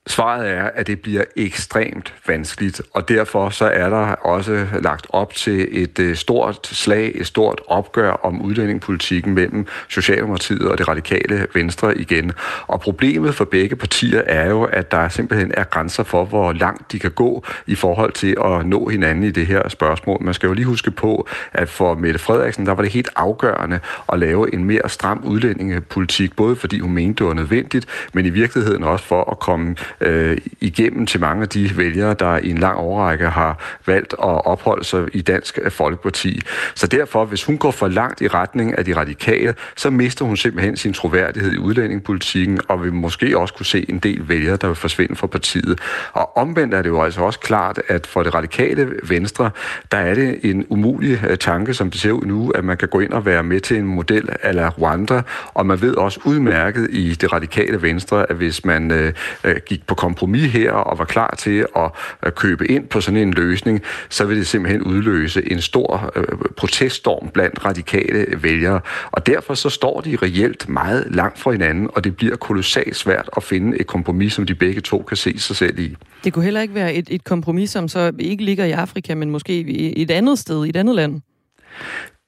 Svaret 0.08 0.50
er, 0.50 0.64
at 0.64 0.86
det 0.86 1.00
bliver 1.00 1.24
ekstremt 1.36 2.14
vanskeligt, 2.26 2.82
og 2.92 3.08
derfor 3.08 3.50
så 3.50 3.64
er 3.64 3.88
der 3.88 4.06
også 4.12 4.66
lagt 4.82 5.06
op 5.10 5.34
til 5.34 5.82
et 5.82 5.98
øh, 5.98 6.16
stort 6.16 6.66
slag, 6.66 7.12
et 7.14 7.26
stort 7.26 7.60
opgør 7.66 8.10
om 8.10 8.42
udlændingepolitikken 8.42 9.34
mellem 9.34 9.66
Socialdemokratiet 9.88 10.62
og 10.62 10.78
det 10.78 10.88
radikale 10.88 11.46
Venstre 11.54 11.98
igen. 11.98 12.32
Og 12.66 12.80
problemet 12.80 13.34
for 13.34 13.44
begge 13.44 13.76
partier 13.76 14.22
er 14.26 14.48
jo, 14.50 14.62
at 14.62 14.90
der 14.90 15.08
simpelthen 15.08 15.52
er 15.56 15.64
grænser 15.64 16.02
for, 16.02 16.24
hvor 16.24 16.52
langt 16.52 16.92
de 16.92 16.98
kan 16.98 17.10
gå 17.10 17.44
i 17.66 17.74
forhold 17.74 18.12
til 18.12 18.36
at 18.44 18.66
nå 18.66 18.88
hinanden 18.88 19.24
i 19.24 19.30
det 19.30 19.46
her 19.46 19.68
spørgsmål. 19.68 20.22
Man 20.22 20.34
skal 20.34 20.46
jo 20.46 20.52
lige 20.52 20.66
huske 20.66 20.90
på, 20.90 21.28
at 21.52 21.68
for 21.68 21.94
Mette 21.94 22.18
Frederiksen, 22.18 22.66
der 22.66 22.72
var 22.72 22.82
det 22.82 22.92
helt 22.92 23.10
afgørende 23.16 23.80
at 24.12 24.18
lave 24.18 24.54
en 24.54 24.64
mere 24.64 24.88
stram 24.88 25.20
udlændingepolitik, 25.24 26.36
både 26.36 26.56
fordi 26.56 26.78
hun 26.78 26.92
mente, 26.92 27.18
det 27.18 27.26
var 27.26 27.34
nødvendigt, 27.34 27.86
men 28.12 28.26
i 28.26 28.30
virkeligheden 28.30 28.84
også 28.84 29.04
for 29.04 29.30
at 29.30 29.38
komme 29.38 29.76
øh, 30.00 30.38
igennem 30.60 31.06
til 31.06 31.20
mange 31.20 31.42
af 31.42 31.48
de 31.48 31.76
vælgere, 31.76 32.14
der 32.14 32.36
i 32.36 32.50
en 32.50 32.58
lang 32.58 32.76
overrække 32.76 33.26
har 33.26 33.78
valgt 33.86 34.12
at 34.12 34.46
opholde 34.46 34.84
sig 34.84 35.06
i 35.12 35.20
Dansk 35.20 35.58
Folkeparti. 35.68 36.40
Så 36.74 36.86
derfor, 36.86 37.24
hvis 37.24 37.44
hun 37.44 37.58
går 37.58 37.70
for 37.70 37.88
langt 37.88 38.20
i 38.20 38.28
retning 38.28 38.78
af 38.78 38.84
de 38.84 38.96
radikale, 38.96 39.54
så 39.76 39.90
mister 39.90 40.24
hun 40.24 40.36
simpelthen 40.36 40.76
sin 40.76 40.92
troværdighed 40.92 41.52
i 41.52 41.58
udlændingepolitikken, 41.58 42.60
og 42.68 42.82
vil 42.82 42.92
måske 42.92 43.38
også 43.38 43.54
kunne 43.54 43.66
se 43.66 43.86
en 43.88 43.98
del 43.98 44.28
vælgere, 44.28 44.56
der 44.56 44.66
vil 44.66 44.76
forsvinde 44.76 45.16
fra 45.16 45.26
partiet. 45.26 45.80
Og 46.12 46.36
omvendt 46.36 46.74
er 46.74 46.82
det 46.82 46.88
jo 46.88 47.02
altså 47.02 47.20
også 47.20 47.40
klart, 47.40 47.80
at 47.88 48.06
for 48.06 48.22
det 48.22 48.34
radikale 48.34 48.92
venstre, 49.02 49.50
der 49.92 49.98
er 49.98 50.14
det 50.14 50.40
en 50.42 50.66
umulig 50.68 51.20
øh, 51.28 51.38
tanke, 51.38 51.74
som 51.74 51.90
det 51.90 52.00
ser 52.00 52.12
ud 52.12 52.26
nu, 52.26 52.50
at 52.50 52.64
man 52.64 52.76
kan 52.76 52.88
gå 52.88 53.00
ind 53.00 53.12
og 53.12 53.26
være 53.26 53.42
med 53.42 53.60
til 53.60 53.76
en 53.76 53.86
model 53.86 54.28
ala 54.42 54.68
Rwanda, 54.68 55.22
og 55.54 55.66
man 55.66 55.80
ved 55.80 55.94
også 55.94 56.20
udmærket 56.24 56.88
i 56.90 57.14
det 57.14 57.32
radikale 57.32 57.82
venstre, 57.82 58.30
at 58.30 58.36
hvis 58.36 58.64
man 58.64 58.90
øh, 58.90 59.12
øh 59.44 59.56
gik 59.66 59.86
på 59.88 59.94
kompromis 59.94 60.52
her 60.52 60.72
og 60.72 60.98
var 60.98 61.04
klar 61.04 61.34
til 61.38 61.66
at, 61.76 61.90
at 62.22 62.34
købe 62.34 62.70
ind 62.70 62.86
på 62.86 63.00
sådan 63.00 63.20
en 63.20 63.34
løsning, 63.34 63.82
så 64.08 64.24
vil 64.24 64.36
det 64.36 64.46
simpelthen 64.46 64.82
udløse 64.82 65.52
en 65.52 65.60
stor 65.60 66.12
øh, 66.16 66.24
proteststorm 66.56 67.28
blandt 67.28 67.64
radikale 67.64 68.26
vælgere. 68.42 68.80
Og 69.10 69.26
derfor 69.26 69.54
så 69.54 69.70
står 69.70 70.00
de 70.00 70.16
reelt 70.22 70.68
meget 70.68 71.06
langt 71.10 71.38
fra 71.38 71.50
hinanden, 71.52 71.90
og 71.94 72.04
det 72.04 72.16
bliver 72.16 72.36
kolossalt 72.36 72.96
svært 72.96 73.30
at 73.36 73.42
finde 73.42 73.80
et 73.80 73.86
kompromis, 73.86 74.32
som 74.32 74.46
de 74.46 74.54
begge 74.54 74.80
to 74.80 75.02
kan 75.08 75.16
se 75.16 75.38
sig 75.38 75.56
selv 75.56 75.78
i. 75.78 75.96
Det 76.24 76.32
kunne 76.32 76.44
heller 76.44 76.60
ikke 76.60 76.74
være 76.74 76.94
et, 76.94 77.08
et 77.10 77.24
kompromis, 77.24 77.70
som 77.70 77.88
så 77.88 78.12
ikke 78.18 78.44
ligger 78.44 78.64
i 78.64 78.72
Afrika, 78.72 79.14
men 79.14 79.30
måske 79.30 79.52
i 79.60 80.02
et 80.02 80.10
andet 80.10 80.38
sted, 80.38 80.66
i 80.66 80.68
et 80.68 80.76
andet 80.76 80.94
land. 80.94 81.20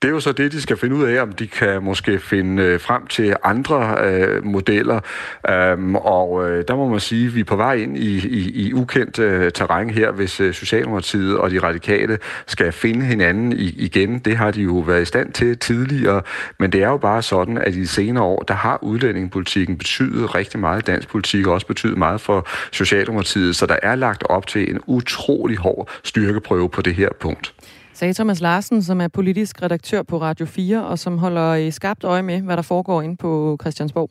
Det 0.03 0.09
er 0.09 0.13
jo 0.13 0.21
så 0.21 0.33
det, 0.33 0.53
de 0.53 0.61
skal 0.61 0.77
finde 0.77 0.97
ud 0.97 1.05
af, 1.05 1.23
om 1.23 1.33
de 1.33 1.47
kan 1.47 1.83
måske 1.83 2.19
finde 2.19 2.63
øh, 2.63 2.81
frem 2.81 3.07
til 3.07 3.37
andre 3.45 3.97
øh, 4.05 4.45
modeller. 4.45 5.01
Øhm, 5.51 5.97
og 5.97 6.51
øh, 6.51 6.65
der 6.69 6.77
må 6.77 6.89
man 6.89 7.01
sige, 7.01 7.27
at 7.27 7.35
vi 7.35 7.41
er 7.41 7.45
på 7.45 7.57
vej 7.57 7.75
ind 7.75 7.97
i, 7.97 8.29
i, 8.29 8.51
i 8.67 8.75
ukendt 8.75 9.19
øh, 9.19 9.53
terræn 9.53 9.91
her, 9.91 10.11
hvis 10.11 10.41
øh, 10.41 10.55
Socialdemokratiet 10.55 11.39
og 11.39 11.51
de 11.51 11.59
radikale 11.59 12.19
skal 12.47 12.73
finde 12.73 13.07
hinanden 13.07 13.53
i, 13.53 13.75
igen. 13.77 14.19
Det 14.19 14.37
har 14.37 14.51
de 14.51 14.63
jo 14.63 14.73
været 14.73 15.03
i 15.03 15.05
stand 15.05 15.33
til 15.33 15.59
tidligere, 15.59 16.23
men 16.59 16.73
det 16.73 16.83
er 16.83 16.89
jo 16.89 16.97
bare 16.97 17.23
sådan, 17.23 17.59
at 17.59 17.75
i 17.75 17.81
de 17.81 17.89
senere 17.89 18.25
år, 18.25 18.43
der 18.43 18.55
har 18.55 18.79
udlændingepolitikken 18.83 19.79
betydet 19.79 20.35
rigtig 20.35 20.61
meget 20.61 20.87
dansk 20.87 21.09
politik, 21.09 21.47
og 21.47 21.53
også 21.55 21.67
betydet 21.67 21.99
meget 21.99 22.21
for 22.21 22.49
Socialdemokratiet, 22.73 23.57
så 23.57 23.67
der 23.67 23.77
er 23.83 23.95
lagt 23.95 24.23
op 24.29 24.47
til 24.47 24.71
en 24.71 24.81
utrolig 24.87 25.57
hård 25.57 25.91
styrkeprøve 26.05 26.69
på 26.69 26.83
det 26.83 26.95
her 26.95 27.09
punkt 27.21 27.55
sagde 28.01 28.15
Thomas 28.15 28.41
Larsen, 28.41 28.83
som 28.83 29.01
er 29.01 29.09
politisk 29.09 29.63
redaktør 29.63 30.03
på 30.03 30.21
Radio 30.21 30.47
4, 30.47 30.87
og 30.87 30.99
som 30.99 31.19
holder 31.19 31.55
i 31.55 31.71
skarpt 31.71 32.05
øje 32.05 32.23
med, 32.23 32.43
hvad 32.43 32.57
der 32.57 32.63
foregår 32.63 33.03
inde 33.03 33.17
på 33.17 33.59
Christiansborg. 33.61 34.11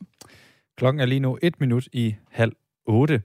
Klokken 0.78 1.00
er 1.00 1.06
lige 1.06 1.20
nu 1.20 1.38
et 1.42 1.60
minut 1.60 1.88
i 1.92 2.14
halv 2.30 2.52
otte. 2.86 3.22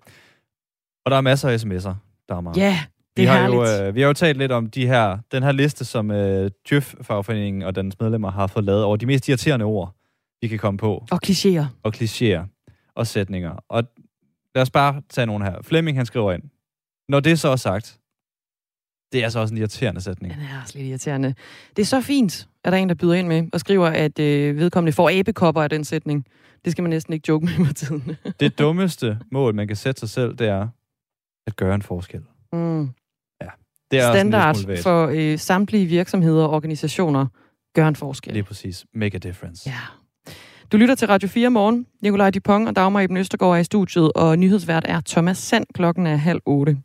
Og 1.05 1.11
der 1.11 1.17
er 1.17 1.21
masser 1.21 1.49
af 1.49 1.63
sms'er, 1.63 1.93
Dagmar. 2.29 2.53
Ja, 2.57 2.79
det 3.17 3.21
vi 3.21 3.25
er 3.25 3.31
har 3.31 3.41
herligt. 3.41 3.81
Jo, 3.81 3.87
øh, 3.87 3.95
vi 3.95 4.01
har 4.01 4.07
jo 4.07 4.13
talt 4.13 4.37
lidt 4.37 4.51
om 4.51 4.69
de 4.69 4.87
her, 4.87 5.17
den 5.31 5.43
her 5.43 5.51
liste, 5.51 5.85
som 5.85 6.11
øh, 6.11 6.51
Djøf-fagforeningen 6.69 7.61
og 7.63 7.75
dens 7.75 7.99
medlemmer 7.99 8.31
har 8.31 8.47
fået 8.47 8.65
lavet 8.65 8.83
over 8.83 8.97
de 8.97 9.05
mest 9.05 9.29
irriterende 9.29 9.65
ord, 9.65 9.95
vi 10.41 10.47
kan 10.47 10.59
komme 10.59 10.77
på. 10.77 11.05
Og 11.11 11.19
klichéer. 11.25 11.65
Og 11.83 11.93
klichéer 11.95 12.41
og 12.95 13.07
sætninger. 13.07 13.55
Og 13.69 13.83
lad 14.55 14.61
os 14.61 14.71
bare 14.71 15.01
tage 15.09 15.25
nogle 15.25 15.45
her. 15.45 15.55
Flemming, 15.61 15.97
han 15.97 16.05
skriver 16.05 16.33
ind. 16.33 16.43
Når 17.09 17.19
det 17.19 17.39
så 17.39 17.49
er 17.49 17.55
sagt, 17.55 17.99
det 19.15 19.21
er 19.21 19.25
altså 19.25 19.39
også 19.39 19.53
en 19.53 19.57
irriterende 19.57 20.01
sætning. 20.01 20.33
Den 20.33 20.41
er 20.41 20.61
også 20.61 20.77
lidt 20.77 20.87
irriterende. 20.87 21.33
Det 21.75 21.81
er 21.81 21.85
så 21.85 22.01
fint, 22.01 22.47
at 22.63 22.71
der 22.71 22.77
er 22.77 22.81
en, 22.81 22.89
der 22.89 22.95
byder 22.95 23.13
ind 23.13 23.27
med 23.27 23.43
og 23.53 23.59
skriver, 23.59 23.87
at 23.87 24.19
øh, 24.19 24.57
vedkommende 24.57 24.93
får 24.93 25.19
abekopper 25.19 25.61
af 25.61 25.69
den 25.69 25.83
sætning. 25.83 26.25
Det 26.65 26.71
skal 26.71 26.81
man 26.81 26.89
næsten 26.89 27.13
ikke 27.13 27.25
joke 27.29 27.45
med 27.45 27.65
med 27.65 27.73
tiden. 27.73 28.15
det 28.39 28.59
dummeste 28.59 29.17
mål, 29.31 29.55
man 29.55 29.67
kan 29.67 29.75
sætte 29.75 29.99
sig 29.99 30.09
selv, 30.09 30.35
det 30.35 30.47
er, 30.47 30.67
at 31.47 31.55
gøre 31.55 31.75
en 31.75 31.81
forskel. 31.81 32.21
Mm. 32.53 32.89
Det 33.91 33.99
er 33.99 34.13
Standard 34.13 34.81
for 34.83 35.07
øh, 35.13 35.39
samtlige 35.39 35.85
virksomheder 35.85 36.43
og 36.43 36.49
organisationer 36.49 37.27
gør 37.75 37.87
en 37.87 37.95
forskel. 37.95 38.33
Lige 38.33 38.43
præcis. 38.43 38.85
Make 38.93 39.15
a 39.15 39.19
difference. 39.19 39.69
Ja. 39.69 39.79
Du 40.71 40.77
lytter 40.77 40.95
til 40.95 41.07
Radio 41.07 41.29
4 41.29 41.49
morgen. 41.49 41.85
Nikolaj 42.01 42.31
Dupont 42.31 42.67
og 42.67 42.75
Dagmar 42.75 43.01
Eben 43.01 43.17
Østergaard 43.17 43.55
er 43.55 43.59
i 43.59 43.63
studiet, 43.63 44.11
og 44.13 44.39
nyhedsvært 44.39 44.85
er 44.87 45.01
Thomas 45.05 45.37
Sand. 45.37 45.65
Klokken 45.73 46.07
er 46.07 46.15
halv 46.15 46.41
otte. 46.45 46.77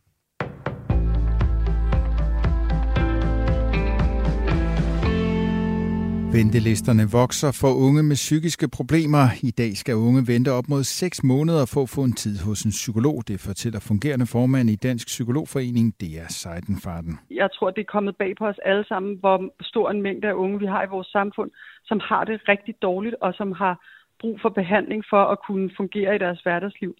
Ventelisterne 6.39 7.05
vokser 7.21 7.53
for 7.63 7.73
unge 7.87 8.03
med 8.11 8.19
psykiske 8.27 8.67
problemer. 8.79 9.25
I 9.51 9.51
dag 9.63 9.73
skal 9.83 9.95
unge 9.95 10.23
vente 10.33 10.51
op 10.59 10.67
mod 10.73 10.83
6 10.85 11.25
måneder 11.33 11.65
for 11.73 11.83
at 11.83 11.93
få 11.97 12.03
en 12.11 12.17
tid 12.23 12.37
hos 12.47 12.61
en 12.63 12.75
psykolog. 12.81 13.17
Det 13.29 13.39
fortæller 13.49 13.81
fungerende 13.91 14.27
formand 14.35 14.71
i 14.71 14.77
Dansk 14.87 15.07
Psykologforening, 15.07 15.87
det 16.01 16.11
er 16.23 16.29
Seidenfarten. 16.41 17.15
Jeg 17.31 17.49
tror, 17.55 17.71
det 17.71 17.83
er 17.83 17.95
kommet 17.97 18.15
bag 18.17 18.33
på 18.39 18.45
os 18.47 18.61
alle 18.71 18.85
sammen, 18.91 19.13
hvor 19.21 19.37
stor 19.71 19.91
en 19.91 20.03
mængde 20.03 20.29
af 20.29 20.37
unge 20.45 20.59
vi 20.59 20.67
har 20.67 20.83
i 20.85 20.93
vores 20.95 21.11
samfund, 21.19 21.51
som 21.85 22.01
har 22.09 22.25
det 22.25 22.41
rigtig 22.49 22.75
dårligt 22.83 23.17
og 23.21 23.35
som 23.35 23.53
har 23.53 23.75
brug 24.21 24.39
for 24.43 24.49
behandling 24.49 25.05
for 25.13 25.23
at 25.33 25.39
kunne 25.47 25.71
fungere 25.77 26.15
i 26.15 26.19
deres 26.19 26.41
hverdagsliv. 26.45 26.93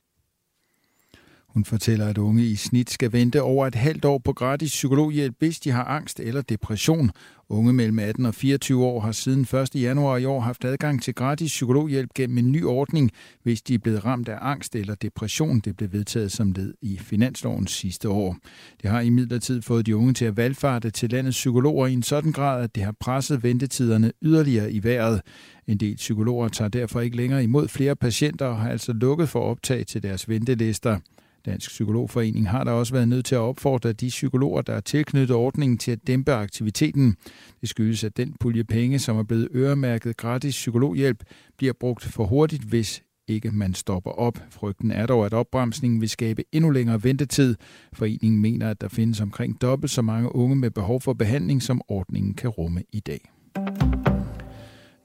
Hun 1.55 1.65
fortæller, 1.65 2.07
at 2.07 2.19
unge 2.19 2.45
i 2.45 2.57
snit 2.57 2.91
skal 2.91 3.13
vente 3.13 3.43
over 3.43 3.67
et 3.67 3.75
halvt 3.75 4.05
år 4.05 4.19
på 4.19 4.33
gratis 4.33 4.71
psykologhjælp, 4.71 5.35
hvis 5.39 5.61
de 5.61 5.71
har 5.71 5.85
angst 5.85 6.21
eller 6.21 6.43
depression. 6.43 7.11
Unge 7.49 7.73
mellem 7.73 7.99
18 7.99 8.27
og 8.27 8.35
24 8.35 8.85
år 8.85 9.01
har 9.01 9.13
siden 9.13 9.41
1. 9.41 9.75
januar 9.75 10.17
i 10.17 10.25
år 10.25 10.41
haft 10.41 10.65
adgang 10.65 11.03
til 11.03 11.15
gratis 11.15 11.51
psykologhjælp 11.51 12.11
gennem 12.15 12.39
en 12.39 12.53
ny 12.53 12.65
ordning, 12.65 13.11
hvis 13.43 13.63
de 13.63 13.75
er 13.75 13.79
blevet 13.79 14.05
ramt 14.05 14.29
af 14.29 14.39
angst 14.41 14.77
eller 14.77 14.95
depression. 14.95 15.61
Det 15.61 15.77
blev 15.77 15.93
vedtaget 15.93 16.33
som 16.33 16.53
led 16.53 16.75
i 16.83 16.99
finansloven 16.99 17.67
sidste 17.67 18.09
år. 18.09 18.37
Det 18.83 18.91
har 18.91 19.01
imidlertid 19.01 19.63
fået 19.63 19.87
de 19.87 19.97
unge 19.97 20.15
til 20.15 20.25
at 20.25 20.37
valgfarte 20.37 20.91
til 20.91 21.11
landets 21.11 21.37
psykologer 21.37 21.87
i 21.87 21.93
en 21.93 22.03
sådan 22.03 22.33
grad, 22.33 22.65
at 22.65 22.75
det 22.75 22.83
har 22.83 22.95
presset 23.01 23.43
ventetiderne 23.43 24.13
yderligere 24.23 24.73
i 24.73 24.85
vejret. 24.85 25.21
En 25.67 25.77
del 25.77 25.97
psykologer 25.97 26.49
tager 26.49 26.69
derfor 26.69 27.01
ikke 27.01 27.17
længere 27.17 27.45
imod 27.45 27.69
flere 27.69 27.97
patienter 27.97 28.47
og 28.47 28.57
har 28.57 28.71
altså 28.71 28.93
lukket 28.93 29.29
for 29.29 29.41
optag 29.41 29.87
til 29.87 30.03
deres 30.03 30.29
ventelister. 30.29 30.99
Dansk 31.47 31.71
Psykologforening 31.71 32.49
har 32.49 32.65
der 32.65 32.73
også 32.73 32.93
været 32.93 33.09
nødt 33.09 33.25
til 33.25 33.35
at 33.35 33.39
opfordre 33.39 33.93
de 33.93 34.09
psykologer, 34.09 34.63
der 34.63 34.73
er 34.73 34.81
tilknyttet 34.81 35.37
ordningen 35.37 35.79
til 35.79 35.91
at 35.91 36.07
dæmpe 36.07 36.33
aktiviteten. 36.33 37.17
Det 37.61 37.69
skyldes, 37.69 38.05
at 38.05 38.17
den 38.17 38.35
pulje 38.41 38.65
penge, 38.65 38.99
som 38.99 39.17
er 39.17 39.23
blevet 39.23 39.49
øremærket 39.55 40.17
gratis 40.17 40.55
psykologhjælp, 40.55 41.25
bliver 41.59 41.73
brugt 41.81 42.05
for 42.05 42.25
hurtigt, 42.25 42.63
hvis 42.63 43.03
ikke 43.29 43.51
man 43.51 43.75
stopper 43.75 44.11
op. 44.11 44.39
Frygten 44.51 44.91
er 44.91 45.07
dog, 45.07 45.27
at 45.27 45.35
opbremsningen 45.35 46.01
vil 46.01 46.09
skabe 46.09 46.45
endnu 46.53 46.71
længere 46.71 47.05
ventetid. 47.05 47.57
Foreningen 47.93 48.41
mener, 48.41 48.71
at 48.71 48.81
der 48.81 48.89
findes 48.89 49.21
omkring 49.21 49.61
dobbelt 49.61 49.91
så 49.91 50.03
mange 50.03 50.35
unge 50.35 50.57
med 50.57 50.71
behov 50.71 51.01
for 51.01 51.13
behandling, 51.13 51.63
som 51.63 51.81
ordningen 51.89 52.35
kan 52.35 52.51
rumme 52.51 52.83
i 52.93 53.01
dag. 53.01 53.31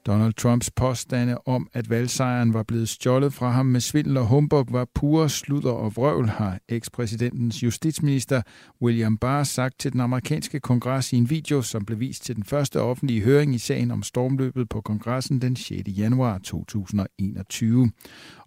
Donald 0.06 0.34
Trumps 0.34 0.70
påstande 0.70 1.38
om, 1.46 1.68
at 1.72 1.90
valgsejren 1.90 2.54
var 2.54 2.62
blevet 2.62 2.88
stjålet 2.88 3.32
fra 3.32 3.50
ham 3.50 3.66
med 3.66 3.80
svindel 3.80 4.16
og 4.16 4.26
humbug, 4.26 4.66
var 4.72 4.86
pure 4.94 5.28
sludder 5.28 5.70
og 5.70 5.96
vrøvl, 5.96 6.28
har 6.28 6.58
ekspræsidentens 6.68 7.62
justitsminister 7.62 8.42
William 8.82 9.18
Barr 9.18 9.42
sagt 9.42 9.78
til 9.78 9.92
den 9.92 10.00
amerikanske 10.00 10.60
kongres 10.60 11.12
i 11.12 11.16
en 11.16 11.30
video, 11.30 11.62
som 11.62 11.84
blev 11.84 12.00
vist 12.00 12.24
til 12.24 12.36
den 12.36 12.44
første 12.44 12.80
offentlige 12.80 13.20
høring 13.22 13.54
i 13.54 13.58
sagen 13.58 13.90
om 13.90 14.02
stormløbet 14.02 14.68
på 14.68 14.80
kongressen 14.80 15.40
den 15.40 15.56
6. 15.56 15.88
januar 15.88 16.38
2021. 16.38 17.90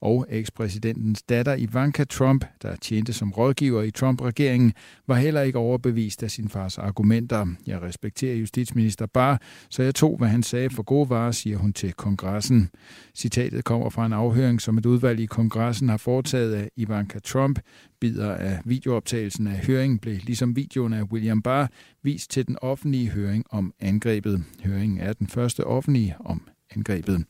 Og 0.01 0.25
ekspræsidentens 0.29 1.23
datter 1.23 1.55
Ivanka 1.55 2.03
Trump, 2.03 2.45
der 2.61 2.75
tjente 2.75 3.13
som 3.13 3.31
rådgiver 3.31 3.81
i 3.81 3.91
Trump-regeringen, 3.91 4.73
var 5.07 5.15
heller 5.15 5.41
ikke 5.41 5.57
overbevist 5.57 6.23
af 6.23 6.31
sin 6.31 6.49
fars 6.49 6.77
argumenter. 6.77 7.45
Jeg 7.67 7.81
respekterer 7.81 8.35
justitsminister 8.35 9.05
Barr, 9.05 9.41
så 9.69 9.83
jeg 9.83 9.95
tog, 9.95 10.17
hvad 10.17 10.27
han 10.27 10.43
sagde 10.43 10.69
for 10.69 10.83
gode 10.83 11.09
varer, 11.09 11.31
siger 11.49 11.57
hun 11.57 11.73
til 11.73 11.93
kongressen. 11.93 12.69
Citatet 13.15 13.63
kommer 13.63 13.89
fra 13.89 14.05
en 14.05 14.13
afhøring, 14.13 14.61
som 14.61 14.77
et 14.77 14.85
udvalg 14.85 15.19
i 15.19 15.25
kongressen 15.25 15.89
har 15.89 15.97
foretaget 15.97 16.53
af 16.53 16.69
Ivanka 16.75 17.19
Trump. 17.19 17.59
Bider 17.99 18.35
af 18.35 18.59
videooptagelsen 18.65 19.47
af 19.47 19.57
høringen 19.57 19.99
blev, 19.99 20.17
ligesom 20.23 20.55
videoen 20.55 20.93
af 20.93 21.03
William 21.03 21.41
Barr, 21.41 21.67
vist 22.03 22.31
til 22.31 22.47
den 22.47 22.57
offentlige 22.61 23.09
høring 23.09 23.45
om 23.49 23.73
angrebet. 23.79 24.43
Høringen 24.63 24.99
er 24.99 25.13
den 25.13 25.27
første 25.27 25.63
offentlige 25.63 26.15
om 26.19 26.41
angrebet. 26.75 27.25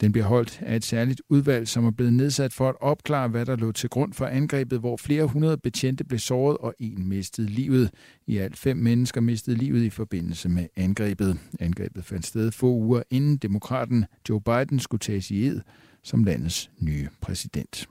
Den 0.00 0.12
bliver 0.12 0.26
holdt 0.26 0.60
af 0.62 0.76
et 0.76 0.84
særligt 0.84 1.22
udvalg, 1.28 1.68
som 1.68 1.84
er 1.84 1.90
blevet 1.90 2.12
nedsat 2.12 2.52
for 2.52 2.68
at 2.68 2.74
opklare, 2.80 3.28
hvad 3.28 3.46
der 3.46 3.56
lå 3.56 3.72
til 3.72 3.88
grund 3.88 4.12
for 4.12 4.26
angrebet, 4.26 4.78
hvor 4.80 4.96
flere 4.96 5.24
hundrede 5.24 5.56
betjente 5.56 6.04
blev 6.04 6.18
såret 6.18 6.56
og 6.56 6.74
en 6.78 7.08
mistede 7.08 7.46
livet. 7.46 7.90
I 8.26 8.38
alt 8.38 8.56
fem 8.56 8.76
mennesker 8.76 9.20
mistede 9.20 9.56
livet 9.56 9.82
i 9.82 9.90
forbindelse 9.90 10.48
med 10.48 10.66
angrebet. 10.76 11.38
Angrebet 11.60 12.04
fandt 12.04 12.26
sted 12.26 12.52
få 12.52 12.66
uger 12.66 13.02
inden 13.10 13.36
demokraten 13.36 14.04
Joe 14.28 14.40
Biden 14.40 14.78
skulle 14.78 15.00
tages 15.00 15.30
i 15.30 15.46
ed 15.46 15.60
som 16.02 16.24
landets 16.24 16.70
nye 16.78 17.08
præsident. 17.20 17.88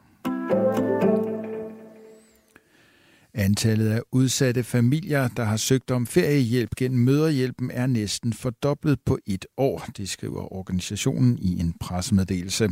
Antallet 3.39 3.89
af 3.89 4.01
udsatte 4.11 4.63
familier, 4.63 5.27
der 5.27 5.43
har 5.43 5.57
søgt 5.57 5.91
om 5.91 6.07
feriehjælp 6.07 6.75
gennem 6.75 6.99
møderhjælpen, 6.99 7.71
er 7.71 7.87
næsten 7.87 8.33
fordoblet 8.33 8.99
på 9.05 9.17
et 9.27 9.45
år, 9.57 9.85
det 9.97 10.09
skriver 10.09 10.53
organisationen 10.53 11.37
i 11.41 11.59
en 11.59 11.73
pressemeddelelse. 11.79 12.69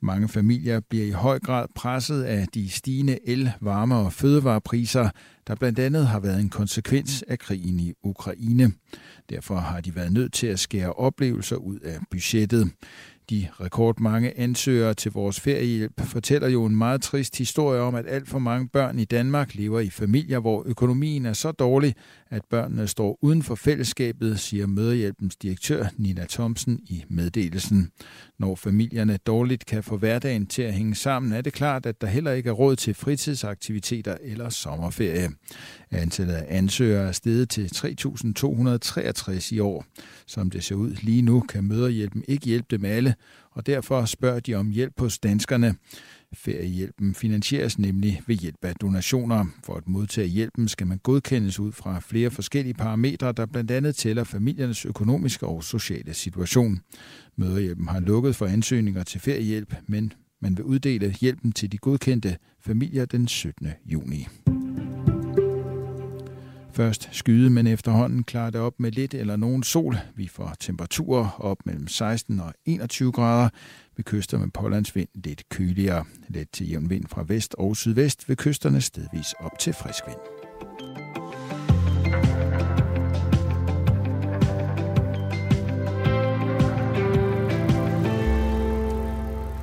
Mange 0.00 0.28
familier 0.28 0.80
bliver 0.80 1.06
i 1.06 1.10
høj 1.10 1.38
grad 1.38 1.66
presset 1.74 2.22
af 2.22 2.46
de 2.54 2.70
stigende 2.70 3.18
el-, 3.28 3.52
varme- 3.60 3.94
og 3.94 4.12
fødevarepriser, 4.12 5.10
der 5.46 5.54
blandt 5.54 5.78
andet 5.78 6.06
har 6.06 6.20
været 6.20 6.40
en 6.40 6.50
konsekvens 6.50 7.24
af 7.28 7.38
krigen 7.38 7.80
i 7.80 7.92
Ukraine. 8.02 8.72
Derfor 9.30 9.56
har 9.56 9.80
de 9.80 9.96
været 9.96 10.12
nødt 10.12 10.32
til 10.32 10.46
at 10.46 10.58
skære 10.58 10.92
oplevelser 10.92 11.56
ud 11.56 11.78
af 11.78 11.98
budgettet. 12.10 12.70
De 13.32 13.48
rekordmange 13.60 14.38
ansøgere 14.38 14.94
til 14.94 15.12
vores 15.12 15.40
feriehjælp 15.40 16.00
fortæller 16.00 16.48
jo 16.48 16.64
en 16.64 16.76
meget 16.76 17.02
trist 17.02 17.38
historie 17.38 17.80
om, 17.80 17.94
at 17.94 18.04
alt 18.08 18.28
for 18.28 18.38
mange 18.38 18.68
børn 18.68 18.98
i 18.98 19.04
Danmark 19.04 19.54
lever 19.54 19.80
i 19.80 19.90
familier, 19.90 20.38
hvor 20.38 20.62
økonomien 20.66 21.26
er 21.26 21.32
så 21.32 21.52
dårlig, 21.52 21.94
at 22.32 22.44
børnene 22.50 22.88
står 22.88 23.18
uden 23.22 23.42
for 23.42 23.54
fællesskabet, 23.54 24.40
siger 24.40 24.66
Møderhjælpens 24.66 25.36
direktør 25.36 25.86
Nina 25.96 26.26
Thomsen 26.28 26.80
i 26.84 27.04
meddelelsen. 27.08 27.90
Når 28.38 28.56
familierne 28.56 29.16
dårligt 29.16 29.66
kan 29.66 29.82
få 29.82 29.96
hverdagen 29.96 30.46
til 30.46 30.62
at 30.62 30.74
hænge 30.74 30.94
sammen, 30.94 31.32
er 31.32 31.40
det 31.40 31.52
klart, 31.52 31.86
at 31.86 32.00
der 32.00 32.06
heller 32.06 32.32
ikke 32.32 32.48
er 32.48 32.52
råd 32.52 32.76
til 32.76 32.94
fritidsaktiviteter 32.94 34.16
eller 34.22 34.48
sommerferie. 34.48 35.30
Antallet 35.90 36.34
af 36.34 36.46
ansøgere 36.48 37.08
er 37.08 37.12
steget 37.12 37.48
til 37.50 37.70
3.263 37.74 39.54
i 39.54 39.58
år. 39.58 39.84
Som 40.26 40.50
det 40.50 40.64
ser 40.64 40.74
ud 40.74 40.90
lige 41.02 41.22
nu, 41.22 41.40
kan 41.40 41.64
Møderhjælpen 41.64 42.24
ikke 42.28 42.46
hjælpe 42.46 42.66
dem 42.70 42.84
alle, 42.84 43.14
og 43.50 43.66
derfor 43.66 44.04
spørger 44.04 44.40
de 44.40 44.54
om 44.54 44.70
hjælp 44.70 45.00
hos 45.00 45.18
danskerne. 45.18 45.74
Feriehjælpen 46.34 47.14
finansieres 47.14 47.78
nemlig 47.78 48.22
ved 48.26 48.36
hjælp 48.36 48.64
af 48.64 48.74
donationer. 48.74 49.44
For 49.64 49.74
at 49.74 49.88
modtage 49.88 50.26
hjælpen 50.26 50.68
skal 50.68 50.86
man 50.86 50.98
godkendes 50.98 51.60
ud 51.60 51.72
fra 51.72 52.00
flere 52.00 52.30
forskellige 52.30 52.74
parametre, 52.74 53.32
der 53.32 53.46
blandt 53.46 53.70
andet 53.70 53.96
tæller 53.96 54.24
familiernes 54.24 54.84
økonomiske 54.84 55.46
og 55.46 55.64
sociale 55.64 56.14
situation. 56.14 56.80
Møderhjælpen 57.36 57.88
har 57.88 58.00
lukket 58.00 58.36
for 58.36 58.46
ansøgninger 58.46 59.02
til 59.02 59.20
feriehjælp, 59.20 59.74
men 59.86 60.12
man 60.40 60.56
vil 60.56 60.64
uddele 60.64 61.14
hjælpen 61.20 61.52
til 61.52 61.72
de 61.72 61.78
godkendte 61.78 62.36
familier 62.60 63.04
den 63.04 63.28
17. 63.28 63.68
juni. 63.86 64.28
Først 66.74 67.08
skyde, 67.12 67.50
men 67.50 67.66
efterhånden 67.66 68.24
klarer 68.24 68.50
det 68.50 68.60
op 68.60 68.80
med 68.80 68.92
lidt 68.92 69.14
eller 69.14 69.36
nogen 69.36 69.62
sol. 69.62 69.96
Vi 70.14 70.28
får 70.28 70.54
temperaturer 70.60 71.40
op 71.40 71.56
mellem 71.66 71.88
16 71.88 72.40
og 72.40 72.54
21 72.64 73.12
grader. 73.12 73.48
Ved 73.96 74.04
kyster 74.04 74.38
med 74.38 74.48
pålandsvind 74.48 75.08
lidt 75.14 75.48
køligere. 75.48 76.04
Let 76.28 76.50
til 76.50 76.70
jævn 76.70 76.90
vind 76.90 77.04
fra 77.06 77.24
vest 77.28 77.54
og 77.58 77.76
sydvest 77.76 78.28
ved 78.28 78.36
kysterne 78.36 78.80
stedvis 78.80 79.32
op 79.40 79.58
til 79.58 79.72
frisk 79.72 80.06
vind. 80.06 80.18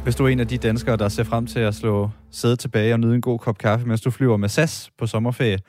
Hvis 0.03 0.15
du 0.15 0.25
er 0.25 0.29
en 0.29 0.39
af 0.39 0.47
de 0.47 0.57
danskere, 0.57 0.97
der 0.97 1.09
ser 1.09 1.23
frem 1.23 1.47
til 1.47 1.59
at 1.59 1.75
slå 1.75 2.09
sæde 2.31 2.55
tilbage 2.55 2.93
og 2.93 2.99
nyde 2.99 3.15
en 3.15 3.21
god 3.21 3.39
kop 3.39 3.57
kaffe, 3.57 3.87
mens 3.87 4.01
du 4.01 4.11
flyver 4.11 4.37
med 4.37 4.49
SAS 4.49 4.91
på 4.97 5.07
sommerferie, 5.07 5.59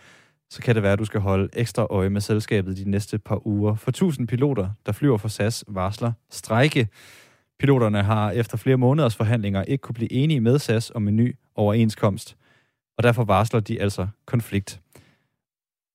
så 0.50 0.62
kan 0.62 0.74
det 0.74 0.82
være, 0.82 0.92
at 0.92 0.98
du 0.98 1.04
skal 1.04 1.20
holde 1.20 1.48
ekstra 1.52 1.86
øje 1.90 2.10
med 2.10 2.20
selskabet 2.20 2.76
de 2.76 2.90
næste 2.90 3.18
par 3.18 3.46
uger. 3.46 3.74
For 3.74 3.90
tusind 3.90 4.28
piloter, 4.28 4.68
der 4.86 4.92
flyver 4.92 5.16
for 5.16 5.28
SAS, 5.28 5.64
varsler 5.68 6.12
strejke. 6.30 6.88
Piloterne 7.60 8.02
har 8.02 8.30
efter 8.30 8.56
flere 8.56 8.76
måneders 8.76 9.16
forhandlinger 9.16 9.62
ikke 9.62 9.82
kunne 9.82 9.94
blive 9.94 10.12
enige 10.12 10.40
med 10.40 10.58
SAS 10.58 10.92
om 10.94 11.08
en 11.08 11.16
ny 11.16 11.36
overenskomst, 11.54 12.36
og 12.96 13.02
derfor 13.02 13.24
varsler 13.24 13.60
de 13.60 13.80
altså 13.80 14.08
konflikt. 14.26 14.80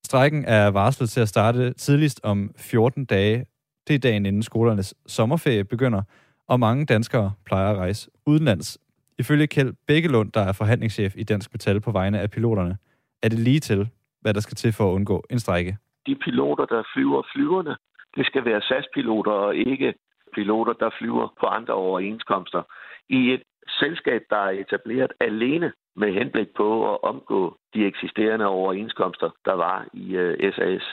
Strækken 0.06 0.46
er 0.46 0.68
varslet 0.68 1.10
til 1.10 1.22
at 1.22 1.30
starte 1.30 1.74
tidligst 1.74 2.22
om 2.24 2.52
14 2.58 3.06
dage. 3.06 3.46
Det 3.88 3.94
er 3.94 4.00
dagen 4.00 4.26
inden 4.26 4.44
skolernes 4.44 4.96
sommerferie 5.08 5.64
begynder, 5.64 6.02
og 6.48 6.60
mange 6.60 6.86
danskere 6.86 7.32
plejer 7.46 7.72
at 7.72 7.78
rejse 7.78 8.10
udenlands. 8.26 8.78
Ifølge 9.20 9.48
Kjeld 9.48 9.74
Bækkelund, 9.88 10.32
der 10.32 10.42
er 10.42 10.54
forhandlingschef 10.54 11.14
i 11.16 11.24
Dansk 11.24 11.54
Metal 11.54 11.82
på 11.82 11.92
vegne 11.92 12.20
af 12.20 12.32
piloterne, 12.32 12.78
er 13.24 13.30
det 13.30 13.40
lige 13.40 13.60
til, 13.60 13.90
hvad 14.22 14.34
der 14.34 14.40
skal 14.40 14.56
til 14.56 14.74
for 14.74 14.90
at 14.90 14.94
undgå 14.94 15.26
en 15.30 15.40
strække? 15.40 15.78
De 16.08 16.16
piloter, 16.16 16.66
der 16.66 16.84
flyver 16.94 17.22
flyverne, 17.36 17.76
det 18.16 18.26
skal 18.26 18.46
være 18.46 18.62
SAS-piloter 18.62 19.32
og 19.32 19.56
ikke 19.56 19.94
piloter, 20.36 20.74
der 20.74 20.90
flyver 21.00 21.28
på 21.40 21.46
andre 21.46 21.74
overenskomster. 21.74 22.64
I 23.10 23.34
et 23.34 23.44
selskab, 23.80 24.22
der 24.30 24.38
er 24.38 24.50
etableret 24.50 25.12
alene 25.20 25.72
med 25.96 26.14
henblik 26.14 26.48
på 26.58 26.94
at 26.94 27.04
omgå 27.04 27.58
de 27.74 27.86
eksisterende 27.86 28.46
overenskomster, 28.46 29.30
der 29.46 29.54
var 29.54 29.88
i 29.94 30.18
uh, 30.18 30.34
øh, 30.40 30.54
SAS. 30.54 30.86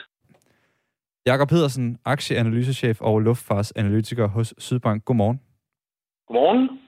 Jakob 1.25 1.49
Pedersen, 1.49 1.97
aktieanalysechef 2.05 3.01
og 3.01 3.19
luftfartsanalytiker 3.19 4.27
hos 4.27 4.53
Sydbank. 4.57 5.05
Godmorgen. 5.05 5.41
Godmorgen. 6.27 6.79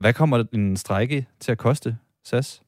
Hvad 0.00 0.12
kommer 0.12 0.44
en 0.52 0.76
strække 0.76 1.26
til 1.40 1.52
at 1.52 1.58
koste, 1.58 1.96
SAS? 2.24 2.64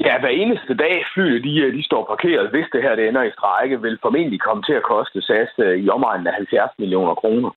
Ja, 0.00 0.20
hver 0.20 0.28
eneste 0.28 0.74
dag 0.74 1.04
flyet 1.14 1.44
de, 1.44 1.60
øh, 1.64 1.74
de 1.76 1.82
står 1.82 2.04
parkeret. 2.12 2.50
Hvis 2.50 2.66
det 2.72 2.82
her 2.82 2.94
det 2.96 3.08
ender 3.08 3.22
i 3.22 3.36
strække, 3.38 3.80
vil 3.80 3.98
formentlig 4.02 4.40
komme 4.40 4.62
til 4.62 4.72
at 4.72 4.82
koste 4.92 5.22
SAS 5.22 5.52
øh, 5.58 5.78
i 5.84 5.88
omegnen 5.88 6.26
af 6.26 6.34
70 6.34 6.70
millioner 6.78 7.14
kroner. 7.14 7.50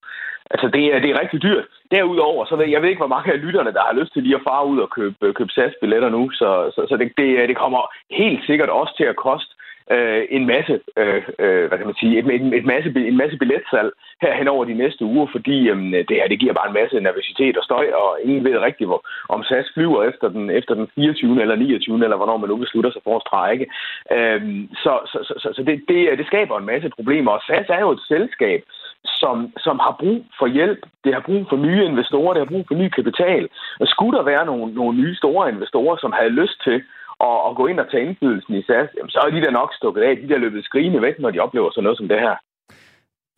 Altså, 0.51 0.67
det 0.67 0.83
er, 0.93 0.99
det 0.99 1.09
er 1.11 1.21
rigtig 1.21 1.41
dyrt. 1.41 1.65
Derudover, 1.91 2.45
så 2.45 2.55
ved 2.55 2.67
jeg 2.67 2.81
ved 2.81 2.89
ikke, 2.89 3.03
hvor 3.03 3.15
mange 3.15 3.33
af 3.33 3.41
lytterne, 3.41 3.73
der 3.73 3.83
har 3.87 3.99
lyst 3.99 4.13
til 4.13 4.23
lige 4.23 4.35
at 4.35 4.47
fare 4.49 4.67
ud 4.67 4.79
og 4.79 4.89
købe, 4.89 5.15
øh, 5.21 5.33
købe 5.33 5.51
SAS-billetter 5.51 6.09
nu. 6.09 6.31
Så, 6.31 6.71
så, 6.75 6.85
så 6.89 6.97
det, 6.97 7.11
det, 7.17 7.29
øh, 7.39 7.47
det 7.47 7.57
kommer 7.57 7.81
helt 8.11 8.45
sikkert 8.45 8.69
også 8.69 8.93
til 8.97 9.03
at 9.03 9.15
koste 9.15 9.55
øh, 9.91 10.23
en 10.29 10.45
masse, 10.45 10.79
øh, 10.97 11.23
øh, 11.39 11.67
hvad 11.67 11.77
kan 11.77 11.87
man 11.87 12.01
sige, 12.01 12.19
et, 12.19 12.25
et, 12.35 12.53
et 12.59 12.65
masse, 12.65 12.89
en 12.95 13.17
masse 13.17 13.37
billetsalg 13.37 13.91
her 14.21 14.33
hen 14.35 14.47
over 14.47 14.65
de 14.65 14.73
næste 14.73 15.05
uger, 15.05 15.27
fordi 15.31 15.69
øh, 15.69 15.77
det 16.09 16.15
her 16.19 16.27
det 16.27 16.39
giver 16.39 16.53
bare 16.53 16.67
en 16.67 16.79
masse 16.81 16.99
nervøsitet 16.99 17.57
og 17.57 17.63
støj, 17.63 17.85
og 18.01 18.19
ingen 18.23 18.43
ved 18.43 18.57
rigtig, 18.57 18.87
hvor, 18.87 19.01
om 19.29 19.43
SAS 19.43 19.71
flyver 19.73 20.03
efter 20.03 20.27
den, 20.29 20.49
efter 20.49 20.73
den 20.75 20.87
24. 20.95 21.41
eller 21.41 21.55
29. 21.55 22.03
eller 22.03 22.17
hvornår 22.17 22.37
man 22.37 22.49
nu 22.49 22.55
beslutter 22.55 22.91
sig 22.91 23.01
for 23.03 23.15
at 23.15 23.25
strække. 23.27 23.65
Øh, 24.11 24.41
så 24.83 24.93
så, 25.11 25.19
så, 25.27 25.33
så, 25.43 25.49
så 25.55 25.63
det, 25.63 25.83
det, 25.87 26.09
øh, 26.09 26.17
det 26.17 26.25
skaber 26.27 26.57
en 26.57 26.71
masse 26.73 26.89
problemer, 26.89 27.31
og 27.31 27.41
SAS 27.47 27.69
er 27.69 27.79
jo 27.79 27.91
et 27.91 28.03
selskab, 28.07 28.61
som, 29.07 29.53
som 29.57 29.79
har 29.79 29.95
brug 29.99 30.25
for 30.39 30.47
hjælp. 30.47 30.81
Det 31.03 31.13
har 31.13 31.23
brug 31.29 31.45
for 31.49 31.57
nye 31.57 31.85
investorer, 31.85 32.33
det 32.33 32.41
har 32.41 32.53
brug 32.53 32.65
for 32.67 32.75
ny 32.75 32.87
kapital. 32.89 33.43
Og 33.79 33.87
skulle 33.87 34.17
der 34.17 34.23
være 34.23 34.45
nogle, 34.45 34.73
nogle 34.73 34.97
nye 35.01 35.15
store 35.15 35.49
investorer, 35.53 35.97
som 35.97 36.11
havde 36.19 36.29
lyst 36.41 36.57
til 36.63 36.83
og, 37.19 37.43
og 37.43 37.55
gå 37.55 37.67
ind 37.67 37.79
og 37.79 37.91
tage 37.91 38.05
indflydelsen 38.05 38.53
i 38.55 38.63
SAS, 38.67 38.89
jamen, 38.97 39.09
så 39.09 39.19
er 39.25 39.29
de 39.29 39.41
der 39.41 39.51
nok 39.51 39.73
stukket 39.73 40.01
af. 40.01 40.17
De 40.17 40.29
der 40.29 40.37
løbet 40.37 40.65
skrigende 40.65 41.01
væk, 41.01 41.19
når 41.19 41.31
de 41.31 41.39
oplever 41.39 41.69
sådan 41.71 41.83
noget 41.83 41.97
som 41.97 42.07
det 42.07 42.19
her. 42.19 42.35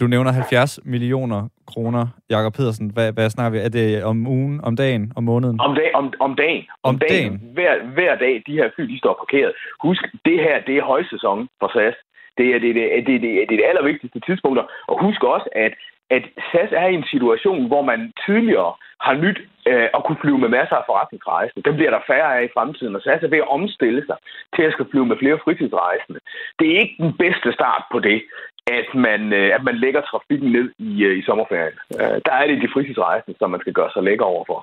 Du 0.01 0.07
nævner 0.07 0.31
70 0.31 0.79
millioner 0.85 1.49
kroner, 1.67 2.03
Jakob 2.29 2.53
Pedersen. 2.53 2.89
Hvad, 2.95 3.13
hvad 3.13 3.29
snakker 3.29 3.51
vi? 3.51 3.65
Er 3.65 3.69
det 3.69 4.03
om 4.03 4.27
ugen, 4.27 4.55
om 4.63 4.75
dagen, 4.75 5.13
om 5.15 5.23
måneden? 5.23 5.59
Om, 5.59 5.75
dag, 5.75 5.89
om, 5.95 6.13
om 6.19 6.35
dagen. 6.35 6.63
Om, 6.83 6.89
om 6.89 6.99
dagen. 6.99 7.31
dagen. 7.31 7.53
Hver, 7.53 7.73
hver 7.97 8.15
dag, 8.15 8.43
de 8.47 8.53
her 8.59 8.69
fly, 8.75 8.83
de 8.93 8.97
står 8.97 9.13
parkeret. 9.23 9.53
Husk, 9.81 10.03
det 10.25 10.37
her, 10.45 10.55
det 10.67 10.77
er 10.77 10.83
højsæson 10.83 11.49
for 11.59 11.67
SAS. 11.73 11.95
Det 12.37 12.47
er 12.55 12.59
det, 12.59 12.75
det, 12.75 12.85
det, 12.95 13.07
det, 13.07 13.21
det, 13.21 13.49
det, 13.49 13.59
det 13.59 13.69
allervigtigste 13.71 14.19
tidspunkter. 14.19 14.63
Og 14.87 14.95
husk 15.05 15.23
også, 15.23 15.49
at 15.55 15.73
at 16.09 16.23
SAS 16.51 16.71
er 16.71 16.87
i 16.87 16.93
en 16.93 17.07
situation, 17.13 17.67
hvor 17.67 17.81
man 17.81 18.13
tidligere 18.25 18.73
har 19.01 19.13
nyt 19.13 19.39
øh, 19.67 19.89
at 19.97 20.03
kunne 20.05 20.21
flyve 20.21 20.37
med 20.37 20.49
masser 20.49 20.75
af 20.75 20.83
forretningsrejsende. 20.85 21.65
Dem 21.67 21.75
bliver 21.75 21.91
der 21.91 22.07
færre 22.07 22.37
af 22.37 22.43
i 22.43 22.53
fremtiden, 22.55 22.95
og 22.95 23.01
SAS 23.01 23.23
er 23.23 23.33
ved 23.33 23.37
at 23.37 23.51
omstille 23.57 24.03
sig 24.05 24.17
til 24.55 24.63
at 24.63 24.73
skal 24.73 24.89
flyve 24.91 25.05
med 25.05 25.17
flere 25.19 25.39
fritidsrejsende. 25.43 26.19
Det 26.59 26.67
er 26.67 26.79
ikke 26.79 26.95
den 26.99 27.13
bedste 27.23 27.49
start 27.53 27.83
på 27.91 27.99
det, 27.99 28.19
at 28.67 28.89
man, 28.95 29.33
øh, 29.33 29.55
at 29.55 29.63
man 29.63 29.75
lægger 29.75 30.01
trafikken 30.01 30.51
ned 30.51 30.67
i, 30.79 31.03
øh, 31.03 31.17
i 31.19 31.21
sommerferien. 31.21 31.77
Øh, 32.01 32.17
der 32.25 32.33
er 32.39 32.47
det 32.47 32.61
de 32.61 32.73
fritidsrejsende, 32.73 33.37
som 33.39 33.49
man 33.51 33.61
skal 33.61 33.73
gøre 33.73 33.91
sig 33.93 34.03
lækker 34.03 34.25
overfor. 34.25 34.59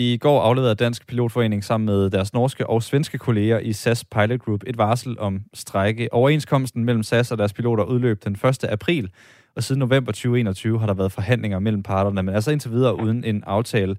I 0.00 0.16
går 0.16 0.42
afleverede 0.42 0.74
Dansk 0.74 1.06
Pilotforening 1.06 1.64
sammen 1.64 1.86
med 1.86 2.10
deres 2.10 2.32
norske 2.32 2.66
og 2.66 2.82
svenske 2.82 3.18
kolleger 3.18 3.58
i 3.58 3.72
SAS 3.72 4.04
Pilot 4.04 4.40
Group 4.40 4.64
et 4.66 4.78
varsel 4.78 5.18
om 5.18 5.40
strække. 5.54 6.12
Overenskomsten 6.12 6.84
mellem 6.84 7.02
SAS 7.02 7.32
og 7.32 7.38
deres 7.38 7.52
piloter 7.52 7.84
udløb 7.84 8.24
den 8.24 8.32
1. 8.32 8.64
april, 8.64 9.10
og 9.56 9.62
siden 9.62 9.78
november 9.78 10.12
2021 10.12 10.78
har 10.80 10.86
der 10.86 10.94
været 10.94 11.12
forhandlinger 11.12 11.58
mellem 11.58 11.82
parterne, 11.82 12.22
men 12.22 12.34
altså 12.34 12.50
indtil 12.50 12.70
videre 12.70 13.00
uden 13.00 13.24
en 13.24 13.44
aftale. 13.46 13.96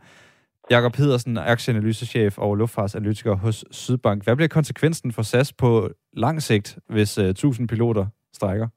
Jakob 0.71 0.93
Pedersen, 0.93 1.38
aktieanalysechef 1.38 2.38
og 2.38 2.55
luftfartsanalytiker 2.55 3.35
hos 3.35 3.65
Sydbank. 3.71 4.23
Hvad 4.23 4.35
bliver 4.35 4.49
konsekvensen 4.49 5.12
for 5.12 5.21
SAS 5.21 5.53
på 5.53 5.89
lang 6.13 6.41
sigt, 6.41 6.77
hvis 6.89 7.17
øh, 7.17 7.29
1000 7.29 7.67
piloter 7.67 8.05
strækker? 8.35 8.67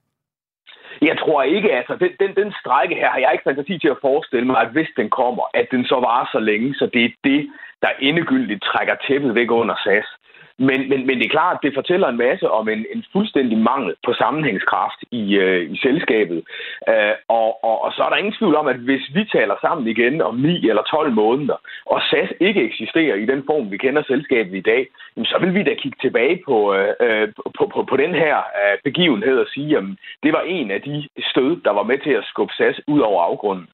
Jeg 1.00 1.18
tror 1.18 1.42
ikke, 1.42 1.72
altså 1.72 1.94
den, 1.96 2.10
den, 2.20 2.36
den 2.36 2.52
strække 2.60 2.94
her 2.94 3.10
har 3.10 3.18
jeg 3.18 3.30
ikke 3.32 3.48
fantasi 3.48 3.78
til 3.78 3.88
at 3.88 4.02
forestille 4.02 4.46
mig, 4.46 4.60
at 4.60 4.72
hvis 4.72 4.88
den 4.96 5.10
kommer, 5.10 5.42
at 5.54 5.66
den 5.70 5.84
så 5.84 5.94
varer 5.94 6.28
så 6.32 6.38
længe, 6.38 6.74
så 6.74 6.86
det 6.94 7.04
er 7.04 7.10
det, 7.24 7.50
der 7.82 7.88
endegyldigt 8.00 8.62
trækker 8.62 8.94
tæppet 9.06 9.34
væk 9.34 9.50
under 9.50 9.76
SAS. 9.84 10.08
Men, 10.58 10.88
men, 10.90 11.06
men 11.06 11.18
det 11.18 11.26
er 11.26 11.36
klart, 11.38 11.56
at 11.56 11.62
det 11.62 11.74
fortæller 11.74 12.08
en 12.08 12.22
masse 12.26 12.50
om 12.50 12.68
en, 12.68 12.86
en 12.94 13.04
fuldstændig 13.12 13.58
mangel 13.58 13.94
på 14.06 14.12
sammenhængskraft 14.12 15.00
i, 15.10 15.34
øh, 15.34 15.70
i 15.74 15.76
selskabet. 15.76 16.40
Øh, 16.88 17.14
og, 17.28 17.64
og, 17.64 17.76
og 17.84 17.92
så 17.92 18.02
er 18.02 18.10
der 18.10 18.16
ingen 18.16 18.38
tvivl 18.38 18.54
om, 18.56 18.66
at 18.66 18.76
hvis 18.76 19.04
vi 19.14 19.22
taler 19.24 19.56
sammen 19.60 19.86
igen 19.86 20.20
om 20.20 20.34
9 20.36 20.68
eller 20.68 20.82
12 20.82 21.12
måneder, 21.12 21.58
og 21.86 22.00
SAS 22.10 22.30
ikke 22.40 22.64
eksisterer 22.68 23.16
i 23.16 23.26
den 23.26 23.42
form, 23.46 23.70
vi 23.70 23.76
kender 23.76 24.02
selskabet 24.06 24.54
i 24.56 24.66
dag, 24.72 24.82
jamen, 25.16 25.26
så 25.26 25.36
vil 25.40 25.54
vi 25.54 25.62
da 25.62 25.74
kigge 25.82 25.98
tilbage 26.00 26.42
på, 26.46 26.74
øh, 26.74 26.94
øh 27.00 27.28
på, 27.58 27.64
på, 27.74 27.80
på 27.90 27.96
den 27.96 28.14
her 28.14 28.36
øh, 28.36 28.78
begivenhed 28.84 29.36
og 29.38 29.46
sige, 29.54 29.78
at 29.78 29.84
det 30.22 30.32
var 30.32 30.44
en 30.46 30.70
af 30.70 30.80
de 30.82 31.08
stød, 31.30 31.60
der 31.66 31.72
var 31.78 31.82
med 31.82 31.98
til 31.98 32.14
at 32.20 32.24
skubbe 32.24 32.52
SAS 32.58 32.80
ud 32.86 33.00
over 33.00 33.22
afgrunden. 33.22 33.66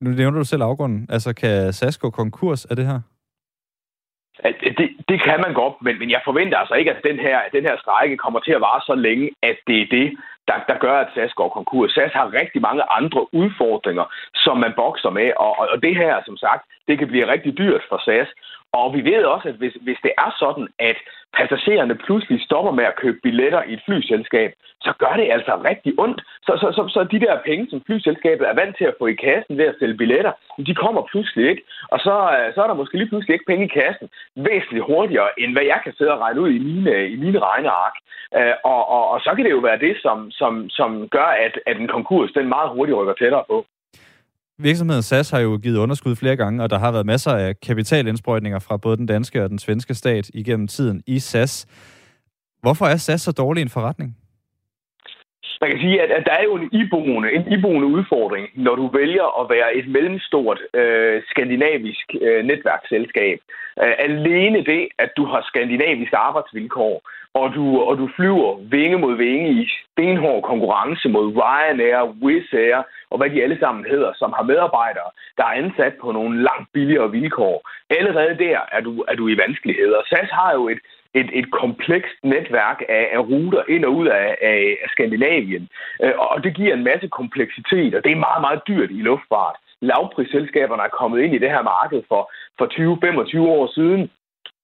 Nu 0.00 0.10
nævner 0.10 0.38
du 0.38 0.44
selv 0.44 0.62
afgrunden. 0.62 1.06
Altså, 1.10 1.34
kan 1.34 1.72
SAS 1.72 1.98
gå 1.98 2.10
konkurs 2.10 2.64
af 2.64 2.76
det 2.76 2.86
her? 2.86 3.00
Det, 4.78 4.88
det 5.08 5.22
kan 5.22 5.40
man 5.44 5.54
godt, 5.54 5.74
men, 5.82 5.98
men 5.98 6.10
jeg 6.10 6.20
forventer 6.24 6.58
altså 6.58 6.74
ikke, 6.74 6.90
at 6.90 7.04
den 7.04 7.18
her, 7.18 7.40
den 7.52 7.64
her 7.64 7.76
strække 7.78 8.16
kommer 8.16 8.40
til 8.40 8.52
at 8.52 8.60
vare 8.60 8.80
så 8.86 8.94
længe, 8.94 9.30
at 9.42 9.56
det 9.66 9.82
er 9.82 9.86
det, 9.90 10.06
der, 10.52 10.72
der 10.72 10.78
gør, 10.78 10.96
at 11.00 11.12
SAS 11.14 11.32
går 11.40 11.48
konkurs. 11.48 11.92
SAS 11.92 12.12
har 12.12 12.34
rigtig 12.40 12.60
mange 12.62 12.82
andre 12.98 13.34
udfordringer, 13.34 14.06
som 14.34 14.56
man 14.64 14.72
bokser 14.76 15.10
med, 15.10 15.28
og, 15.36 15.52
og 15.72 15.82
det 15.82 15.96
her, 15.96 16.14
som 16.26 16.36
sagt, 16.36 16.62
det 16.88 16.98
kan 16.98 17.08
blive 17.08 17.32
rigtig 17.32 17.58
dyrt 17.58 17.82
for 17.88 17.98
SAS. 18.04 18.28
Og 18.72 18.94
vi 18.94 19.00
ved 19.10 19.24
også, 19.24 19.48
at 19.48 19.54
hvis, 19.54 19.74
hvis 19.80 19.98
det 20.02 20.12
er 20.18 20.30
sådan, 20.38 20.68
at 20.78 20.96
passagererne 21.36 21.94
pludselig 21.94 22.38
stopper 22.42 22.72
med 22.72 22.84
at 22.84 22.96
købe 23.02 23.18
billetter 23.22 23.62
i 23.62 23.72
et 23.72 23.82
flyselskab, 23.86 24.50
så 24.80 24.92
gør 24.98 25.14
det 25.20 25.32
altså 25.36 25.52
rigtig 25.70 25.92
ondt. 25.98 26.20
Så, 26.46 26.52
så, 26.62 26.68
så, 26.76 26.82
så 26.94 27.00
de 27.04 27.20
der 27.20 27.44
penge, 27.48 27.66
som 27.70 27.82
flyselskabet 27.86 28.48
er 28.48 28.54
vant 28.54 28.76
til 28.76 28.84
at 28.84 28.98
få 28.98 29.06
i 29.06 29.14
kassen 29.14 29.58
ved 29.58 29.64
at 29.64 29.76
sælge 29.78 29.96
billetter, 29.96 30.32
de 30.66 30.74
kommer 30.74 31.02
pludselig 31.10 31.50
ikke. 31.50 31.62
Og 31.92 31.98
så, 32.06 32.14
øh, 32.36 32.54
så 32.54 32.62
er 32.62 32.66
der 32.66 32.80
måske 32.80 32.98
lige 32.98 33.08
pludselig 33.08 33.34
ikke 33.34 33.50
penge 33.52 33.64
i 33.66 33.74
kassen 33.80 34.08
væsentligt 34.36 34.88
hurtigere, 34.90 35.30
end 35.40 35.52
hvad 35.52 35.66
jeg 35.72 35.80
kan 35.84 35.92
sidde 35.94 36.12
og 36.12 36.20
regne 36.20 36.40
ud 36.40 36.50
i 36.50 36.58
mine, 36.58 37.08
i 37.08 37.16
mine 37.16 37.38
regneark. 37.38 37.94
Øh, 38.38 38.54
og, 38.64 38.82
og, 38.96 39.04
og 39.12 39.20
så 39.20 39.30
kan 39.34 39.44
det 39.44 39.50
jo 39.50 39.62
være 39.68 39.78
det, 39.86 39.94
som, 40.04 40.30
som, 40.42 40.52
som 40.78 40.90
gør, 41.16 41.28
at, 41.46 41.54
at 41.70 41.76
en 41.80 41.88
konkurs 41.96 42.30
den 42.36 42.48
meget 42.48 42.70
hurtigt 42.74 42.96
rykker 42.98 43.14
tættere 43.14 43.44
på. 43.50 43.56
Virksomheden 44.58 45.02
SAS 45.02 45.30
har 45.30 45.40
jo 45.40 45.58
givet 45.62 45.78
underskud 45.78 46.16
flere 46.16 46.36
gange, 46.36 46.62
og 46.62 46.70
der 46.70 46.78
har 46.78 46.92
været 46.92 47.06
masser 47.06 47.32
af 47.32 47.60
kapitalindsprøjtninger 47.60 48.58
fra 48.58 48.76
både 48.76 48.96
den 48.96 49.06
danske 49.06 49.44
og 49.44 49.50
den 49.50 49.58
svenske 49.58 49.94
stat 49.94 50.30
igennem 50.34 50.68
tiden 50.68 51.02
i 51.06 51.18
SAS. 51.18 51.66
Hvorfor 52.62 52.86
er 52.86 52.96
SAS 52.96 53.20
så 53.20 53.32
dårlig 53.32 53.62
en 53.62 53.68
forretning? 53.68 54.16
Man 55.62 55.70
kan 55.70 55.80
sige, 55.80 56.02
at, 56.02 56.10
at 56.10 56.26
der 56.26 56.32
er 56.32 56.44
jo 56.44 56.54
en 56.56 56.68
iboende, 56.72 57.32
en 57.32 57.52
iboende 57.52 57.86
udfordring, 57.86 58.48
når 58.54 58.74
du 58.74 58.86
vælger 58.86 59.40
at 59.40 59.50
være 59.50 59.74
et 59.74 59.88
mellemstort 59.88 60.60
øh, 60.74 61.22
skandinavisk 61.30 62.06
øh, 62.20 62.44
netværksselskab. 62.44 63.38
Øh, 63.82 63.94
alene 63.98 64.64
det, 64.64 64.88
at 64.98 65.10
du 65.16 65.24
har 65.24 65.42
skandinaviske 65.50 66.16
arbejdsvilkår, 66.16 66.94
og 67.34 67.54
du, 67.54 67.64
og 67.80 67.98
du 67.98 68.08
flyver 68.16 68.50
vinge 68.76 68.98
mod 68.98 69.16
vinge 69.16 69.50
i 69.50 69.68
stenhård 69.92 70.42
konkurrence 70.42 71.08
mod 71.08 71.26
Ryanair, 71.36 72.14
Wizz 72.22 72.52
Air 72.52 72.82
og 73.10 73.18
hvad 73.18 73.30
de 73.30 73.42
alle 73.42 73.58
sammen 73.58 73.84
hedder, 73.92 74.12
som 74.20 74.32
har 74.36 74.42
medarbejdere, 74.42 75.10
der 75.36 75.44
er 75.44 75.58
ansat 75.62 75.94
på 76.02 76.12
nogle 76.12 76.42
langt 76.42 76.68
billigere 76.72 77.10
vilkår. 77.10 77.56
Allerede 77.98 78.38
der 78.44 78.58
er 78.72 78.80
du, 78.80 78.92
er 79.10 79.14
du 79.14 79.28
i 79.28 79.38
vanskeligheder. 79.44 79.98
SAS 80.10 80.30
har 80.40 80.52
jo 80.52 80.68
et, 80.68 80.80
et, 81.14 81.30
et 81.32 81.50
komplekst 81.50 82.18
netværk 82.22 82.82
af, 82.88 83.08
af 83.12 83.18
ruter 83.18 83.62
ind 83.68 83.84
og 83.84 83.92
ud 83.94 84.06
af, 84.06 84.36
af, 84.42 84.78
af 84.84 84.88
Skandinavien. 84.90 85.68
Øh, 86.02 86.12
og 86.18 86.44
det 86.44 86.54
giver 86.54 86.74
en 86.74 86.84
masse 86.84 87.08
kompleksitet, 87.08 87.94
og 87.94 88.04
det 88.04 88.12
er 88.12 88.26
meget, 88.28 88.40
meget 88.40 88.60
dyrt 88.68 88.90
i 88.90 89.02
luftfart. 89.08 89.56
Lavprisselskaberne 89.80 90.82
er 90.82 90.96
kommet 90.98 91.20
ind 91.20 91.34
i 91.34 91.38
det 91.38 91.50
her 91.50 91.62
marked 91.62 92.02
for, 92.08 92.22
for 92.58 92.66
20-25 92.66 93.40
år 93.40 93.66
siden, 93.74 94.10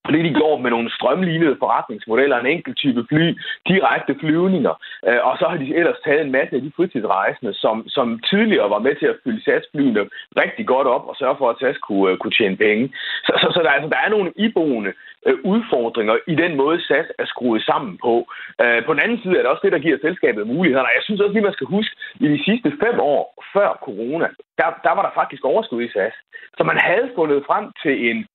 fordi 0.09 0.21
de 0.29 0.35
går 0.43 0.55
med 0.59 0.71
nogle 0.71 0.91
strømlignede 0.97 1.57
forretningsmodeller, 1.63 2.37
en 2.39 2.53
enkelt 2.55 2.77
type 2.77 3.03
fly, 3.09 3.27
direkte 3.71 4.15
flyvninger, 4.21 4.75
øh, 5.09 5.21
og 5.29 5.35
så 5.39 5.45
har 5.51 5.57
de 5.57 5.77
ellers 5.79 6.01
taget 6.05 6.23
en 6.23 6.33
masse 6.39 6.57
af 6.57 6.63
de 6.63 6.73
fritidsrejsende, 6.77 7.55
som, 7.55 7.77
som 7.89 8.07
tidligere 8.31 8.71
var 8.71 8.79
med 8.87 8.95
til 8.97 9.07
at 9.07 9.21
fylde 9.25 9.45
satsflyene 9.45 10.03
rigtig 10.43 10.67
godt 10.67 10.87
op 10.87 11.05
og 11.11 11.17
sørge 11.17 11.37
for, 11.39 11.51
at 11.51 11.59
SAS 11.61 11.79
kunne, 11.87 12.13
øh, 12.13 12.19
kunne 12.19 12.37
tjene 12.39 12.57
penge. 12.57 12.85
Så, 13.27 13.33
så, 13.41 13.47
så 13.55 13.61
der, 13.65 13.71
altså, 13.71 13.89
der 13.95 14.01
er 14.05 14.11
nogle 14.17 14.33
iboende 14.37 14.91
øh, 14.91 14.97
Øh, 15.27 15.37
udfordringer 15.45 16.17
i 16.27 16.35
den 16.35 16.57
måde, 16.57 16.81
SAS 16.87 17.09
er 17.19 17.27
skruet 17.27 17.63
sammen 17.63 17.99
på. 18.05 18.15
Øh, 18.63 18.85
på 18.87 18.93
den 18.93 19.03
anden 19.05 19.21
side 19.23 19.37
er 19.37 19.43
det 19.43 19.53
også 19.53 19.65
det, 19.65 19.73
der 19.73 19.85
giver 19.87 19.99
selskabet 20.01 20.47
muligheder. 20.47 20.97
Jeg 20.97 21.05
synes 21.05 21.21
også 21.21 21.33
lige, 21.33 21.49
man 21.49 21.59
skal 21.59 21.67
huske, 21.77 21.97
i 22.21 22.29
de 22.35 22.45
sidste 22.45 22.71
fem 22.85 23.01
år 23.01 23.25
før 23.55 23.69
corona, 23.87 24.29
der, 24.59 24.69
der 24.87 24.93
var 24.97 25.03
der 25.03 25.19
faktisk 25.21 25.45
overskud 25.45 25.83
i 25.83 25.93
SAS. 25.93 26.17
Så 26.57 26.63
man 26.65 26.79
havde 26.89 27.11
fundet 27.17 27.45
frem 27.47 27.65
til 27.83 28.11
en 28.11 28.27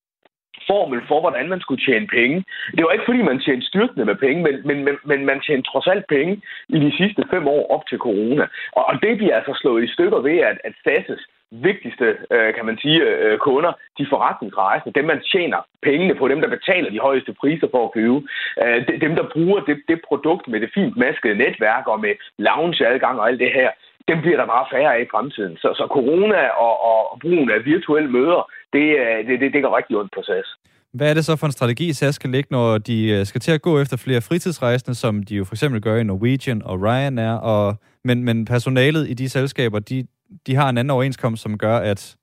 formel 0.68 1.02
for, 1.08 1.20
hvordan 1.20 1.50
man 1.50 1.62
skulle 1.62 1.86
tjene 1.86 2.08
penge. 2.08 2.44
Det 2.76 2.84
var 2.84 2.92
ikke, 2.92 3.10
fordi 3.10 3.22
man 3.22 3.40
tjente 3.40 3.68
styrtende 3.68 4.06
med 4.06 4.16
penge, 4.16 4.44
men, 4.44 4.56
men, 4.68 4.78
men, 4.86 4.96
men 5.06 5.26
man 5.26 5.40
tjente 5.42 5.70
trods 5.70 5.88
alt 5.88 6.06
penge 6.08 6.42
i 6.70 6.78
de 6.86 6.92
sidste 6.98 7.24
fem 7.34 7.48
år 7.48 7.64
op 7.76 7.84
til 7.90 7.98
corona. 7.98 8.46
Og, 8.72 8.84
og 8.90 8.96
det 9.02 9.18
bliver 9.18 9.36
altså 9.36 9.54
slået 9.62 9.84
i 9.84 9.94
stykker 9.94 10.20
ved, 10.20 10.38
at, 10.50 10.58
at 10.64 10.74
SAS' 10.84 11.26
vigtigste, 11.70 12.08
øh, 12.36 12.54
kan 12.56 12.66
man 12.66 12.78
sige, 12.84 13.00
øh, 13.26 13.38
kunder, 13.38 13.74
de 13.98 14.06
forretningsrejsende, 14.10 14.98
dem 15.00 15.06
man 15.06 15.22
tjener 15.32 15.60
pengene 15.88 16.16
på, 16.16 16.28
dem 16.28 16.42
der 16.42 16.56
betaler 16.56 16.90
de 16.90 17.06
højeste 17.08 17.34
priser 17.42 17.68
for 17.72 17.82
at 17.86 17.94
købe, 17.98 18.20
øh, 18.64 19.02
dem 19.06 19.14
der 19.16 19.26
bruger 19.34 19.60
det, 19.68 19.78
det 19.88 20.00
produkt 20.08 20.48
med 20.48 20.60
det 20.62 20.70
fint 20.74 20.98
maskede 20.98 21.36
netværk 21.36 21.88
og 21.88 22.00
med 22.00 22.14
loungeadgang 22.38 23.20
og 23.20 23.28
alt 23.30 23.40
det 23.40 23.52
her, 23.60 23.70
dem 24.08 24.22
bliver 24.22 24.38
der 24.38 24.46
bare 24.46 24.66
færre 24.74 24.96
af 24.96 25.02
i 25.02 25.12
fremtiden. 25.12 25.58
Så, 25.58 25.70
så 25.80 25.86
corona 25.98 26.42
og, 26.66 26.74
og 26.90 27.20
brugen 27.22 27.50
af 27.52 27.66
virtuelle 27.66 28.10
møder, 28.12 28.42
det, 28.74 28.86
det, 29.28 29.40
det, 29.40 29.54
det 29.54 29.64
går 29.64 29.78
rigtig 29.78 29.98
ondt 29.98 30.12
på 30.16 30.22
SAS. 30.24 30.50
Hvad 30.94 31.10
er 31.10 31.14
det 31.14 31.26
så 31.26 31.36
for 31.36 31.46
en 31.46 31.52
strategi, 31.52 31.94
SAS 31.94 32.16
skal 32.16 32.30
lægge, 32.30 32.48
når 32.52 32.78
de 32.78 33.26
skal 33.26 33.42
til 33.42 33.52
at 33.52 33.62
gå 33.62 33.80
efter 33.82 33.98
flere 33.98 34.22
fritidsrejsende, 34.22 34.96
som 34.96 35.24
de 35.24 35.36
jo 35.36 35.44
for 35.44 35.54
eksempel 35.56 35.82
gør 35.82 35.96
i 35.96 36.04
Norwegian 36.04 36.62
og 36.66 36.82
Ryanair, 36.82 37.34
og, 37.34 37.76
men, 38.04 38.24
men 38.24 38.46
personalet 38.46 39.10
i 39.10 39.14
de 39.14 39.30
selskaber, 39.30 39.80
de, 39.80 40.08
de 40.48 40.56
har 40.56 40.70
en 40.70 40.78
anden 40.78 40.90
overenskomst, 40.90 41.44
som 41.44 41.58
gør, 41.58 41.78
at 41.78 42.16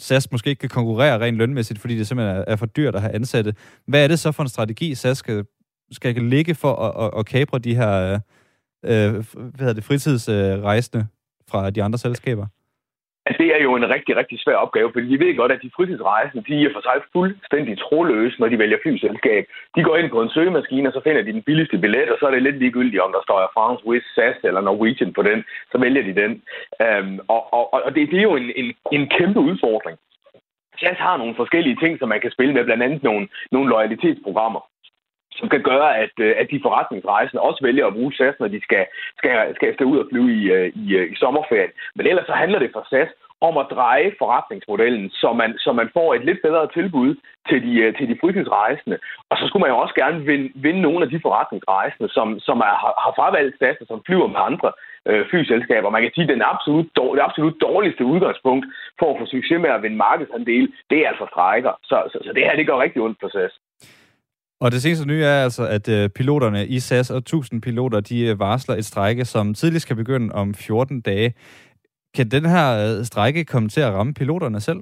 SAS 0.00 0.32
måske 0.32 0.50
ikke 0.50 0.60
kan 0.60 0.68
konkurrere 0.68 1.20
rent 1.20 1.36
lønmæssigt, 1.36 1.78
fordi 1.78 1.98
det 1.98 2.06
simpelthen 2.06 2.36
er, 2.36 2.44
er 2.46 2.56
for 2.56 2.66
dyrt 2.66 2.94
at 2.94 3.00
have 3.00 3.14
ansatte. 3.14 3.54
Hvad 3.86 4.04
er 4.04 4.08
det 4.08 4.18
så 4.18 4.32
for 4.32 4.42
en 4.42 4.48
strategi, 4.48 4.94
SAS 4.94 5.18
skal, 5.18 5.44
skal 5.90 6.22
ligge 6.22 6.54
for 6.54 6.76
at, 6.76 7.06
at, 7.06 7.18
at 7.18 7.26
kapre 7.26 7.58
de 7.58 7.74
her 7.74 8.20
øh, 8.84 9.08
øh 9.08 9.24
hvad 9.34 9.58
hedder 9.58 9.72
det, 9.72 9.84
fritidsrejsende 9.84 11.06
fra 11.48 11.70
de 11.70 11.82
andre 11.82 11.98
selskaber? 11.98 12.46
At 13.26 13.36
det 13.40 13.48
er 13.56 13.60
jo 13.66 13.72
en 13.74 13.90
rigtig, 13.94 14.16
rigtig 14.16 14.38
svær 14.40 14.56
opgave, 14.64 14.92
fordi 14.92 15.06
vi 15.06 15.18
ved 15.24 15.36
godt, 15.36 15.52
at 15.52 15.62
de 15.62 15.74
fritidsrejsende, 15.76 16.44
de 16.48 16.64
er 16.64 16.72
for 16.74 16.82
sig 16.88 16.96
fuldstændig 17.12 17.78
troløse, 17.78 18.40
når 18.40 18.48
de 18.48 18.58
vælger 18.58 18.78
flyselskab. 18.82 19.44
De 19.76 19.82
går 19.82 19.96
ind 19.96 20.10
på 20.10 20.22
en 20.22 20.34
søgemaskine, 20.36 20.88
og 20.88 20.92
så 20.92 21.00
finder 21.04 21.22
de 21.22 21.32
den 21.32 21.42
billigste 21.42 21.78
billet, 21.78 22.10
og 22.10 22.16
så 22.18 22.26
er 22.26 22.30
det 22.30 22.42
lidt 22.42 22.58
ligegyldigt, 22.58 23.02
om 23.02 23.12
der 23.12 23.22
står 23.22 23.38
Air 23.40 23.54
France, 23.54 23.86
Wizz, 23.86 24.06
SAS 24.14 24.36
eller 24.44 24.60
Norwegian 24.60 25.12
på 25.12 25.22
den. 25.22 25.44
Så 25.72 25.78
vælger 25.78 26.02
de 26.02 26.20
den. 26.22 26.32
Øhm, 26.84 27.18
og 27.28 27.42
og, 27.54 27.84
og 27.86 27.94
det, 27.94 28.10
det 28.10 28.18
er 28.18 28.28
jo 28.30 28.36
en, 28.36 28.48
en, 28.56 28.68
en 28.92 29.08
kæmpe 29.16 29.40
udfordring. 29.40 29.98
SAS 30.80 30.98
har 31.06 31.16
nogle 31.16 31.34
forskellige 31.34 31.76
ting, 31.82 31.98
som 31.98 32.08
man 32.08 32.20
kan 32.20 32.30
spille 32.30 32.54
med, 32.54 32.64
blandt 32.64 32.82
andet 32.82 33.02
nogle, 33.02 33.28
nogle 33.52 33.68
loyalitetsprogrammer 33.70 34.60
som 35.38 35.48
kan 35.48 35.62
gøre, 35.62 35.98
at, 36.04 36.14
øh, 36.18 36.34
at 36.40 36.46
de 36.50 36.60
forretningsrejsende 36.62 37.42
også 37.48 37.60
vælger 37.62 37.86
at 37.86 37.92
bruge 37.92 38.12
SAS, 38.12 38.36
når 38.40 38.48
de 38.48 38.60
skal, 38.62 38.86
skal, 39.18 39.54
skal, 39.56 39.74
skal 39.74 39.86
ud 39.86 39.98
og 39.98 40.06
flyve 40.10 40.30
i, 40.40 40.42
øh, 40.56 40.72
i, 40.82 40.86
øh, 40.98 41.12
i 41.12 41.14
sommerferien. 41.16 41.72
Men 41.96 42.06
ellers 42.06 42.26
så 42.26 42.32
handler 42.32 42.58
det 42.58 42.70
for 42.72 42.86
SAS 42.90 43.10
om 43.48 43.54
at 43.62 43.70
dreje 43.76 44.08
forretningsmodellen, 44.22 45.10
så 45.10 45.28
man, 45.40 45.50
så 45.64 45.70
man 45.72 45.88
får 45.96 46.14
et 46.14 46.24
lidt 46.24 46.40
bedre 46.42 46.66
tilbud 46.76 47.10
til 47.48 47.58
de, 47.66 47.72
til 47.98 48.06
de 48.10 48.18
fritidsrejsende. 48.20 48.98
Og 49.30 49.34
så 49.38 49.44
skulle 49.46 49.64
man 49.64 49.72
jo 49.74 49.78
også 49.84 49.94
gerne 50.02 50.18
vinde, 50.30 50.48
vinde 50.54 50.80
nogle 50.80 51.04
af 51.04 51.10
de 51.10 51.20
forretningsrejsende, 51.26 52.08
som, 52.16 52.28
som 52.48 52.58
er, 52.68 52.74
har, 53.04 53.12
fravalgt 53.16 53.58
SAS 53.58 53.82
og 53.82 53.86
som 53.86 54.02
flyver 54.06 54.28
med 54.34 54.40
andre 54.50 54.70
øh, 55.08 55.22
flyselskaber. 55.30 55.90
Man 55.90 56.02
kan 56.02 56.12
sige, 56.14 56.26
at 56.28 56.34
den 56.34 56.50
absolut, 56.52 56.86
det 57.16 57.26
absolut 57.28 57.56
dårligste 57.68 58.04
udgangspunkt 58.04 58.66
for 58.98 59.08
at 59.10 59.18
få 59.20 59.26
succes 59.26 59.58
med 59.64 59.70
at 59.70 59.82
vinde 59.82 59.96
markedsandel, 60.08 60.66
det 60.90 60.98
er 60.98 61.08
altså 61.08 61.26
strækker. 61.32 61.72
Så, 61.90 61.96
så, 62.12 62.18
så 62.24 62.30
det 62.36 62.42
her, 62.46 62.56
det 62.56 62.66
går 62.66 62.82
rigtig 62.82 63.02
ondt 63.02 63.20
på 63.20 63.28
SAS. 63.28 63.54
Og 64.64 64.72
det 64.72 64.82
seneste 64.82 65.06
nye 65.08 65.24
er 65.24 65.42
altså, 65.46 65.64
at 65.76 65.86
øh, 65.88 66.10
piloterne 66.18 66.66
i 66.66 66.78
SAS 66.80 67.10
og 67.10 67.18
1000 67.18 67.62
piloter, 67.62 68.00
de 68.00 68.18
øh, 68.28 68.40
varsler 68.40 68.74
et 68.76 68.84
strække, 68.84 69.24
som 69.24 69.54
tidligst 69.54 69.86
kan 69.88 69.96
begynde 69.96 70.34
om 70.34 70.54
14 70.54 71.00
dage. 71.00 71.34
Kan 72.16 72.28
den 72.28 72.44
her 72.54 72.66
øh, 72.84 73.04
strække 73.04 73.44
komme 73.44 73.68
til 73.68 73.80
at 73.80 73.92
ramme 73.92 74.14
piloterne 74.14 74.60
selv? 74.60 74.80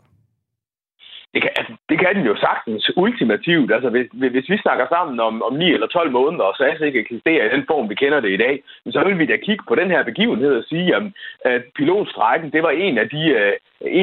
Det 1.34 1.42
kan, 1.42 1.50
altså, 1.56 1.72
det 1.88 1.98
kan 1.98 2.14
den 2.16 2.26
jo 2.26 2.36
sagtens 2.36 2.90
ultimativt. 2.96 3.72
Altså, 3.74 3.90
hvis, 3.90 4.06
hvis 4.34 4.48
vi 4.52 4.56
snakker 4.64 4.86
sammen 4.94 5.20
om, 5.20 5.42
om 5.42 5.54
9 5.54 5.72
eller 5.72 5.86
12 5.86 6.10
måneder, 6.10 6.44
og 6.44 6.56
SAS 6.56 6.80
ikke 6.80 7.00
eksisterer 7.00 7.44
i 7.46 7.54
den 7.56 7.64
form, 7.70 7.90
vi 7.90 7.94
kender 7.94 8.20
det 8.20 8.30
i 8.32 8.42
dag, 8.44 8.62
så 8.90 9.04
vil 9.06 9.18
vi 9.18 9.26
da 9.26 9.36
kigge 9.36 9.64
på 9.68 9.74
den 9.74 9.90
her 9.90 10.02
begivenhed 10.04 10.52
og 10.60 10.64
sige, 10.68 10.86
jamen, 10.92 11.12
at 11.44 11.62
pilotstrækken, 11.76 12.50
det 12.52 12.62
var 12.62 12.70
en 12.70 12.98
af 12.98 13.08
de, 13.08 13.22
øh, 13.40 13.52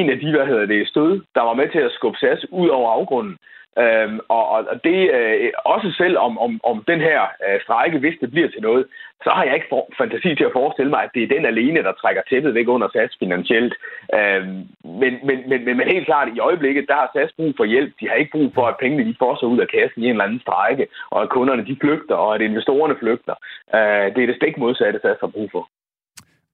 en 0.00 0.10
af 0.10 0.18
de 0.18 0.30
hvad 0.30 0.46
hedder 0.46 0.66
det, 0.66 0.88
stød, 0.88 1.12
der 1.34 1.42
var 1.48 1.54
med 1.54 1.68
til 1.72 1.78
at 1.78 1.92
skubbe 1.96 2.18
SAS 2.18 2.46
ud 2.50 2.68
over 2.68 2.90
afgrunden. 2.90 3.36
Øhm, 3.78 4.18
og, 4.28 4.48
og 4.50 4.76
det 4.84 4.98
øh, 5.16 5.50
også 5.64 5.88
selv 6.02 6.18
om, 6.18 6.38
om, 6.38 6.60
om 6.64 6.84
den 6.88 7.00
her 7.00 7.20
øh, 7.46 7.60
strække, 7.64 7.98
hvis 7.98 8.18
det 8.20 8.30
bliver 8.30 8.48
til 8.48 8.62
noget, 8.62 8.86
så 9.24 9.30
har 9.30 9.44
jeg 9.44 9.54
ikke 9.54 9.70
for, 9.70 9.82
fantasi 9.98 10.34
til 10.34 10.44
at 10.44 10.56
forestille 10.60 10.90
mig, 10.90 11.02
at 11.02 11.10
det 11.14 11.22
er 11.22 11.34
den 11.36 11.44
alene, 11.46 11.82
der 11.86 11.92
trækker 11.92 12.22
tæppet 12.22 12.54
væk 12.54 12.68
under 12.68 12.88
SAS 12.88 13.16
finansielt. 13.18 13.74
Øhm, 14.18 14.58
men, 15.00 15.12
men, 15.26 15.38
men, 15.50 15.58
men, 15.64 15.76
men 15.76 15.86
helt 15.94 16.06
klart, 16.06 16.28
i 16.36 16.40
øjeblikket, 16.48 16.84
der 16.88 16.94
har 16.94 17.10
SAS 17.12 17.32
brug 17.36 17.52
for 17.56 17.64
hjælp. 17.64 17.92
De 18.00 18.08
har 18.08 18.14
ikke 18.14 18.36
brug 18.36 18.50
for, 18.54 18.64
at 18.66 18.76
pengene 18.80 19.04
de 19.08 19.16
får 19.18 19.34
sig 19.36 19.48
ud 19.48 19.60
af 19.64 19.68
kassen 19.68 20.02
i 20.02 20.04
en 20.04 20.10
eller 20.10 20.24
anden 20.24 20.40
strække, 20.40 20.86
og 21.10 21.22
at 21.22 21.28
kunderne 21.28 21.66
de 21.66 21.76
flygter, 21.80 22.14
og 22.14 22.34
at 22.34 22.40
investorerne 22.40 22.96
flygter. 23.02 23.34
Øh, 23.76 24.06
det 24.14 24.20
er 24.22 24.28
det 24.30 24.36
stik 24.40 24.58
modsatte, 24.58 25.00
SAS 25.02 25.20
har 25.20 25.32
brug 25.36 25.48
for. 25.52 25.68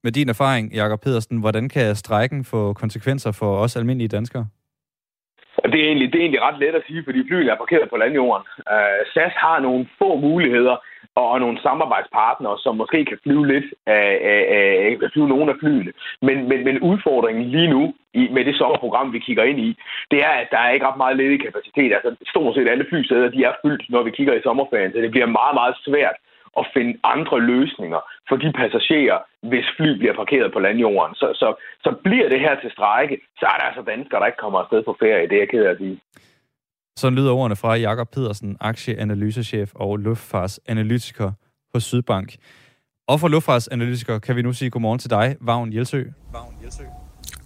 Med 0.05 0.13
din 0.13 0.29
erfaring, 0.29 0.73
Jakob 0.73 1.01
Pedersen, 1.01 1.41
hvordan 1.41 1.69
kan 1.69 1.95
strækken 1.95 2.45
få 2.45 2.73
konsekvenser 2.73 3.33
for 3.33 3.57
os 3.57 3.77
almindelige 3.77 4.09
danskere? 4.09 4.47
Det 5.65 5.81
er, 5.81 5.87
egentlig, 5.87 6.13
det 6.13 6.19
er 6.19 6.23
egentlig 6.23 6.43
ret 6.43 6.59
let 6.59 6.75
at 6.75 6.87
sige, 6.87 7.05
fordi 7.05 7.29
flyene 7.29 7.51
er 7.51 7.57
parkeret 7.57 7.91
på 7.91 7.97
landjorden. 7.97 8.47
Uh, 8.73 9.01
SAS 9.13 9.33
har 9.37 9.59
nogle 9.61 9.87
få 9.99 10.17
muligheder 10.17 10.77
og, 11.15 11.29
og 11.31 11.41
nogle 11.41 11.59
samarbejdspartnere, 11.63 12.59
som 12.59 12.77
måske 12.77 13.05
kan 13.05 13.19
flyve 13.23 13.47
lidt 13.47 13.65
af, 13.87 14.09
af, 14.33 14.43
af 14.87 14.99
kan 15.01 15.11
flyve 15.13 15.29
nogle 15.29 15.51
af 15.53 15.57
flyene. 15.61 15.93
Men, 16.23 16.49
men, 16.49 16.65
men 16.65 16.81
udfordringen 16.81 17.45
lige 17.45 17.69
nu 17.69 17.95
i, 18.15 18.29
med 18.33 18.45
det 18.45 18.57
sommerprogram, 18.57 19.13
vi 19.13 19.19
kigger 19.19 19.45
ind 19.45 19.61
i, 19.61 19.79
det 20.11 20.19
er, 20.25 20.35
at 20.43 20.49
der 20.51 20.59
er 20.59 20.71
ikke 20.71 20.87
ret 20.87 20.97
meget 20.97 21.17
ledig 21.17 21.41
kapacitet. 21.43 21.93
Altså 21.97 22.11
stort 22.29 22.55
set 22.55 22.69
alle 22.69 22.87
flysæder, 22.89 23.29
de 23.29 23.45
er 23.45 23.53
fyldt, 23.63 23.91
når 23.91 24.03
vi 24.03 24.11
kigger 24.11 24.35
i 24.35 24.43
sommerferien, 24.43 24.93
så 24.93 24.99
det 24.99 25.11
bliver 25.11 25.27
meget, 25.27 25.55
meget 25.55 25.77
svært 25.87 26.17
at 26.61 26.67
finde 26.75 26.95
andre 27.15 27.37
løsninger 27.53 28.01
for 28.29 28.37
de 28.37 28.53
passagerer, 28.61 29.19
hvis 29.51 29.67
fly 29.77 29.91
bliver 29.99 30.15
parkeret 30.21 30.53
på 30.53 30.59
landjorden. 30.67 31.15
Så, 31.15 31.27
så, 31.41 31.49
så 31.85 31.91
bliver 32.05 32.29
det 32.29 32.41
her 32.41 32.55
til 32.61 32.71
strække, 32.71 33.17
så 33.39 33.45
er 33.53 33.57
der 33.59 33.67
altså 33.71 33.83
danskere, 33.93 34.21
der 34.21 34.27
ikke 34.27 34.43
kommer 34.45 34.59
afsted 34.59 34.83
på 34.83 34.97
ferie. 35.03 35.29
Det 35.29 35.37
er 35.37 35.45
jeg 35.45 35.49
ked 35.49 35.65
af 35.65 35.71
at 35.71 35.79
sige. 35.79 36.01
Sådan 36.97 37.19
lyder 37.19 37.33
ordene 37.33 37.57
fra 37.57 37.75
Jakob 37.75 38.09
Pedersen, 38.15 38.57
aktieanalysechef 38.61 39.71
og 39.75 39.97
luftfartsanalytiker 39.97 41.33
på 41.73 41.81
Sydbank. 41.81 42.29
Og 43.09 43.21
for 43.21 43.29
luftfartsanalytiker 43.29 44.19
kan 44.19 44.37
vi 44.37 44.43
nu 44.43 44.53
sige 44.53 44.71
godmorgen 44.71 44.99
til 44.99 45.11
dig, 45.11 45.37
Vagn 45.41 45.73
Jelsø. 45.73 46.03
Vagn 46.33 46.55
Jelsø. 46.63 46.85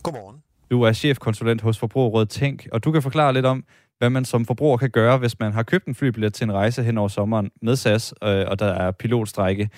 Godmorgen. 0.03 0.43
Du 0.71 0.83
er 0.83 0.93
chefkonsulent 0.93 1.63
hos 1.63 1.79
Forbrugerrådet 1.79 2.29
Tænk, 2.29 2.67
og 2.73 2.85
du 2.85 2.93
kan 2.93 3.03
forklare 3.03 3.33
lidt 3.33 3.47
om, 3.47 3.65
hvad 4.01 4.11
man 4.11 4.25
som 4.25 4.47
forbruger 4.47 4.77
kan 4.77 4.91
gøre, 4.91 5.19
hvis 5.19 5.39
man 5.39 5.53
har 5.53 5.63
købt 5.63 5.87
en 5.87 5.95
flybillet 5.95 6.35
til 6.35 6.45
en 6.45 6.53
rejse 6.53 6.83
hen 6.83 6.99
over 6.99 7.09
sommeren 7.09 7.51
med 7.63 7.77
SAS, 7.77 8.15
øh, 8.23 8.45
og 8.49 8.59
der 8.59 8.67
er 8.67 8.91
pilotstrække. 8.91 9.71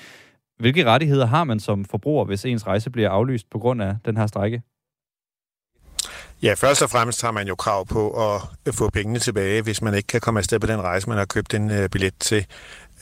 Hvilke 0.59 0.85
rettigheder 0.85 1.27
har 1.27 1.45
man 1.45 1.61
som 1.61 1.85
forbruger, 1.85 2.25
hvis 2.25 2.45
ens 2.45 2.67
rejse 2.67 2.91
bliver 2.91 3.11
aflyst 3.11 3.51
på 3.51 3.59
grund 3.59 3.83
af 3.83 3.97
den 4.05 4.17
her 4.17 4.27
strække? 4.27 4.63
Ja, 6.43 6.55
først 6.55 6.83
og 6.83 6.91
fremmest 6.91 7.23
har 7.23 7.31
man 7.31 7.49
jo 7.49 7.55
krav 7.55 7.87
på 7.87 8.33
at 8.35 8.43
øh, 8.69 8.75
få 8.75 8.91
pengene 8.91 9.19
tilbage, 9.19 9.63
hvis 9.63 9.83
man 9.83 9.95
ikke 9.95 10.07
kan 10.07 10.21
komme 10.21 10.41
afsted 10.41 10.61
på 10.61 10.67
den 10.67 10.81
rejse, 10.81 11.09
man 11.09 11.19
har 11.19 11.25
købt 11.25 11.55
en 11.55 11.71
øh, 11.71 11.89
billet 11.89 12.15
til. 12.21 12.47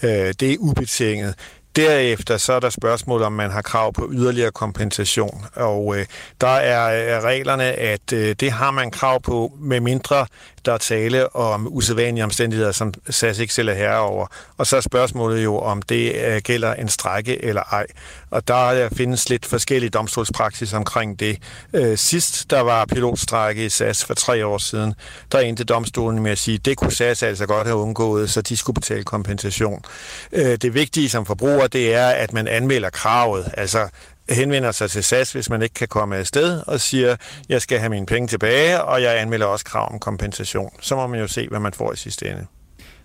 Øh, 0.03 0.11
det 0.11 0.43
er 0.43 0.57
ubetinget. 0.59 1.35
Derefter 1.77 2.37
så 2.37 2.53
er 2.53 2.61
der 2.61 2.71
spørgsmål, 2.71 3.23
om 3.23 3.33
man 3.33 3.51
har 3.51 3.62
krav 3.62 3.93
på 3.93 4.09
yderligere 4.12 4.51
kompensation, 4.51 5.45
og 5.55 5.99
øh, 5.99 6.07
der 6.41 6.49
er 6.49 7.21
reglerne, 7.21 7.64
at 7.64 8.12
øh, 8.12 8.35
det 8.41 8.53
har 8.53 8.71
man 8.71 8.91
krav 8.91 9.23
på, 9.23 9.53
med 9.61 9.81
mindre 9.81 10.27
der 10.64 10.73
er 10.73 10.79
tale 10.79 11.37
om 11.37 11.68
usædvanlige 11.71 12.25
omstændigheder, 12.25 12.73
som 12.73 12.95
SAS 13.11 13.39
ikke 13.39 13.55
selv 13.55 13.68
er 13.68 13.75
herre 13.75 14.01
over. 14.01 14.27
Og 14.57 14.66
så 14.66 14.77
er 14.77 14.81
spørgsmålet 14.81 15.45
jo, 15.45 15.59
om 15.59 15.83
det 15.83 16.14
øh, 16.27 16.41
gælder 16.41 16.75
en 16.75 16.89
strække 16.89 17.45
eller 17.45 17.62
ej. 17.62 17.87
Og 18.31 18.49
der 18.49 18.66
øh, 18.66 18.91
findes 18.97 19.29
lidt 19.29 19.47
forskellige 19.47 19.91
domstolspraksis 19.91 20.73
omkring 20.73 21.21
det. 21.21 21.39
Øh, 21.73 21.99
sidst 21.99 22.51
der 22.51 22.61
var 22.61 22.85
pilotstrække 22.85 23.66
i 23.66 23.68
SAS 23.68 24.05
for 24.05 24.14
tre 24.14 24.47
år 24.47 24.59
siden, 24.59 24.95
der 25.33 25.39
endte 25.39 25.64
domstolen 25.64 26.23
med 26.23 26.31
at 26.31 26.39
sige, 26.39 26.55
at 26.55 26.64
det 26.64 26.77
kunne 26.77 26.93
SAS 26.93 27.23
altså 27.23 27.47
godt 27.47 27.66
have 27.66 27.79
undgået, 27.79 28.31
så 28.31 28.43
de 28.43 28.57
skulle 28.57 28.75
betale 28.75 29.05
kompensation. 29.05 29.85
Øh, 30.33 30.57
det 30.57 30.75
vigtige 30.75 31.09
som 31.09 31.27
forbruger, 31.27 31.59
det 31.66 31.94
er, 31.94 32.08
at 32.08 32.32
man 32.32 32.48
anmelder 32.48 32.90
kravet. 32.90 33.54
Altså 33.56 33.88
henvender 34.30 34.72
sig 34.72 34.90
til 34.90 35.04
SAS, 35.04 35.32
hvis 35.32 35.50
man 35.50 35.62
ikke 35.62 35.74
kan 35.74 35.88
komme 35.88 36.16
afsted, 36.16 36.62
og 36.66 36.80
siger, 36.80 37.16
jeg 37.48 37.62
skal 37.62 37.78
have 37.78 37.90
mine 37.90 38.06
penge 38.06 38.28
tilbage, 38.28 38.82
og 38.82 39.02
jeg 39.02 39.20
anmelder 39.20 39.46
også 39.46 39.64
krav 39.64 39.92
om 39.92 39.98
kompensation. 39.98 40.70
Så 40.80 40.96
må 40.96 41.06
man 41.06 41.20
jo 41.20 41.26
se, 41.26 41.48
hvad 41.48 41.61
man 41.61 41.72
får 41.72 41.92
i 41.92 41.96
sidste 41.96 42.30
ende. 42.30 42.46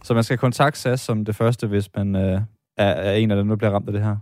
Så 0.03 0.13
man 0.13 0.23
skal 0.23 0.37
kontakte 0.37 0.79
SAS 0.79 1.01
som 1.01 1.25
det 1.25 1.35
første, 1.35 1.67
hvis 1.67 1.89
man 1.95 2.15
øh, 2.15 2.41
er, 2.77 2.87
er 2.87 3.13
en 3.13 3.31
af 3.31 3.37
dem, 3.37 3.47
der 3.47 3.55
bliver 3.55 3.71
ramt 3.71 3.87
af 3.87 3.93
det 3.93 4.03
her? 4.03 4.15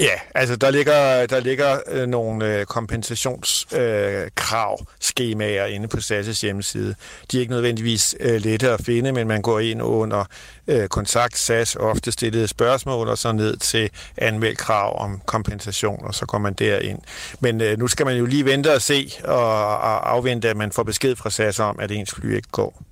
Ja, 0.00 0.10
altså 0.34 0.56
der 0.56 0.70
ligger, 0.70 1.26
der 1.26 1.40
ligger 1.40 1.78
øh, 1.90 2.06
nogle 2.06 2.58
øh, 2.58 2.66
kompensationskrav, 2.66 4.78
øh, 4.80 4.86
skemaer 5.00 5.66
inde 5.66 5.88
på 5.88 5.96
SAS' 5.96 6.40
hjemmeside. 6.42 6.94
De 7.32 7.36
er 7.36 7.40
ikke 7.40 7.52
nødvendigvis 7.52 8.16
øh, 8.20 8.40
lette 8.40 8.70
at 8.70 8.84
finde, 8.84 9.12
men 9.12 9.28
man 9.28 9.42
går 9.42 9.60
ind 9.60 9.82
under 9.82 10.24
øh, 10.68 10.88
kontakt 10.88 11.38
SAS, 11.38 11.76
ofte 11.76 12.12
stillede 12.12 12.48
spørgsmål, 12.48 13.08
og 13.08 13.18
så 13.18 13.32
ned 13.32 13.56
til 13.56 13.90
anmeld 14.16 14.56
krav 14.56 15.04
om 15.04 15.20
kompensation, 15.26 16.04
og 16.04 16.14
så 16.14 16.26
går 16.26 16.38
man 16.38 16.52
derind. 16.52 16.98
Men 17.40 17.60
øh, 17.60 17.78
nu 17.78 17.88
skal 17.88 18.06
man 18.06 18.16
jo 18.16 18.26
lige 18.26 18.44
vente 18.44 18.74
og 18.74 18.82
se, 18.82 19.12
og, 19.24 19.66
og 19.66 20.12
afvente, 20.12 20.48
at 20.48 20.56
man 20.56 20.72
får 20.72 20.82
besked 20.82 21.16
fra 21.16 21.30
SAS 21.30 21.60
om, 21.60 21.78
at 21.80 21.90
ens 21.90 22.14
fly 22.14 22.36
ikke 22.36 22.48
går. 22.52 22.82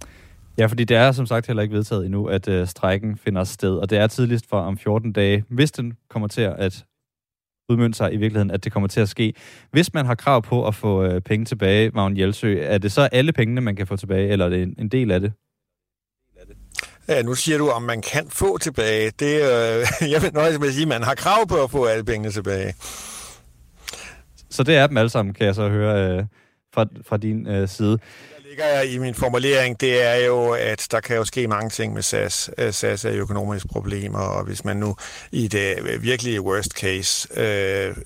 Ja, 0.58 0.66
fordi 0.66 0.84
det 0.84 0.96
er 0.96 1.12
som 1.12 1.26
sagt 1.26 1.46
heller 1.46 1.62
ikke 1.62 1.74
vedtaget 1.74 2.04
endnu, 2.04 2.26
at 2.26 2.48
øh, 2.48 2.68
strækken 2.68 3.18
finder 3.24 3.44
sted, 3.44 3.76
og 3.76 3.90
det 3.90 3.98
er 3.98 4.06
tidligst 4.06 4.48
for 4.48 4.60
om 4.60 4.78
14 4.78 5.12
dage, 5.12 5.44
hvis 5.48 5.72
den 5.72 5.92
kommer 6.10 6.28
til 6.28 6.52
at 6.58 6.84
udmønte 7.68 7.96
sig 7.96 8.12
i 8.12 8.16
virkeligheden, 8.16 8.50
at 8.50 8.64
det 8.64 8.72
kommer 8.72 8.88
til 8.88 9.00
at 9.00 9.08
ske. 9.08 9.34
Hvis 9.70 9.94
man 9.94 10.06
har 10.06 10.14
krav 10.14 10.42
på 10.42 10.66
at 10.66 10.74
få 10.74 11.04
øh, 11.04 11.20
penge 11.20 11.44
tilbage, 11.44 11.90
Magne 11.94 12.20
Jelsø, 12.20 12.58
er 12.62 12.78
det 12.78 12.92
så 12.92 13.00
alle 13.12 13.32
pengene, 13.32 13.60
man 13.60 13.76
kan 13.76 13.86
få 13.86 13.96
tilbage, 13.96 14.28
eller 14.28 14.44
er 14.44 14.48
det 14.48 14.62
en, 14.62 14.74
en 14.78 14.88
del 14.88 15.10
af 15.10 15.20
det? 15.20 15.32
Ja, 17.08 17.22
nu 17.22 17.34
siger 17.34 17.58
du, 17.58 17.68
om 17.68 17.82
man 17.82 18.02
kan 18.02 18.26
få 18.28 18.58
tilbage. 18.58 19.10
Det, 19.18 19.34
øh, 19.34 19.86
jeg 20.12 20.22
vil 20.22 20.30
nøjes 20.34 20.58
med 20.58 20.68
at 20.68 20.74
sige, 20.74 20.82
at 20.82 20.88
man 20.88 21.02
har 21.02 21.14
krav 21.14 21.46
på 21.46 21.62
at 21.62 21.70
få 21.70 21.84
alle 21.84 22.04
pengene 22.04 22.32
tilbage. 22.32 22.74
Så 24.50 24.62
det 24.62 24.76
er 24.76 24.86
dem 24.86 24.96
alle 24.96 25.10
sammen, 25.10 25.34
kan 25.34 25.46
jeg 25.46 25.54
så 25.54 25.68
høre 25.68 26.18
øh, 26.18 26.24
fra, 26.74 26.86
fra 27.08 27.16
din 27.16 27.48
øh, 27.48 27.68
side 27.68 27.98
ligger 28.56 28.74
jeg 28.74 28.92
i 28.92 28.98
min 28.98 29.14
formulering, 29.14 29.80
det 29.80 30.02
er 30.02 30.14
jo, 30.14 30.50
at 30.50 30.86
der 30.90 31.00
kan 31.00 31.16
jo 31.16 31.24
ske 31.24 31.48
mange 31.48 31.70
ting 31.70 31.94
med 31.94 32.02
SAS. 32.02 32.50
Øh, 32.58 32.72
SAS 32.72 33.04
er 33.04 33.10
jo 33.10 33.22
økonomiske 33.22 33.68
problemer, 33.68 34.18
og 34.18 34.44
hvis 34.44 34.64
man 34.64 34.76
nu 34.76 34.96
i 35.32 35.48
det 35.48 36.02
virkelige 36.02 36.40
worst 36.40 36.70
case, 36.70 37.28
øh, 37.40 37.96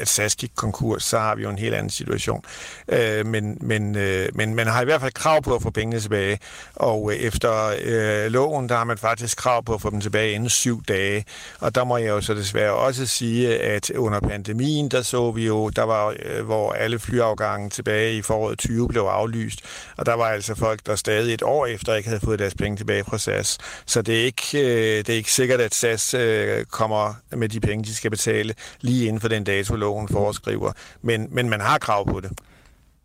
at 0.00 0.08
SAS 0.08 0.36
gik 0.36 0.50
konkurs, 0.54 1.04
så 1.04 1.18
har 1.18 1.34
vi 1.34 1.42
jo 1.42 1.50
en 1.50 1.58
helt 1.58 1.74
anden 1.74 1.90
situation. 1.90 2.42
Øh, 2.88 3.26
men, 3.26 3.58
men, 3.60 3.96
øh, 3.96 4.28
men 4.34 4.54
man 4.54 4.66
har 4.66 4.82
i 4.82 4.84
hvert 4.84 5.00
fald 5.00 5.12
krav 5.12 5.42
på 5.42 5.54
at 5.54 5.62
få 5.62 5.70
pengene 5.70 6.00
tilbage, 6.00 6.38
og 6.74 7.12
øh, 7.12 7.18
efter 7.18 7.74
øh, 7.84 8.32
loven, 8.32 8.68
der 8.68 8.76
har 8.76 8.84
man 8.84 8.98
faktisk 8.98 9.38
krav 9.38 9.64
på 9.64 9.74
at 9.74 9.80
få 9.80 9.90
dem 9.90 10.00
tilbage 10.00 10.32
inden 10.32 10.48
syv 10.48 10.84
dage. 10.84 11.24
Og 11.60 11.74
der 11.74 11.84
må 11.84 11.96
jeg 11.96 12.08
jo 12.08 12.20
så 12.20 12.34
desværre 12.34 12.72
også 12.74 13.06
sige, 13.06 13.58
at 13.58 13.90
under 13.90 14.20
pandemien, 14.20 14.88
der 14.88 15.02
så 15.02 15.30
vi 15.30 15.46
jo, 15.46 15.68
der 15.68 15.82
var, 15.82 16.14
øh, 16.22 16.44
hvor 16.44 16.72
alle 16.72 16.98
flyafgange 16.98 17.70
tilbage 17.70 18.16
i 18.16 18.22
foråret 18.22 18.58
20 18.58 18.88
blev 18.88 19.02
aflyst, 19.02 19.60
og 19.96 20.06
der 20.06 20.14
var 20.14 20.24
altså 20.24 20.54
folk, 20.54 20.80
der 20.86 20.96
stadig 20.96 21.34
et 21.34 21.42
år 21.42 21.66
efter 21.66 21.94
ikke 21.94 22.08
havde 22.08 22.20
fået 22.20 22.38
deres 22.38 22.54
penge 22.54 22.76
tilbage 22.76 23.04
fra 23.04 23.18
SAS. 23.18 23.58
Så 23.86 24.02
det 24.02 24.20
er 24.20 24.24
ikke, 24.24 24.42
øh, 24.54 24.98
det 24.98 25.08
er 25.08 25.16
ikke 25.16 25.32
sikkert, 25.32 25.60
at 25.60 25.74
SAS 25.74 26.14
øh, 26.14 26.64
kommer 26.64 27.14
med 27.36 27.48
de 27.48 27.60
penge, 27.60 27.84
de 27.84 27.94
skal 27.94 28.10
betale 28.10 28.54
lige 28.80 29.06
inden 29.06 29.20
for 29.20 29.28
den 29.28 29.44
dato, 29.44 29.74
loven 29.74 30.08
foreskriver. 30.08 30.72
Men, 31.02 31.28
men 31.30 31.50
man 31.50 31.60
har 31.60 31.78
krav 31.78 32.08
på 32.08 32.20
det. 32.20 32.30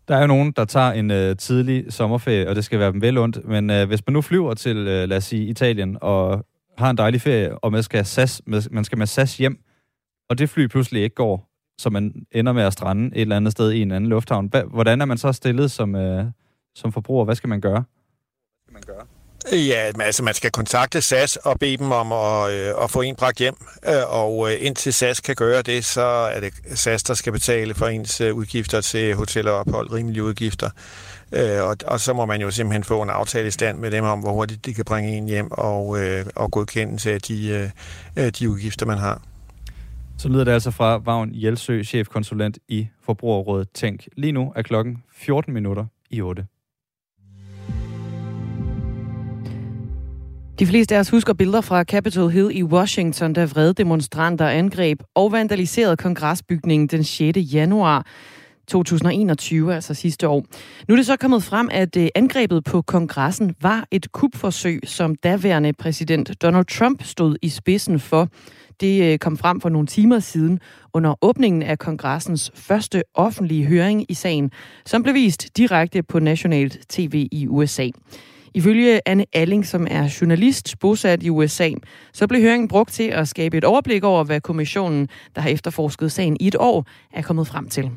Der 0.08 0.16
er 0.16 0.20
jo 0.20 0.26
nogen, 0.26 0.52
der 0.52 0.64
tager 0.64 0.92
en 0.92 1.10
øh, 1.10 1.36
tidlig 1.36 1.92
sommerferie, 1.92 2.48
og 2.48 2.56
det 2.56 2.64
skal 2.64 2.78
være 2.78 2.92
dem 2.92 3.02
vel 3.02 3.18
ondt. 3.18 3.48
Men 3.48 3.70
øh, 3.70 3.88
hvis 3.88 4.06
man 4.06 4.12
nu 4.12 4.22
flyver 4.22 4.54
til, 4.54 4.76
øh, 4.76 5.08
lad 5.08 5.16
os 5.16 5.24
sige, 5.24 5.46
Italien, 5.46 5.98
og 6.00 6.44
har 6.78 6.90
en 6.90 6.98
dejlig 6.98 7.20
ferie, 7.20 7.58
og 7.58 7.72
man 7.72 7.82
skal, 7.82 8.06
SAS, 8.06 8.42
man 8.46 8.84
skal 8.84 8.98
med 8.98 9.06
SAS 9.06 9.36
hjem, 9.36 9.58
og 10.30 10.38
det 10.38 10.50
fly 10.50 10.66
pludselig 10.66 11.02
ikke 11.02 11.14
går, 11.14 11.50
så 11.78 11.90
man 11.90 12.12
ender 12.32 12.52
med 12.52 12.62
at 12.62 12.72
strande 12.72 13.16
et 13.16 13.20
eller 13.20 13.36
andet 13.36 13.52
sted 13.52 13.72
i 13.72 13.82
en 13.82 13.92
anden 13.92 14.10
lufthavn. 14.10 14.52
Hvordan 14.70 15.00
er 15.00 15.04
man 15.04 15.18
så 15.18 15.32
stillet 15.32 15.70
som, 15.70 15.94
øh, 15.94 16.24
som 16.74 16.92
forbruger? 16.92 17.24
Hvad 17.24 17.34
skal 17.34 17.48
man 17.48 17.60
gøre? 17.60 17.84
Hvad 18.64 18.64
skal 18.64 18.72
man 18.72 18.82
gøre? 18.86 19.06
Ja, 19.52 19.90
altså 20.00 20.22
man 20.22 20.34
skal 20.34 20.50
kontakte 20.50 21.02
SAS 21.02 21.36
og 21.36 21.58
bede 21.58 21.76
dem 21.76 21.92
om 21.92 22.12
at, 22.12 22.52
øh, 22.52 22.84
at 22.84 22.90
få 22.90 23.00
en 23.00 23.16
bragt 23.16 23.38
hjem, 23.38 23.54
øh, 23.88 23.92
og 24.08 24.52
øh, 24.52 24.56
indtil 24.60 24.92
SAS 24.92 25.20
kan 25.20 25.34
gøre 25.34 25.62
det, 25.62 25.84
så 25.84 26.00
er 26.00 26.40
det 26.40 26.52
SAS, 26.74 27.02
der 27.02 27.14
skal 27.14 27.32
betale 27.32 27.74
for 27.74 27.86
ens 27.86 28.20
udgifter 28.20 28.80
til 28.80 29.14
hotel 29.14 29.48
og 29.48 29.54
ophold, 29.54 29.92
rimelige 29.92 30.24
udgifter. 30.24 30.70
Og, 31.62 31.76
og 31.86 32.00
så 32.00 32.12
må 32.12 32.26
man 32.26 32.40
jo 32.40 32.50
simpelthen 32.50 32.84
få 32.84 33.02
en 33.02 33.10
aftale 33.10 33.48
i 33.48 33.50
stand 33.50 33.78
med 33.78 33.90
dem 33.90 34.04
om, 34.04 34.20
hvor 34.20 34.32
hurtigt 34.32 34.66
de 34.66 34.74
kan 34.74 34.84
bringe 34.84 35.16
en 35.16 35.26
hjem 35.26 35.48
og, 35.50 35.98
og 36.34 36.50
godkende 36.50 37.10
af 37.10 37.20
de, 37.20 37.70
de 38.30 38.50
udgifter, 38.50 38.86
man 38.86 38.98
har. 38.98 39.22
Så 40.18 40.28
lyder 40.28 40.44
det 40.44 40.52
altså 40.52 40.70
fra 40.70 40.96
Vagn 40.96 41.30
Jelsø, 41.34 41.82
chefkonsulent 41.82 42.58
i 42.68 42.88
Forbrugerrådet 43.02 43.68
Tænk. 43.74 44.08
Lige 44.16 44.32
nu 44.32 44.52
er 44.56 44.62
klokken 44.62 45.02
14 45.12 45.54
minutter 45.54 45.84
i 46.10 46.20
8. 46.20 46.46
De 50.60 50.66
fleste 50.66 50.96
af 50.96 51.00
os 51.00 51.10
husker 51.10 51.32
billeder 51.32 51.60
fra 51.60 51.84
Capitol 51.84 52.30
Hill 52.30 52.50
i 52.52 52.62
Washington, 52.62 53.32
da 53.32 53.44
vrede 53.44 53.72
demonstranter 53.72 54.48
angreb 54.48 55.02
og 55.14 55.32
vandaliserede 55.32 55.96
kongresbygningen 55.96 56.88
den 56.88 57.04
6. 57.04 57.38
januar 57.54 58.06
2021, 58.68 59.74
altså 59.74 59.94
sidste 59.94 60.28
år. 60.28 60.44
Nu 60.88 60.94
er 60.94 60.96
det 60.96 61.06
så 61.06 61.16
kommet 61.16 61.42
frem, 61.42 61.68
at 61.72 61.96
øh, 61.96 62.08
angrebet 62.14 62.64
på 62.64 62.82
kongressen 62.82 63.54
var 63.62 63.86
et 63.90 64.12
kupforsøg, 64.12 64.80
som 64.84 65.14
daværende 65.14 65.72
præsident 65.72 66.42
Donald 66.42 66.64
Trump 66.64 67.02
stod 67.02 67.36
i 67.42 67.48
spidsen 67.48 68.00
for. 68.00 68.28
Det 68.80 69.12
øh, 69.12 69.18
kom 69.18 69.36
frem 69.36 69.60
for 69.60 69.68
nogle 69.68 69.86
timer 69.86 70.18
siden 70.18 70.60
under 70.94 71.24
åbningen 71.24 71.62
af 71.62 71.78
kongressens 71.78 72.50
første 72.54 73.02
offentlige 73.14 73.66
høring 73.66 74.06
i 74.08 74.14
sagen, 74.14 74.50
som 74.86 75.02
blev 75.02 75.14
vist 75.14 75.56
direkte 75.56 76.02
på 76.02 76.18
nationalt 76.18 76.78
tv 76.88 77.28
i 77.32 77.46
USA. 77.48 77.88
Ifølge 78.54 79.08
Anne 79.08 79.24
Alling, 79.32 79.66
som 79.66 79.86
er 79.90 80.18
journalist 80.20 80.78
bosat 80.78 81.22
i 81.22 81.30
USA, 81.30 81.70
så 82.12 82.26
blev 82.26 82.40
høringen 82.42 82.68
brugt 82.68 82.92
til 82.92 83.08
at 83.08 83.28
skabe 83.28 83.58
et 83.58 83.64
overblik 83.64 84.04
over, 84.04 84.24
hvad 84.24 84.40
kommissionen, 84.40 85.08
der 85.34 85.40
har 85.40 85.48
efterforsket 85.48 86.12
sagen 86.12 86.36
i 86.40 86.48
et 86.48 86.56
år, 86.58 86.86
er 87.12 87.22
kommet 87.22 87.46
frem 87.46 87.68
til. 87.68 87.90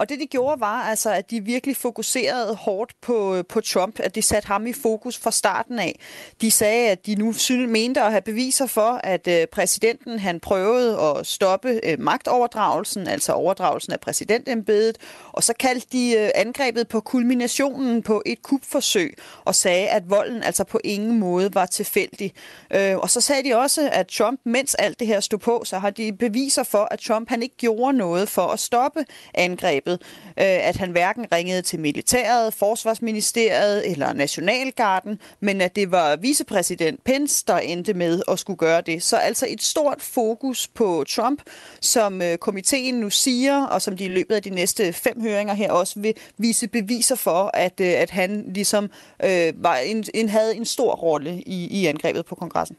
Og 0.00 0.08
det, 0.08 0.20
de 0.20 0.26
gjorde, 0.26 0.60
var 0.60 0.82
altså, 0.82 1.10
at 1.10 1.30
de 1.30 1.44
virkelig 1.44 1.76
fokuserede 1.76 2.54
hårdt 2.54 2.92
på, 3.00 3.42
på 3.48 3.60
Trump, 3.60 4.00
at 4.00 4.14
de 4.14 4.22
satte 4.22 4.46
ham 4.46 4.66
i 4.66 4.72
fokus 4.72 5.18
fra 5.18 5.30
starten 5.30 5.78
af. 5.78 6.00
De 6.40 6.50
sagde, 6.50 6.90
at 6.90 7.06
de 7.06 7.14
nu 7.14 7.32
synes, 7.32 7.70
mente 7.70 8.02
at 8.02 8.10
have 8.10 8.22
beviser 8.22 8.66
for, 8.66 9.00
at 9.04 9.28
øh, 9.28 9.46
præsidenten 9.46 10.18
han 10.18 10.40
prøvede 10.40 11.00
at 11.00 11.26
stoppe 11.26 11.80
øh, 11.84 12.00
magtoverdragelsen, 12.00 13.06
altså 13.06 13.32
overdragelsen 13.32 13.92
af 13.92 14.00
præsidentembedet, 14.00 14.98
og 15.32 15.42
så 15.42 15.52
kaldte 15.58 15.86
de 15.92 16.14
øh, 16.18 16.30
angrebet 16.34 16.88
på 16.88 17.00
kulminationen 17.00 18.02
på 18.02 18.22
et 18.26 18.42
kupforsøg, 18.42 19.18
og 19.44 19.54
sagde, 19.54 19.88
at 19.88 20.10
volden 20.10 20.42
altså 20.42 20.64
på 20.64 20.80
ingen 20.84 21.18
måde 21.18 21.54
var 21.54 21.66
tilfældig. 21.66 22.32
Øh, 22.70 22.96
og 22.96 23.10
så 23.10 23.20
sagde 23.20 23.48
de 23.48 23.56
også, 23.56 23.88
at 23.92 24.06
Trump, 24.06 24.40
mens 24.44 24.74
alt 24.74 24.98
det 24.98 25.06
her 25.06 25.20
stod 25.20 25.38
på, 25.38 25.62
så 25.64 25.78
har 25.78 25.90
de 25.90 26.12
beviser 26.12 26.62
for, 26.62 26.88
at 26.90 26.98
Trump 26.98 27.28
han 27.28 27.42
ikke 27.42 27.56
gjorde 27.56 27.96
noget 27.96 28.28
for 28.28 28.46
at 28.46 28.60
stoppe 28.60 29.04
angrebet 29.34 29.89
angrebet, 29.90 30.00
øh, 30.38 30.68
at 30.68 30.76
han 30.76 30.90
hverken 30.90 31.26
ringede 31.32 31.62
til 31.62 31.80
militæret, 31.80 32.54
forsvarsministeriet 32.54 33.90
eller 33.90 34.12
nationalgarden, 34.12 35.18
men 35.40 35.60
at 35.60 35.76
det 35.76 35.90
var 35.90 36.16
vicepræsident 36.16 37.04
Pence, 37.04 37.44
der 37.46 37.58
endte 37.58 37.94
med 37.94 38.22
at 38.28 38.38
skulle 38.38 38.56
gøre 38.56 38.80
det. 38.80 39.02
Så 39.02 39.16
altså 39.16 39.46
et 39.48 39.62
stort 39.62 40.02
fokus 40.02 40.68
på 40.68 41.04
Trump, 41.08 41.42
som 41.80 42.22
øh, 42.22 42.38
komiteen 42.38 42.94
nu 42.94 43.10
siger, 43.10 43.64
og 43.64 43.82
som 43.82 43.96
de 43.96 44.04
i 44.04 44.08
løbet 44.08 44.34
af 44.34 44.42
de 44.42 44.50
næste 44.50 44.92
fem 44.92 45.20
høringer 45.20 45.54
her 45.54 45.72
også 45.72 46.00
vil 46.00 46.14
vise 46.38 46.68
beviser 46.68 47.16
for, 47.16 47.50
at, 47.54 47.80
øh, 47.80 47.92
at 47.96 48.10
han 48.10 48.44
ligesom 48.54 48.90
øh, 49.24 49.52
var 49.56 49.76
en, 49.76 50.04
en, 50.14 50.28
havde 50.28 50.56
en 50.56 50.64
stor 50.64 50.94
rolle 50.94 51.42
i, 51.46 51.80
i 51.80 51.86
angrebet 51.86 52.26
på 52.26 52.34
kongressen. 52.34 52.76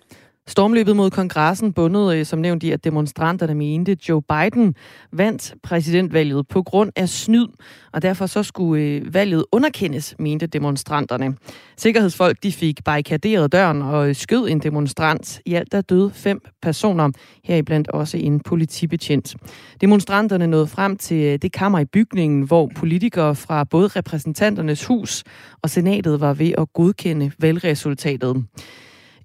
Stormløbet 0.48 0.96
mod 0.96 1.10
kongressen 1.10 1.74
bundet, 1.74 2.16
øh, 2.16 2.26
som 2.26 2.40
nævnt 2.40 2.64
i, 2.64 2.72
at 2.72 2.84
demonstranterne 2.84 3.56
mente, 3.56 3.92
at 3.92 4.10
Joe 4.10 4.22
Biden 4.22 4.76
vandt 5.14 5.54
præsidentvalget 5.64 6.48
på 6.48 6.64
grund 6.64 6.92
af 6.96 7.10
snyd, 7.10 7.48
og 7.94 8.02
derfor 8.02 8.26
så 8.26 8.44
skulle 8.44 8.84
øh, 8.84 9.14
valget 9.14 9.46
underkendes, 9.52 10.16
mente 10.20 10.48
demonstranterne. 10.48 11.36
Sikkerhedsfolk 11.78 12.44
de 12.44 12.52
fik 12.52 12.84
barrikaderet 12.84 13.52
døren 13.52 13.82
og 13.82 14.10
øh, 14.10 14.16
skød 14.16 14.48
en 14.50 14.60
demonstrant. 14.60 15.42
I 15.46 15.54
alt 15.54 15.72
der 15.72 15.82
døde 15.82 16.12
fem 16.14 16.40
personer, 16.62 17.10
heriblandt 17.44 17.88
også 17.88 18.18
en 18.18 18.40
politibetjent. 18.40 19.36
Demonstranterne 19.82 20.48
nåede 20.48 20.68
frem 20.68 20.98
til 20.98 21.42
det 21.42 21.52
kammer 21.52 21.80
i 21.80 21.86
bygningen, 21.86 22.42
hvor 22.42 22.72
politikere 22.76 23.36
fra 23.36 23.64
både 23.64 23.88
repræsentanternes 23.88 24.86
hus 24.86 25.24
og 25.62 25.70
senatet 25.70 26.22
var 26.22 26.34
ved 26.34 26.52
at 26.58 26.74
godkende 26.74 27.32
valgresultatet. 27.40 28.46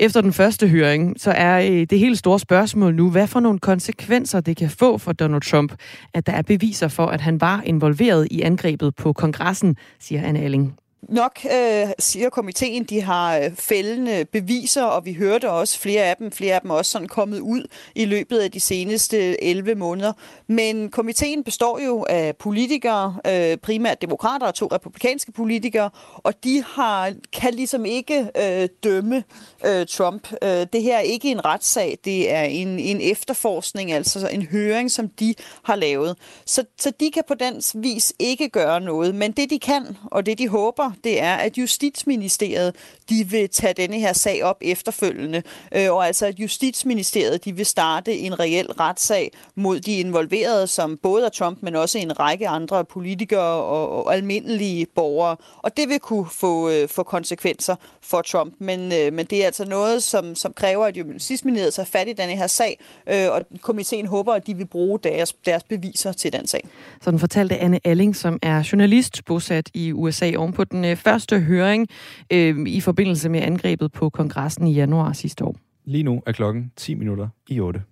Efter 0.01 0.20
den 0.20 0.32
første 0.32 0.68
høring, 0.68 1.20
så 1.20 1.30
er 1.30 1.59
øh, 1.59 1.86
det 1.90 1.99
helt 1.99 2.18
store 2.18 2.38
spørgsmål 2.38 2.94
nu, 2.94 3.11
hvad 3.11 3.26
for 3.26 3.40
nogle 3.40 3.59
konsekvenser 3.59 4.40
det 4.40 4.57
kan 4.57 4.70
få 4.70 4.99
for 4.99 5.12
Donald 5.12 5.42
Trump, 5.42 5.72
at 6.14 6.26
der 6.26 6.32
er 6.32 6.42
beviser 6.42 6.88
for, 6.88 7.07
at 7.07 7.20
han 7.20 7.40
var 7.40 7.62
involveret 7.66 8.28
i 8.30 8.40
angrebet 8.40 8.94
på 8.94 9.12
kongressen, 9.12 9.76
siger 10.01 10.22
Anne 10.22 10.40
Alling. 10.40 10.76
Nok, 11.03 11.40
øh, 11.44 11.88
siger 11.99 12.30
komiteen, 12.30 12.84
de 12.84 13.01
har 13.01 13.38
øh, 13.38 13.55
fældende 13.55 14.24
beviser, 14.32 14.84
og 14.84 15.05
vi 15.05 15.12
hørte 15.12 15.51
også 15.51 15.78
flere 15.78 16.03
af 16.03 16.16
dem, 16.16 16.32
flere 16.32 16.55
af 16.55 16.61
dem 16.61 16.70
også 16.70 16.90
sådan 16.90 17.09
kommet 17.09 17.40
ud 17.40 17.66
i 17.94 18.05
løbet 18.05 18.38
af 18.38 18.51
de 18.51 18.61
seneste 18.61 19.44
11 19.44 19.74
måneder. 19.74 20.12
Men 20.47 20.90
komiteen 20.90 21.44
består 21.44 21.80
jo 21.80 22.07
af 22.09 22.36
politikere, 22.36 23.16
øh, 23.26 23.57
primært 23.57 24.03
demokrater 24.03 24.47
og 24.47 24.55
to 24.55 24.66
republikanske 24.66 25.32
politikere, 25.32 25.90
og 26.14 26.44
de 26.44 26.64
har 26.66 27.12
kan 27.32 27.55
ligesom 27.55 27.84
ikke 27.84 28.28
øh, 28.42 28.68
dømme 28.84 29.24
øh, 29.66 29.86
Trump. 29.86 30.32
Øh, 30.42 30.66
det 30.72 30.82
her 30.82 30.97
er 30.97 31.01
ikke 31.01 31.30
en 31.30 31.44
retssag, 31.44 31.99
det 32.05 32.32
er 32.32 32.42
en, 32.42 32.78
en 32.78 33.01
efterforskning, 33.01 33.92
altså 33.92 34.28
en 34.32 34.47
høring, 34.47 34.90
som 34.90 35.09
de 35.09 35.34
har 35.62 35.76
lavet. 35.76 36.16
Så, 36.47 36.64
så 36.78 36.92
de 37.01 37.11
kan 37.11 37.22
på 37.28 37.34
den 37.34 37.62
vis 37.74 38.12
ikke 38.18 38.49
gøre 38.49 38.80
noget, 38.80 39.14
men 39.14 39.32
det 39.32 39.51
de 39.51 39.59
kan, 39.59 39.97
og 40.05 40.26
det 40.26 40.38
de 40.38 40.49
håber, 40.49 40.86
håber, 40.87 40.97
det 41.05 41.22
er, 41.22 41.34
at 41.34 41.59
Justitsministeriet 41.59 42.74
de 43.09 43.26
vil 43.28 43.49
tage 43.49 43.74
denne 43.74 43.99
her 43.99 44.12
sag 44.12 44.45
op 44.45 44.57
efterfølgende, 44.61 45.43
øh, 45.76 45.93
og 45.93 46.07
altså 46.07 46.26
at 46.26 46.39
Justitsministeriet 46.39 47.45
de 47.45 47.57
vil 47.57 47.66
starte 47.66 48.18
en 48.18 48.41
reel 48.41 48.66
retssag 48.66 49.30
mod 49.55 49.80
de 49.80 49.99
involverede, 49.99 50.66
som 50.66 50.99
både 51.03 51.26
er 51.26 51.28
Trump, 51.28 51.59
men 51.62 51.76
også 51.76 51.99
en 51.99 52.20
række 52.20 52.49
andre 52.49 52.84
politikere 52.84 53.41
og, 53.41 54.07
og 54.07 54.14
almindelige 54.14 54.87
borgere. 54.95 55.37
Og 55.59 55.76
det 55.76 55.89
vil 55.89 55.99
kunne 55.99 56.26
få, 56.32 56.70
øh, 56.70 56.89
få 56.89 57.03
konsekvenser 57.03 57.76
for 58.03 58.22
Trump, 58.22 58.55
men, 58.59 58.93
øh, 58.93 59.12
men 59.12 59.26
det 59.26 59.43
er 59.43 59.47
altså 59.47 59.64
noget, 59.64 60.03
som, 60.03 60.34
som 60.34 60.53
kræver, 60.53 60.87
at 60.87 60.97
Justitsministeriet 60.97 61.74
tager 61.74 61.87
fat 61.87 62.09
i 62.09 62.12
denne 62.12 62.37
her 62.37 62.47
sag, 62.47 62.80
øh, 63.07 63.32
og 63.32 63.43
komiteen 63.61 64.07
håber, 64.07 64.34
at 64.34 64.47
de 64.47 64.57
vil 64.57 64.66
bruge 64.66 64.99
deres, 64.99 65.32
deres 65.32 65.62
beviser 65.62 66.12
til 66.12 66.32
den 66.32 66.47
sag. 66.47 66.68
Sådan 67.03 67.20
fortalte 67.20 67.59
Anne 67.59 67.80
Alling, 67.84 68.16
som 68.16 68.39
er 68.43 68.68
journalist 68.72 69.24
bosat 69.24 69.70
i 69.74 69.93
USA 69.93 70.32
ovenpå 70.37 70.64
den 70.64 70.76
den 70.77 70.85
øh, 70.85 70.97
første 70.97 71.41
høring 71.41 71.89
øh, 72.33 72.66
i 72.66 72.81
forbindelse 72.81 73.29
med 73.29 73.43
angrebet 73.43 73.93
på 73.93 74.11
kongressen 74.11 74.66
i 74.66 74.72
januar 74.72 75.12
sidste 75.12 75.45
år. 75.45 75.57
Lige 75.85 76.03
nu 76.03 76.22
er 76.27 76.33
klokken 76.33 76.72
10 76.77 76.95
minutter 76.95 77.29
i 77.49 77.61
8. 77.61 77.83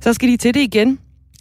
Så 0.00 0.12
skal 0.12 0.28
de 0.28 0.36
til 0.36 0.54
det 0.54 0.60
igen. 0.60 0.98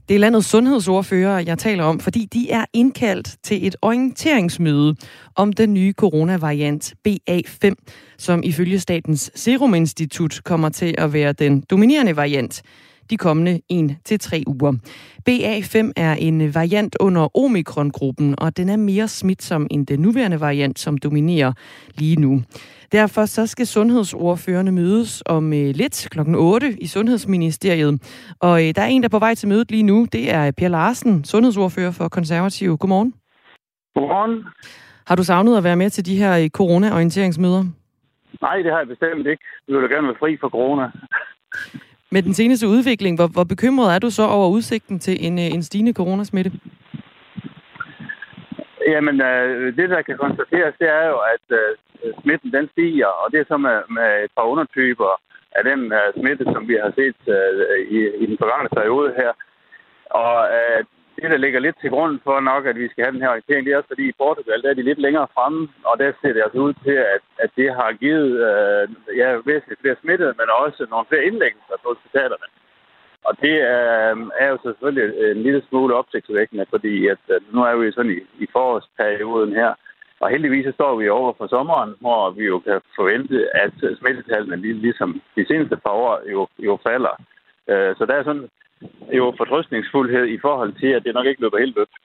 Det 0.10 0.16
er 0.16 0.20
landets 0.20 0.48
sundhedsordfører, 0.48 1.40
jeg 1.40 1.58
taler 1.58 1.84
om, 1.84 2.00
fordi 2.00 2.26
de 2.26 2.52
er 2.52 2.66
indkaldt 2.74 3.36
til 3.44 3.68
et 3.68 3.76
orienteringsmøde 3.82 4.96
om 5.36 5.54
den 5.54 5.74
nye 5.74 5.94
coronavariant 5.94 6.94
BA5, 7.08 7.74
som 8.18 8.44
ifølge 8.44 8.80
Statens 8.80 9.32
Serum 9.36 9.74
Institut 9.74 10.42
kommer 10.44 10.70
til 10.70 10.96
at 10.98 11.14
være 11.14 11.34
den 11.34 11.62
dominerende 11.62 12.16
variant 12.16 12.64
de 13.10 13.18
kommende 13.18 13.62
1-3 13.74 14.44
uger. 14.48 14.74
BA5 15.30 15.92
er 15.98 16.14
en 16.14 16.56
variant 16.56 16.96
under 17.00 17.38
omikron-gruppen, 17.38 18.36
og 18.38 18.58
den 18.58 18.70
er 18.70 18.78
mere 18.78 19.08
smitsom 19.08 19.68
end 19.72 19.88
den 19.88 20.00
nuværende 20.00 20.40
variant, 20.40 20.80
som 20.80 20.98
dominerer 20.98 21.54
lige 21.98 22.22
nu. 22.22 22.42
Derfor 22.92 23.26
så 23.26 23.48
skal 23.48 23.68
sundhedsordførende 23.68 24.72
mødes 24.72 25.24
om 25.26 25.54
øh, 25.54 25.76
lidt 25.76 26.08
kl. 26.12 26.20
8 26.36 26.76
i 26.82 26.88
Sundhedsministeriet. 26.88 28.02
Og 28.40 28.68
øh, 28.68 28.76
der 28.76 28.82
er 28.82 28.86
en, 28.86 29.02
der 29.02 29.08
er 29.08 29.18
på 29.18 29.20
vej 29.20 29.36
til 29.36 29.50
mødet 29.50 29.72
lige 29.72 29.84
nu. 29.84 30.08
Det 30.12 30.34
er 30.34 30.52
Per 30.58 30.68
Larsen, 30.68 31.24
sundhedsordfører 31.24 31.92
for 31.92 32.10
Konservativ. 32.10 32.78
Godmorgen. 32.78 33.14
Godmorgen. 33.96 34.44
Har 35.08 35.16
du 35.16 35.24
savnet 35.24 35.58
at 35.58 35.64
være 35.64 35.76
med 35.76 35.90
til 35.90 36.06
de 36.06 36.16
her 36.18 36.38
øh, 36.38 36.50
corona-orienteringsmøder? 36.50 37.64
Nej, 38.42 38.58
det 38.58 38.72
har 38.72 38.80
jeg 38.80 38.88
bestemt 38.88 39.28
ikke. 39.28 39.44
Vi 39.68 39.74
vil 39.74 39.82
da 39.82 39.88
gerne 39.96 40.08
være 40.08 40.20
fri 40.20 40.38
for 40.42 40.50
corona. 40.50 40.86
Med 42.14 42.22
den 42.28 42.34
seneste 42.34 42.66
udvikling, 42.68 43.14
hvor, 43.18 43.30
hvor 43.36 43.44
bekymret 43.54 43.96
er 43.96 44.00
du 44.00 44.10
så 44.10 44.24
over 44.36 44.48
udsigten 44.58 45.00
til 45.00 45.16
en, 45.28 45.36
øh, 45.40 45.56
en 45.56 45.64
stigende 45.64 45.94
coronasmitte? 46.00 46.52
Jamen, 48.94 49.22
øh, 49.22 49.76
det 49.78 49.90
der 49.90 50.02
kan 50.02 50.18
konstateres, 50.18 50.74
det 50.82 50.90
er 51.00 51.06
jo, 51.14 51.18
at 51.36 51.46
øh, 51.60 51.70
smitten 52.22 52.52
den 52.58 52.66
stiger, 52.74 53.12
og 53.22 53.32
det 53.32 53.40
er 53.40 53.48
så 53.48 53.58
med, 53.58 53.78
med 53.98 54.10
et 54.26 54.32
par 54.38 54.46
undertyper 54.54 55.10
af 55.58 55.64
den 55.70 55.80
øh, 56.00 56.08
smitte, 56.18 56.46
som 56.54 56.68
vi 56.70 56.76
har 56.84 56.92
set 57.00 57.20
øh, 57.38 57.80
i, 57.98 58.00
i 58.24 58.26
den 58.30 58.38
forgangne 58.42 58.70
periode 58.78 59.10
her. 59.22 59.32
Og 60.24 60.36
øh, 60.58 60.80
det, 61.24 61.32
der 61.32 61.46
ligger 61.46 61.60
lidt 61.60 61.78
til 61.82 61.90
grund 61.90 62.20
for 62.24 62.40
nok, 62.40 62.64
at 62.66 62.78
vi 62.82 62.88
skal 62.90 63.04
have 63.04 63.14
den 63.16 63.22
her 63.22 63.34
orientering, 63.34 63.66
det 63.66 63.74
er 63.74 63.78
også 63.78 63.94
fordi 63.94 64.06
i 64.10 64.20
Portugal, 64.24 64.62
der 64.62 64.70
er 64.70 64.80
de 64.80 64.90
lidt 64.90 65.02
længere 65.06 65.28
fremme, 65.36 65.62
og 65.90 65.94
der 66.00 66.12
ser 66.22 66.34
det 66.34 66.42
altså 66.44 66.60
ud 66.68 66.74
til, 66.86 66.98
at, 67.16 67.24
at 67.44 67.50
det 67.60 67.70
har 67.80 67.92
givet 68.04 68.32
øh, 68.50 68.84
ja, 69.22 69.28
væsentligt 69.50 69.82
flere 69.82 70.02
smittede, 70.02 70.34
men 70.40 70.48
også 70.64 70.82
nogle 70.90 71.10
flere 71.10 71.28
indlæggelser 71.30 71.76
på 71.84 71.88
hospitalerne. 71.94 72.48
Og 73.28 73.34
det 73.44 73.56
er, 73.78 74.16
er 74.44 74.48
jo 74.54 74.58
selvfølgelig 74.64 75.32
en 75.32 75.42
lille 75.46 75.62
smule 75.70 75.96
opsigtsvækkende, 75.96 76.66
fordi 76.70 77.08
at, 77.08 77.22
at 77.36 77.44
nu 77.54 77.60
er 77.64 77.76
vi 77.76 77.92
sådan 77.92 78.16
i, 78.18 78.44
i 78.44 78.48
forårsperioden 78.54 79.54
her, 79.62 79.72
og 80.20 80.30
heldigvis 80.30 80.66
så 80.66 80.72
står 80.72 80.96
vi 80.96 81.10
over 81.10 81.34
for 81.38 81.48
sommeren, 81.48 81.96
hvor 82.00 82.30
vi 82.30 82.44
jo 82.46 82.60
kan 82.60 82.82
forvente, 82.96 83.38
at 83.64 83.74
smittetallene 84.00 84.74
ligesom 84.86 85.22
de 85.36 85.48
seneste 85.48 85.76
par 85.76 85.92
år 85.92 86.32
jo, 86.32 86.48
jo 86.60 86.80
falder. 86.88 87.16
Øh, 87.70 87.96
så 87.98 88.06
der 88.06 88.16
er 88.16 88.24
sådan 88.24 88.50
jo 89.18 89.34
fortrøstningsfuldhed 89.38 90.26
i 90.28 90.38
forhold 90.42 90.74
til, 90.82 90.88
at 90.88 91.04
det 91.04 91.14
nok 91.14 91.26
ikke 91.26 91.42
løber 91.42 91.58
helt 91.58 91.76
løbsk. 91.76 92.02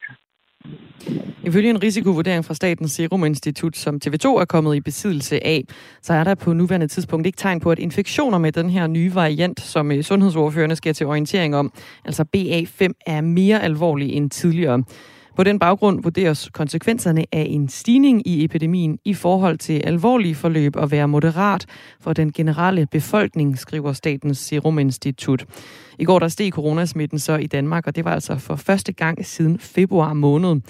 Ifølge 1.44 1.70
en 1.70 1.82
risikovurdering 1.82 2.44
fra 2.44 2.54
Statens 2.54 2.92
Serum 2.92 3.24
Institut, 3.24 3.76
som 3.76 4.00
TV2 4.04 4.28
er 4.28 4.44
kommet 4.48 4.76
i 4.76 4.80
besiddelse 4.80 5.46
af, 5.46 5.64
så 6.02 6.12
er 6.12 6.24
der 6.24 6.34
på 6.34 6.52
nuværende 6.52 6.86
tidspunkt 6.86 7.26
ikke 7.26 7.36
tegn 7.36 7.60
på, 7.60 7.70
at 7.70 7.78
infektioner 7.78 8.38
med 8.38 8.52
den 8.52 8.70
her 8.70 8.86
nye 8.86 9.14
variant, 9.14 9.60
som 9.60 9.92
øh, 9.92 10.02
sundhedsordførende 10.02 10.76
skal 10.76 10.94
til 10.94 11.06
orientering 11.06 11.56
om, 11.56 11.72
altså 12.04 12.24
BA5, 12.36 13.02
er 13.06 13.20
mere 13.20 13.62
alvorlig 13.62 14.12
end 14.12 14.30
tidligere. 14.30 14.82
På 15.38 15.44
den 15.44 15.58
baggrund 15.58 16.02
vurderes 16.02 16.50
konsekvenserne 16.52 17.24
af 17.32 17.46
en 17.50 17.68
stigning 17.68 18.26
i 18.26 18.44
epidemien 18.44 18.98
i 19.04 19.14
forhold 19.14 19.58
til 19.58 19.82
alvorlige 19.84 20.34
forløb 20.34 20.76
at 20.76 20.90
være 20.90 21.08
moderat 21.08 21.66
for 22.00 22.12
den 22.12 22.32
generelle 22.32 22.86
befolkning, 22.86 23.58
skriver 23.58 23.92
Statens 23.92 24.38
Serum 24.38 24.78
Institut. 24.78 25.44
I 25.98 26.04
går 26.04 26.18
der 26.18 26.28
steg 26.28 26.52
coronasmitten 26.52 27.18
så 27.18 27.36
i 27.36 27.46
Danmark, 27.46 27.86
og 27.86 27.96
det 27.96 28.04
var 28.04 28.12
altså 28.14 28.36
for 28.38 28.56
første 28.56 28.92
gang 28.92 29.26
siden 29.26 29.58
februar 29.58 30.12
måned. 30.12 30.60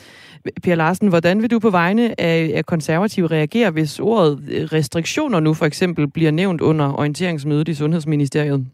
Per 0.62 0.74
Larsen, 0.74 1.08
hvordan 1.08 1.42
vil 1.42 1.50
du 1.50 1.58
på 1.58 1.70
vegne 1.70 2.20
af 2.20 2.64
konservative 2.66 3.26
reagere, 3.26 3.70
hvis 3.70 4.00
ordet 4.00 4.68
restriktioner 4.72 5.40
nu 5.40 5.54
for 5.54 5.66
eksempel 5.66 6.10
bliver 6.10 6.30
nævnt 6.30 6.60
under 6.60 6.98
orienteringsmødet 6.98 7.68
i 7.68 7.74
Sundhedsministeriet? 7.74 8.66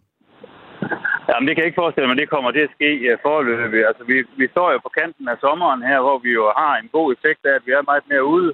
Jamen, 1.28 1.46
det 1.46 1.52
kan 1.54 1.62
jeg 1.62 1.70
ikke 1.70 1.82
forestille 1.82 2.08
mig, 2.08 2.16
det 2.16 2.34
kommer 2.34 2.50
til 2.50 2.66
at 2.66 2.74
ske 2.76 3.18
forløbig. 3.22 3.86
Altså, 3.86 4.04
vi, 4.04 4.16
vi 4.40 4.46
står 4.54 4.68
jo 4.72 4.78
på 4.82 4.90
kanten 5.00 5.28
af 5.28 5.36
sommeren 5.40 5.82
her, 5.90 6.00
hvor 6.00 6.18
vi 6.18 6.30
jo 6.40 6.44
har 6.60 6.74
en 6.76 6.88
god 6.96 7.06
effekt 7.16 7.40
af, 7.46 7.54
at 7.54 7.66
vi 7.66 7.72
er 7.72 7.90
meget 7.90 8.06
mere 8.12 8.24
ude. 8.24 8.52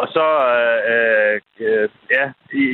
Og 0.00 0.06
så, 0.16 0.28
øh, 0.92 1.36
øh, 1.64 1.88
ja, 2.16 2.24
i, 2.62 2.64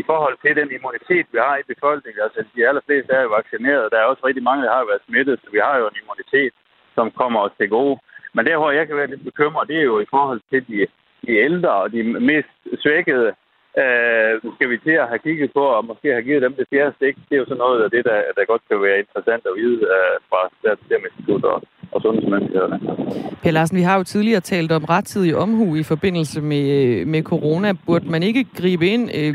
i 0.00 0.02
forhold 0.10 0.36
til 0.38 0.52
den 0.60 0.68
immunitet, 0.76 1.26
vi 1.32 1.38
har 1.46 1.56
i 1.56 1.70
befolkningen, 1.72 2.22
altså 2.26 2.40
de 2.54 2.68
allerfleste 2.68 3.12
er 3.12 3.22
jo 3.22 3.36
vaccineret, 3.38 3.92
der 3.92 3.98
er 3.98 4.10
også 4.10 4.22
rigtig 4.26 4.44
mange, 4.48 4.64
der 4.64 4.72
har 4.78 4.90
været 4.90 5.06
smittet, 5.08 5.40
så 5.42 5.48
vi 5.56 5.60
har 5.66 5.74
jo 5.78 5.84
en 5.88 6.00
immunitet, 6.02 6.52
som 6.96 7.06
kommer 7.20 7.40
os 7.40 7.56
til 7.58 7.68
gode. 7.68 7.96
Men 8.34 8.46
der, 8.46 8.56
hvor 8.56 8.70
jeg 8.70 8.86
kan 8.86 8.96
være 8.96 9.12
lidt 9.12 9.24
bekymret, 9.24 9.68
det 9.68 9.76
er 9.78 9.88
jo 9.92 10.00
i 10.00 10.10
forhold 10.14 10.40
til 10.50 10.60
de, 10.68 10.86
de 11.26 11.32
ældre 11.46 11.72
og 11.82 11.92
de 11.92 12.02
mest 12.02 12.54
svækkede, 12.84 13.32
øh, 13.82 14.32
skal 14.56 14.68
vi 14.70 14.78
til 14.78 14.96
at 15.02 15.08
have 15.08 15.24
kigget 15.26 15.50
på, 15.58 15.64
og 15.76 15.84
måske 15.90 16.08
have 16.16 16.26
givet 16.28 16.42
dem 16.42 16.54
det 16.58 16.66
fjerde 16.72 16.94
stik. 16.96 17.16
Det 17.28 17.34
er 17.34 17.42
jo 17.42 17.50
sådan 17.50 17.64
noget 17.66 17.82
af 17.84 17.90
det, 17.90 18.04
der, 18.04 18.18
der 18.36 18.50
godt 18.52 18.62
kan 18.68 18.82
være 18.82 18.98
interessant 18.98 19.42
at 19.50 19.56
vide 19.60 19.80
øh, 19.96 20.14
fra 20.30 20.40
Statens 20.58 21.44
og, 21.52 21.62
og 21.92 21.98
sundhedsmyndighederne. 22.02 22.78
Per 23.42 23.50
Larsen, 23.50 23.78
vi 23.78 23.82
har 23.82 23.96
jo 23.98 24.04
tidligere 24.04 24.40
talt 24.40 24.72
om 24.72 24.84
rettidig 24.84 25.36
omhu 25.36 25.76
i 25.76 25.82
forbindelse 25.82 26.40
med, 26.40 26.66
med 27.04 27.22
corona. 27.22 27.72
Burde 27.86 28.10
man 28.10 28.22
ikke 28.22 28.46
gribe 28.58 28.86
ind 28.86 29.04
øh, 29.18 29.32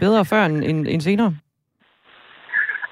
bedre 0.00 0.24
før 0.24 0.42
end, 0.44 0.64
end, 0.64 0.86
end 0.88 1.00
senere? 1.00 1.32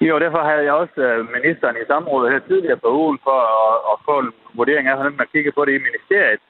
Jo, 0.08 0.18
derfor 0.18 0.42
havde 0.50 0.64
jeg 0.68 0.72
også 0.82 1.00
øh, 1.08 1.18
ministeren 1.36 1.76
i 1.76 1.88
samrådet 1.90 2.32
her 2.32 2.40
tidligere 2.48 2.82
på 2.84 2.90
ugen 3.02 3.18
for 3.26 3.38
at, 3.64 3.76
at 3.92 3.96
få 4.08 4.14
en 4.24 4.30
vurdering 4.58 4.88
af, 4.88 4.94
hvordan 4.96 5.18
man 5.20 5.32
kigger 5.32 5.52
på 5.54 5.64
det 5.64 5.74
i 5.74 5.86
ministeriet. 5.88 6.40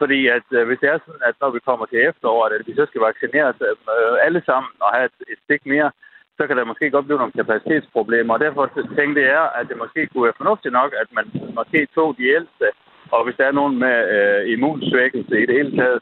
Fordi 0.00 0.20
at 0.36 0.46
øh, 0.56 0.66
hvis 0.66 0.80
det 0.82 0.88
er 0.88 0.98
sådan, 0.98 1.24
at 1.28 1.36
når 1.42 1.50
vi 1.56 1.60
kommer 1.68 1.86
til 1.86 1.98
efteråret, 2.10 2.52
at 2.56 2.66
vi 2.68 2.72
så 2.74 2.84
skal 2.86 3.00
vaccineres 3.08 3.56
øh, 3.68 4.26
alle 4.26 4.42
sammen 4.48 4.70
og 4.84 4.90
have 4.94 5.06
et, 5.10 5.18
et 5.32 5.40
stik 5.44 5.62
mere, 5.72 5.90
så 6.38 6.42
kan 6.46 6.56
der 6.56 6.70
måske 6.70 6.90
godt 6.90 7.06
blive 7.06 7.22
nogle 7.22 7.38
kapacitetsproblemer. 7.40 8.34
Og 8.34 8.40
derfor 8.40 8.62
tænkte 8.98 9.20
jeg, 9.34 9.44
at 9.58 9.64
det 9.68 9.76
måske 9.82 10.00
kunne 10.06 10.26
være 10.28 10.40
fornuftigt 10.42 10.76
nok, 10.80 10.90
at 11.02 11.08
man 11.18 11.26
måske 11.58 11.80
tog 11.96 12.08
de 12.18 12.24
ældste, 12.36 12.66
og 13.14 13.20
hvis 13.24 13.36
der 13.38 13.46
er 13.46 13.58
nogen 13.60 13.74
med 13.84 13.96
øh, 14.16 14.40
immunsvækkelse 14.52 15.34
i 15.42 15.46
det 15.46 15.54
hele 15.58 15.72
taget, 15.80 16.00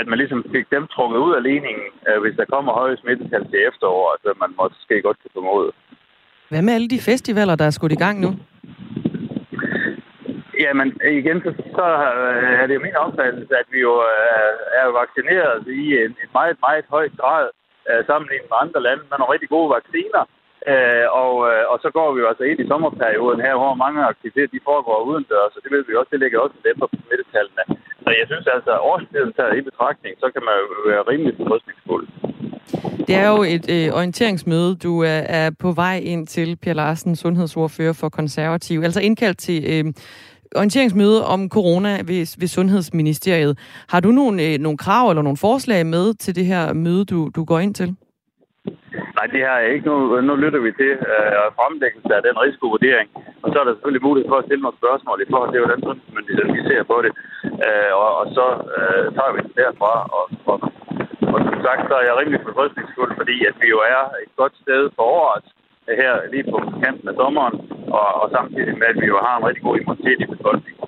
at 0.00 0.06
man 0.10 0.18
ligesom 0.18 0.44
fik 0.54 0.66
dem 0.74 0.84
trukket 0.94 1.18
ud 1.26 1.32
af 1.38 1.42
ligningen, 1.42 1.88
øh, 2.08 2.18
hvis 2.22 2.36
der 2.40 2.44
kommer 2.54 2.72
høje 2.72 2.96
smittetal 2.96 3.44
til 3.50 3.60
efteråret, 3.70 4.16
så 4.22 4.30
man 4.42 4.50
måske 4.62 5.02
godt 5.06 5.18
kan 5.22 5.30
formode. 5.34 5.70
Hvad 6.50 6.62
med 6.62 6.74
alle 6.74 6.88
de 6.88 7.00
festivaler, 7.10 7.54
der 7.56 7.66
er 7.66 7.70
skudt 7.70 7.92
i 7.92 8.02
gang 8.04 8.20
nu? 8.20 8.30
Jamen, 10.64 10.88
igen, 11.20 11.38
så, 11.44 11.50
så 11.76 11.86
øh, 12.20 12.52
er 12.60 12.66
det 12.66 12.74
jo 12.74 12.86
min 12.86 13.02
opfattelse, 13.04 13.54
at 13.62 13.68
vi 13.74 13.80
jo 13.88 13.94
er, 14.34 14.46
er 14.80 14.86
vaccineret 15.00 15.58
i 15.82 15.82
en, 16.02 16.12
en 16.22 16.30
meget, 16.38 16.56
meget 16.66 16.84
høj 16.94 17.06
grad 17.20 17.46
øh, 17.88 18.00
sammenlignet 18.08 18.48
med 18.50 18.62
andre 18.64 18.80
lande 18.86 19.02
med 19.04 19.18
nogle 19.18 19.34
rigtig 19.34 19.50
gode 19.56 19.70
vacciner. 19.76 20.22
Øh, 20.72 21.06
og, 21.22 21.32
og 21.72 21.76
så 21.84 21.88
går 21.98 22.08
vi 22.12 22.18
jo 22.22 22.28
altså 22.30 22.44
ind 22.50 22.60
i 22.60 22.70
sommerperioden 22.70 23.40
her, 23.46 23.54
hvor 23.62 23.74
mange 23.84 24.08
aktiviteter 24.12 24.54
de 24.54 24.66
foregår 24.70 25.06
udendørs, 25.08 25.52
så 25.54 25.58
det 25.64 25.70
ved 25.74 25.82
vi 25.88 25.94
også, 25.94 26.12
det 26.14 26.20
ligger 26.22 26.38
også 26.44 26.56
lidt 26.64 26.78
på 26.80 26.86
smittetallene. 27.04 27.64
Så 28.04 28.10
jeg 28.20 28.26
synes 28.30 28.46
altså, 28.56 28.72
at 28.76 28.84
årstiden 28.90 29.32
taget 29.32 29.58
i 29.58 29.68
betragtning, 29.70 30.12
så 30.22 30.26
kan 30.34 30.42
man 30.48 30.54
jo 30.62 30.66
være 30.90 31.02
rimelig 31.10 31.34
fortrøstningsfuld. 31.38 32.06
Det 33.08 33.16
er 33.16 33.28
jo 33.34 33.42
et 33.56 33.66
øh, 33.76 33.94
orienteringsmøde, 33.98 34.76
du 34.76 35.02
er, 35.02 35.20
er 35.40 35.50
på 35.64 35.72
vej 35.72 35.96
ind 36.12 36.26
til, 36.26 36.56
Pia 36.62 36.72
Larsen, 36.72 37.16
sundhedsordfører 37.16 37.92
for 38.00 38.08
konservativ. 38.08 38.80
Altså 38.84 39.00
indkaldt 39.00 39.38
til 39.38 39.58
øh, 39.72 39.92
orienteringsmøde 40.56 41.24
om 41.34 41.40
corona 41.56 41.92
ved, 42.10 42.22
ved 42.40 42.48
Sundhedsministeriet. 42.48 43.58
Har 43.92 44.00
du 44.00 44.10
nogle, 44.20 44.36
øh, 44.46 44.58
nogle 44.58 44.78
krav 44.78 45.04
eller 45.10 45.22
nogle 45.22 45.36
forslag 45.36 45.86
med 45.86 46.14
til 46.14 46.36
det 46.36 46.46
her 46.46 46.72
møde, 46.72 47.04
du, 47.04 47.30
du 47.36 47.44
går 47.44 47.58
ind 47.58 47.74
til? 47.74 47.88
Nej, 49.16 49.26
det 49.32 49.40
her 49.46 49.54
er 49.60 49.72
ikke 49.74 49.88
nu. 49.90 49.96
Nu 50.28 50.34
lytter 50.44 50.60
vi 50.66 50.70
til 50.80 50.92
øh, 51.12 51.46
fremlæggelse 51.58 52.12
af 52.18 52.22
den 52.28 52.36
risikovurdering. 52.44 53.08
Og 53.42 53.46
så 53.50 53.56
er 53.60 53.64
der 53.64 53.74
selvfølgelig 53.74 54.06
mulighed 54.08 54.28
for 54.30 54.38
at 54.40 54.46
stille 54.46 54.62
nogle 54.64 54.80
spørgsmål 54.82 55.18
i 55.22 55.30
forhold 55.32 55.50
til, 55.52 55.60
hvordan 55.62 55.80
sundhedsmyndigheden 55.86 56.52
vi 56.56 56.62
ser 56.70 56.82
på 56.92 56.96
det. 57.04 57.12
Øh, 57.66 57.92
og, 58.02 58.10
og 58.20 58.26
så 58.36 58.46
øh, 58.76 59.04
tager 59.16 59.32
vi 59.34 59.40
det 59.46 59.54
derfra. 59.60 59.92
Og, 60.18 60.24
og, 60.50 60.58
og 61.34 61.38
som 61.48 61.58
sagt, 61.66 61.82
så 61.88 61.94
er 62.00 62.04
jeg 62.08 62.18
rimelig 62.20 62.40
fortrøstningsfuld, 62.46 63.12
fordi 63.20 63.36
at 63.50 63.54
vi 63.62 63.66
jo 63.74 63.78
er 63.96 64.02
et 64.24 64.32
godt 64.40 64.54
sted 64.62 64.82
for 64.96 65.04
året 65.22 65.46
her 66.02 66.12
lige 66.32 66.44
på 66.52 66.58
kanten 66.84 67.08
af 67.08 67.14
sommeren, 67.20 67.54
og, 67.98 68.06
og 68.20 68.26
samtidig 68.36 68.74
med, 68.80 68.88
at 68.92 68.98
vi 69.02 69.06
jo 69.12 69.18
har 69.26 69.34
en 69.38 69.44
rigtig 69.48 69.62
god 69.62 69.76
immunitet 69.80 70.18
i 70.24 70.26
befolkningen. 70.34 70.78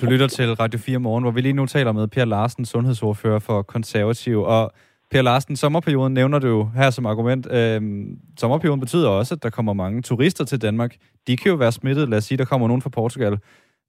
Du 0.00 0.06
lytter 0.06 0.26
til 0.26 0.54
Radio 0.54 0.78
4 0.78 0.98
Morgen, 0.98 1.24
hvor 1.24 1.30
vi 1.30 1.40
lige 1.40 1.52
nu 1.52 1.66
taler 1.66 1.92
med 1.92 2.08
Per 2.08 2.24
Larsen, 2.24 2.64
sundhedsordfører 2.64 3.38
for 3.38 3.62
Konservativ. 3.62 4.42
Og 4.42 4.72
Per 5.10 5.22
Larsen, 5.22 5.56
sommerperioden 5.56 6.14
nævner 6.14 6.38
du 6.38 6.70
her 6.76 6.90
som 6.90 7.06
argument. 7.06 7.46
Øhm, 7.52 8.18
sommerperioden 8.40 8.80
betyder 8.80 9.08
også, 9.08 9.34
at 9.34 9.42
der 9.42 9.50
kommer 9.50 9.72
mange 9.72 10.02
turister 10.02 10.44
til 10.44 10.62
Danmark. 10.62 10.94
De 11.26 11.36
kan 11.36 11.50
jo 11.50 11.56
være 11.56 11.72
smittet. 11.72 12.08
Lad 12.08 12.18
os 12.18 12.24
sige, 12.24 12.38
der 12.38 12.44
kommer 12.44 12.68
nogen 12.68 12.82
fra 12.82 12.90
Portugal. 12.90 13.38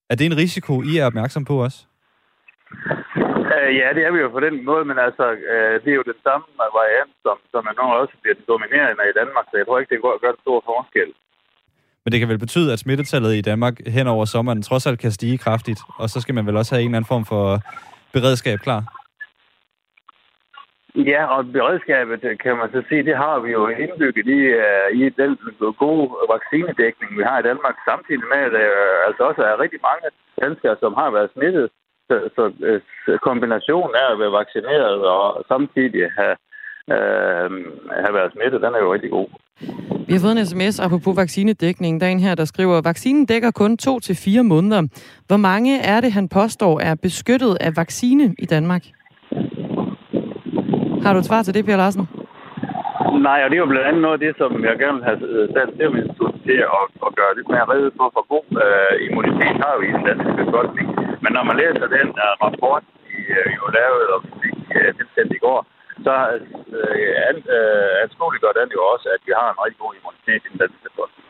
Er 0.10 0.16
det 0.16 0.26
en 0.26 0.38
risiko, 0.38 0.82
I 0.82 0.98
er 0.98 1.06
opmærksom 1.06 1.46
på 1.46 1.64
også? 1.64 1.86
Uh, 3.66 3.76
ja, 3.80 3.88
det 3.96 4.04
er 4.08 4.12
vi 4.16 4.20
jo 4.26 4.30
på 4.30 4.40
den 4.48 4.56
måde, 4.70 4.86
men 4.90 4.98
altså, 5.08 5.26
uh, 5.54 5.76
det 5.84 5.90
er 5.92 6.00
jo 6.02 6.10
den 6.12 6.20
samme 6.28 6.46
variant, 6.80 7.14
som, 7.26 7.38
som 7.54 7.62
er 7.70 7.76
nok 7.80 7.92
også 8.02 8.16
bliver 8.22 8.38
dominerende 8.48 9.04
i 9.12 9.18
Danmark, 9.20 9.46
så 9.48 9.58
jeg 9.58 9.66
tror 9.66 9.80
ikke, 9.80 9.96
det 9.96 10.02
gør, 10.04 10.18
gør 10.24 10.32
en 10.34 10.46
stor 10.46 10.60
forskel. 10.70 11.10
Men 12.04 12.12
det 12.12 12.20
kan 12.20 12.30
vel 12.30 12.46
betyde, 12.46 12.74
at 12.74 12.80
smittetallet 12.80 13.34
i 13.36 13.42
Danmark 13.42 13.76
hen 13.96 14.08
over 14.08 14.26
sommeren 14.26 14.62
trods 14.62 14.88
alt 14.88 15.00
kan 15.00 15.12
stige 15.12 15.38
kraftigt, 15.38 15.80
og 16.02 16.10
så 16.10 16.18
skal 16.22 16.36
man 16.36 16.46
vel 16.48 16.58
også 16.58 16.76
have 16.76 16.82
en 16.82 16.90
eller 16.90 16.98
anden 16.98 17.14
form 17.14 17.26
for 17.26 17.44
beredskab 18.14 18.60
klar? 18.60 18.82
Ja, 21.12 21.22
og 21.36 21.40
beredskabet, 21.58 22.20
kan 22.44 22.58
man 22.58 22.70
så 22.72 22.82
sige, 22.90 23.04
det 23.10 23.18
har 23.18 23.40
vi 23.40 23.50
jo 23.52 23.68
indbygget 23.68 24.28
i, 24.38 24.42
uh, 24.66 24.90
i 25.02 25.04
den 25.22 25.32
gode 25.84 26.06
vaccinedækning, 26.34 27.10
vi 27.18 27.24
har 27.30 27.40
i 27.40 27.48
Danmark, 27.50 27.76
samtidig 27.90 28.24
med, 28.34 28.42
at 28.48 28.52
der 28.52 28.66
uh, 28.82 29.08
altså 29.08 29.22
også 29.30 29.42
er 29.42 29.62
rigtig 29.64 29.82
mange 29.90 30.08
danskere, 30.42 30.76
som 30.84 30.94
har 30.94 31.10
været 31.18 31.34
smittet. 31.36 31.70
Så, 32.10 32.16
så 32.36 32.44
uh, 32.70 33.20
kombinationen 33.28 33.96
af 34.02 34.08
at 34.14 34.20
være 34.20 34.38
vaccineret 34.42 35.00
og 35.16 35.44
samtidig 35.48 36.04
have, 36.20 36.36
uh, 36.96 37.50
have 38.04 38.14
været 38.18 38.34
smittet, 38.34 38.62
den 38.62 38.74
er 38.76 38.82
jo 38.86 38.94
rigtig 38.94 39.12
god. 39.18 39.28
Vi 40.08 40.14
har 40.14 40.20
fået 40.26 40.38
en 40.38 40.46
sms 40.46 40.80
apropos 40.80 41.18
vaccinedækning. 41.18 42.02
Der 42.02 42.08
er 42.08 42.12
en 42.12 42.20
her, 42.20 42.36
der 42.36 42.46
skriver, 42.46 42.82
vaccinen 42.84 43.26
dækker 43.26 43.52
kun 43.52 43.78
2 43.78 44.00
til 44.00 44.16
fire 44.26 44.44
måneder. 44.44 44.82
Hvor 45.28 45.38
mange 45.38 45.82
er 45.82 46.02
det, 46.02 46.12
han 46.12 46.30
påstår 46.30 46.80
er 46.80 46.96
beskyttet 46.96 47.58
af 47.62 47.72
vaccine 47.78 48.36
i 48.40 48.46
Danmark? 48.46 48.84
Har 51.04 51.14
du 51.14 51.20
et 51.20 51.26
svar 51.26 51.42
til 51.44 51.54
det, 51.54 51.66
Per 51.66 51.78
Larsen? 51.78 52.08
Nej, 53.28 53.40
og 53.44 53.48
det 53.50 53.56
er 53.56 53.64
jo 53.66 53.72
blandt 53.74 53.88
andet 53.88 54.02
noget 54.02 54.18
af 54.18 54.24
det, 54.26 54.34
som 54.42 54.52
jeg 54.70 54.76
gerne 54.84 54.98
vil 54.98 55.08
have 55.10 55.20
sat 55.56 55.70
Serum 55.78 55.96
Institut 55.98 56.36
til 56.46 56.60
at, 56.80 56.86
at 57.08 57.12
gøre 57.20 57.36
lidt 57.38 57.50
mere 57.54 57.66
redde 57.72 57.92
på, 58.00 58.06
for 58.16 58.24
god 58.34 58.48
uh, 58.64 58.94
immunitet 59.06 59.56
har 59.64 59.76
vi 59.80 59.86
i 59.88 59.96
den 59.98 60.06
danske 60.10 60.32
befolkning. 60.44 60.88
Men 61.26 61.34
når 61.38 61.44
man 61.50 61.58
læser 61.62 61.88
den 61.98 62.10
uh, 62.26 62.34
rapport, 62.46 62.84
de 63.08 63.18
uh, 63.40 63.50
jo 63.60 63.66
lavede 63.78 64.08
og 64.16 64.20
fik 64.44 64.60
uh, 64.78 64.90
tilsendt 64.98 65.32
i 65.38 65.44
går, 65.46 65.60
så 66.06 66.16
uh, 66.76 67.36
anskueliggør 68.04 68.54
den 68.60 68.70
jo 68.78 68.82
også, 68.94 69.08
at 69.16 69.22
vi 69.28 69.32
har 69.40 69.48
en 69.50 69.62
rigtig 69.64 69.80
god 69.84 69.94
immunitet 69.98 70.42
i 70.46 70.52
den 70.52 70.60
danske 70.64 70.82
befolkning. 70.88 71.26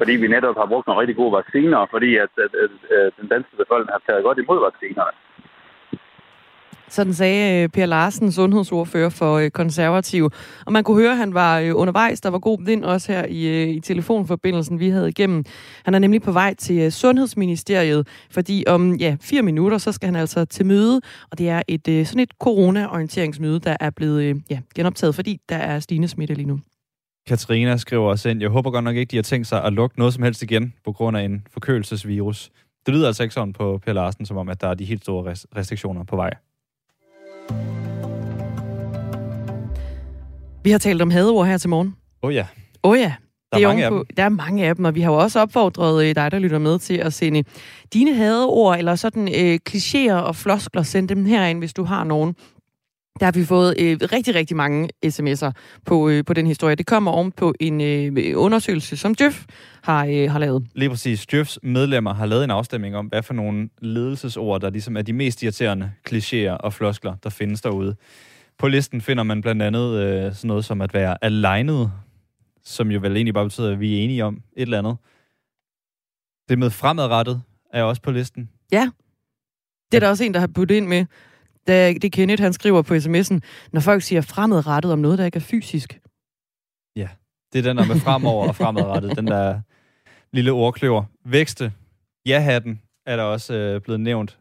Fordi 0.00 0.14
vi 0.22 0.28
netop 0.34 0.56
har 0.60 0.66
brugt 0.72 0.86
nogle 0.86 1.00
rigtig 1.02 1.16
gode 1.20 1.36
vacciner, 1.40 1.78
og 1.84 1.88
fordi 1.94 2.10
at, 2.24 2.32
at, 2.44 2.52
at, 2.64 2.72
at 2.98 3.12
den 3.20 3.28
danske 3.34 3.54
befolkning 3.62 3.92
har 3.96 4.02
taget 4.06 4.26
godt 4.26 4.38
imod 4.38 4.58
vaccinerne. 4.68 5.14
Sådan 6.90 7.14
sagde 7.14 7.62
øh, 7.62 7.68
Per 7.68 7.86
Larsen, 7.86 8.32
sundhedsordfører 8.32 9.08
for 9.08 9.34
øh, 9.34 9.50
konservative. 9.50 9.98
konservativ. 9.98 10.30
Og 10.66 10.72
man 10.72 10.84
kunne 10.84 11.00
høre, 11.00 11.12
at 11.12 11.16
han 11.16 11.34
var 11.34 11.58
øh, 11.58 11.70
undervejs. 11.74 12.20
Der 12.20 12.28
var 12.28 12.38
god 12.38 12.64
vind 12.64 12.84
også 12.84 13.12
her 13.12 13.24
i, 13.24 13.70
i 13.70 13.80
telefonforbindelsen, 13.80 14.80
vi 14.80 14.88
havde 14.88 15.08
igennem. 15.08 15.44
Han 15.84 15.94
er 15.94 15.98
nemlig 15.98 16.22
på 16.22 16.32
vej 16.32 16.54
til 16.54 16.92
Sundhedsministeriet, 16.92 18.08
fordi 18.30 18.64
om 18.66 18.94
ja, 18.94 19.16
fire 19.20 19.42
minutter, 19.42 19.78
så 19.78 19.92
skal 19.92 20.06
han 20.06 20.16
altså 20.16 20.44
til 20.44 20.66
møde. 20.66 21.00
Og 21.30 21.38
det 21.38 21.48
er 21.48 21.62
et 21.68 22.06
sådan 22.08 22.20
et 22.20 22.30
corona-orienteringsmøde, 22.40 23.60
der 23.60 23.76
er 23.80 23.90
blevet 23.90 24.42
ja, 24.50 24.60
genoptaget, 24.74 25.14
fordi 25.14 25.40
der 25.48 25.56
er 25.56 25.80
stigende 25.80 26.08
smitte 26.08 26.34
lige 26.34 26.46
nu. 26.46 26.60
Katrina 27.28 27.76
skriver 27.76 28.10
også 28.10 28.28
ind, 28.28 28.40
jeg 28.40 28.50
håber 28.50 28.70
godt 28.70 28.84
nok 28.84 28.96
ikke, 28.96 29.10
de 29.10 29.16
har 29.16 29.22
tænkt 29.22 29.46
sig 29.46 29.64
at 29.64 29.72
lukke 29.72 29.98
noget 29.98 30.14
som 30.14 30.22
helst 30.22 30.42
igen 30.42 30.74
på 30.84 30.92
grund 30.92 31.16
af 31.16 31.22
en 31.22 31.46
forkølelsesvirus. 31.52 32.50
Det 32.86 32.94
lyder 32.94 33.06
altså 33.06 33.22
ikke 33.22 33.34
sådan 33.34 33.52
på 33.52 33.78
Per 33.78 33.92
Larsen, 33.92 34.26
som 34.26 34.36
om, 34.36 34.48
at 34.48 34.60
der 34.60 34.68
er 34.68 34.74
de 34.74 34.84
helt 34.84 35.02
store 35.02 35.34
restriktioner 35.56 36.04
på 36.04 36.16
vej. 36.16 36.30
Vi 40.68 40.72
har 40.72 40.78
talt 40.78 41.02
om 41.02 41.10
hadeord 41.10 41.46
her 41.46 41.58
til 41.58 41.70
morgen. 41.70 41.96
Åh 42.22 42.28
oh 42.28 42.34
ja. 42.34 42.46
Åh 42.84 42.90
oh 42.90 42.98
ja. 42.98 43.14
Der 43.52 43.58
er, 43.58 43.68
mange 43.68 43.84
af 43.84 43.90
dem. 43.90 44.04
Der 44.16 44.22
er 44.22 44.28
mange 44.28 44.66
af 44.66 44.76
dem, 44.76 44.84
og 44.84 44.94
vi 44.94 45.00
har 45.00 45.12
jo 45.12 45.18
også 45.18 45.40
opfordret 45.40 46.04
øh, 46.04 46.14
dig, 46.14 46.30
der 46.30 46.38
lytter 46.38 46.58
med, 46.58 46.78
til 46.78 46.94
at 46.94 47.12
sende 47.12 47.44
dine 47.94 48.14
hadeord, 48.14 48.78
eller 48.78 48.94
sådan 48.94 49.28
øh, 49.28 49.58
klichéer 49.70 50.12
og 50.12 50.36
floskler, 50.36 50.82
send 50.82 51.08
dem 51.08 51.24
herind, 51.26 51.58
hvis 51.58 51.72
du 51.72 51.84
har 51.84 52.04
nogen. 52.04 52.34
Der 53.20 53.24
har 53.24 53.32
vi 53.32 53.44
fået 53.44 53.74
øh, 53.78 53.98
rigtig, 54.12 54.34
rigtig 54.34 54.56
mange 54.56 54.88
sms'er 55.06 55.50
på, 55.86 56.08
øh, 56.08 56.24
på 56.24 56.32
den 56.32 56.46
historie. 56.46 56.74
Det 56.74 56.86
kommer 56.86 57.10
om 57.12 57.32
på 57.32 57.54
en 57.60 57.80
øh, 57.80 58.32
undersøgelse, 58.36 58.96
som 58.96 59.14
Djøf 59.14 59.44
har, 59.82 60.06
øh, 60.06 60.30
har 60.30 60.38
lavet. 60.38 60.66
Lige 60.74 60.90
præcis. 60.90 61.26
Djøfs 61.26 61.58
medlemmer 61.62 62.14
har 62.14 62.26
lavet 62.26 62.44
en 62.44 62.50
afstemning 62.50 62.96
om, 62.96 63.06
hvad 63.06 63.22
for 63.22 63.34
nogle 63.34 63.68
ledelsesord, 63.82 64.60
der 64.60 64.70
ligesom 64.70 64.96
er 64.96 65.02
de 65.02 65.12
mest 65.12 65.42
irriterende 65.42 65.90
klichéer 66.10 66.50
og 66.50 66.74
floskler, 66.74 67.14
der 67.22 67.30
findes 67.30 67.60
derude. 67.60 67.96
På 68.58 68.68
listen 68.68 69.00
finder 69.00 69.22
man 69.22 69.40
blandt 69.40 69.62
andet 69.62 69.94
øh, 69.94 70.34
sådan 70.34 70.48
noget 70.48 70.64
som 70.64 70.80
at 70.80 70.94
være 70.94 71.24
alignet, 71.24 71.92
som 72.62 72.90
jo 72.90 73.00
vel 73.00 73.16
egentlig 73.16 73.34
bare 73.34 73.44
betyder, 73.44 73.72
at 73.72 73.80
vi 73.80 73.98
er 73.98 74.04
enige 74.04 74.24
om 74.24 74.34
et 74.56 74.62
eller 74.62 74.78
andet. 74.78 74.96
Det 76.48 76.58
med 76.58 76.70
fremadrettet 76.70 77.42
er 77.72 77.82
også 77.82 78.02
på 78.02 78.10
listen. 78.10 78.50
Ja. 78.72 78.90
Det 79.92 79.96
er 79.96 80.00
der 80.00 80.08
også 80.08 80.24
en, 80.24 80.34
der 80.34 80.40
har 80.40 80.46
puttet 80.46 80.74
ind 80.74 80.86
med. 80.86 81.06
Da, 81.66 81.92
det 81.92 82.04
er 82.04 82.10
Kenneth, 82.10 82.42
han 82.42 82.52
skriver 82.52 82.82
på 82.82 82.94
sms'en, 82.94 83.38
når 83.72 83.80
folk 83.80 84.02
siger 84.02 84.20
fremadrettet 84.20 84.92
om 84.92 84.98
noget, 84.98 85.18
der 85.18 85.24
ikke 85.24 85.36
er 85.36 85.40
fysisk. 85.40 86.00
Ja, 86.96 87.08
det 87.52 87.58
er 87.58 87.62
den 87.62 87.76
der 87.76 87.86
med 87.86 88.00
fremover 88.00 88.48
og 88.48 88.56
fremadrettet, 88.56 89.16
den 89.16 89.26
der 89.26 89.60
lille 90.32 90.52
ordkløver. 90.52 91.04
Vækste, 91.24 91.72
ja-hatten 92.26 92.80
er 93.06 93.16
der 93.16 93.22
også 93.22 93.54
øh, 93.54 93.80
blevet 93.80 94.00
nævnt. 94.00 94.37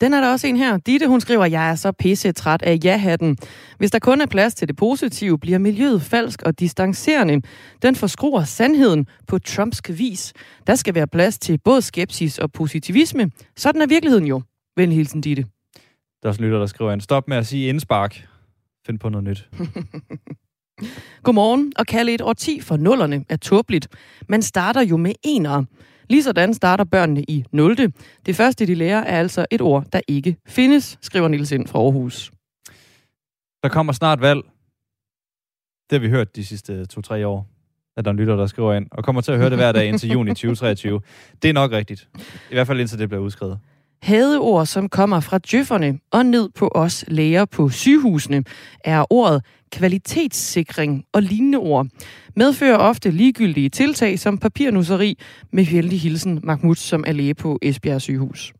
Den 0.00 0.14
er 0.14 0.20
der 0.20 0.32
også 0.32 0.46
en 0.46 0.56
her. 0.56 0.76
Ditte, 0.76 1.08
hun 1.08 1.20
skriver, 1.20 1.46
jeg 1.46 1.70
er 1.70 1.74
så 1.74 1.92
pisse 1.92 2.32
træt 2.32 2.62
af 2.62 2.78
ja-hatten. 2.84 3.36
Hvis 3.78 3.90
der 3.90 3.98
kun 3.98 4.20
er 4.20 4.26
plads 4.26 4.54
til 4.54 4.68
det 4.68 4.76
positive, 4.76 5.38
bliver 5.38 5.58
miljøet 5.58 6.02
falsk 6.02 6.42
og 6.42 6.60
distancerende. 6.60 7.42
Den 7.82 7.96
forskruer 7.96 8.44
sandheden 8.44 9.06
på 9.26 9.38
Trumps 9.38 9.82
vis. 9.88 10.32
Der 10.66 10.74
skal 10.74 10.94
være 10.94 11.06
plads 11.06 11.38
til 11.38 11.58
både 11.64 11.82
skepsis 11.82 12.38
og 12.38 12.52
positivisme. 12.52 13.30
Sådan 13.56 13.82
er 13.82 13.86
virkeligheden 13.86 14.26
jo. 14.26 14.42
Venlig 14.76 14.96
hilsen, 14.96 15.20
Ditte. 15.20 15.42
Der 16.22 16.26
er 16.26 16.28
også 16.28 16.42
lytter, 16.42 16.58
der 16.58 16.66
skriver 16.66 16.92
en 16.92 17.00
stop 17.00 17.28
med 17.28 17.36
at 17.36 17.46
sige 17.46 17.68
indspark. 17.68 18.26
Find 18.86 18.98
på 18.98 19.08
noget 19.08 19.24
nyt. 19.24 19.48
Godmorgen. 21.24 21.72
Og 21.76 21.86
kalde 21.86 22.14
et 22.14 22.20
årti 22.20 22.60
for 22.60 22.76
nullerne 22.76 23.24
er 23.28 23.36
tåbeligt. 23.36 23.88
Man 24.28 24.42
starter 24.42 24.80
jo 24.82 24.96
med 24.96 25.12
enere. 25.24 25.64
Ligesådan 26.10 26.54
starter 26.54 26.84
børnene 26.84 27.22
i 27.22 27.44
0. 27.52 27.76
Det 28.26 28.36
første, 28.36 28.66
de 28.66 28.74
lærer, 28.74 29.00
er 29.00 29.18
altså 29.18 29.46
et 29.50 29.60
ord, 29.60 29.84
der 29.92 30.00
ikke 30.08 30.36
findes, 30.46 30.98
skriver 31.02 31.28
Niels 31.28 31.52
ind 31.52 31.66
fra 31.66 31.78
Aarhus. 31.78 32.30
Der 33.62 33.68
kommer 33.68 33.92
snart 33.92 34.20
valg. 34.20 34.40
Det 35.90 35.92
har 35.92 35.98
vi 35.98 36.08
hørt 36.08 36.36
de 36.36 36.44
sidste 36.44 36.86
to-tre 36.86 37.26
år, 37.26 37.46
at 37.96 38.04
der 38.04 38.08
er 38.10 38.12
en 38.12 38.18
lytter, 38.18 38.36
der 38.36 38.46
skriver 38.46 38.74
ind, 38.74 38.86
og 38.90 39.04
kommer 39.04 39.22
til 39.22 39.32
at 39.32 39.38
høre 39.38 39.50
det 39.50 39.58
hver 39.58 39.72
dag 39.72 39.86
indtil 39.88 40.10
juni 40.10 40.30
2023. 40.34 41.00
Det 41.42 41.48
er 41.48 41.52
nok 41.52 41.72
rigtigt. 41.72 42.08
I 42.50 42.54
hvert 42.54 42.66
fald 42.66 42.80
indtil 42.80 42.98
det 42.98 43.08
bliver 43.08 43.22
udskrevet. 43.22 43.58
Hadeord, 44.02 44.66
som 44.66 44.88
kommer 44.88 45.20
fra 45.20 45.38
djøfferne 45.38 45.98
og 46.10 46.26
ned 46.26 46.48
på 46.54 46.70
os 46.74 47.04
læger 47.08 47.44
på 47.44 47.68
sygehusene, 47.68 48.44
er 48.84 49.04
ordet 49.12 49.44
kvalitetssikring 49.72 51.04
og 51.12 51.22
lignende 51.22 51.58
ord. 51.58 51.86
Medfører 52.36 52.76
ofte 52.76 53.10
ligegyldige 53.10 53.68
tiltag 53.68 54.18
som 54.18 54.38
papirnusseri 54.38 55.18
med 55.52 55.64
heldig 55.64 56.00
hilsen 56.00 56.40
Mahmoud, 56.42 56.74
som 56.74 57.04
er 57.06 57.12
læge 57.12 57.34
på 57.34 57.58
Esbjerg 57.62 58.00
sygehus. 58.00 58.52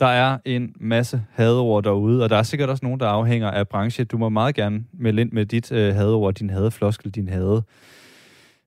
Der 0.00 0.06
er 0.06 0.38
en 0.44 0.74
masse 0.80 1.22
hadeord 1.32 1.84
derude, 1.84 2.22
og 2.22 2.30
der 2.30 2.36
er 2.36 2.42
sikkert 2.42 2.70
også 2.70 2.84
nogen, 2.84 3.00
der 3.00 3.06
afhænger 3.06 3.50
af 3.50 3.68
branche. 3.68 4.04
Du 4.04 4.18
må 4.18 4.28
meget 4.28 4.54
gerne 4.54 4.84
melde 4.92 5.22
ind 5.22 5.32
med 5.32 5.46
dit 5.46 5.72
øh, 5.72 5.94
hadeord, 5.94 6.34
din 6.34 6.50
hadefloskel, 6.50 7.10
din 7.10 7.28
hade 7.28 7.62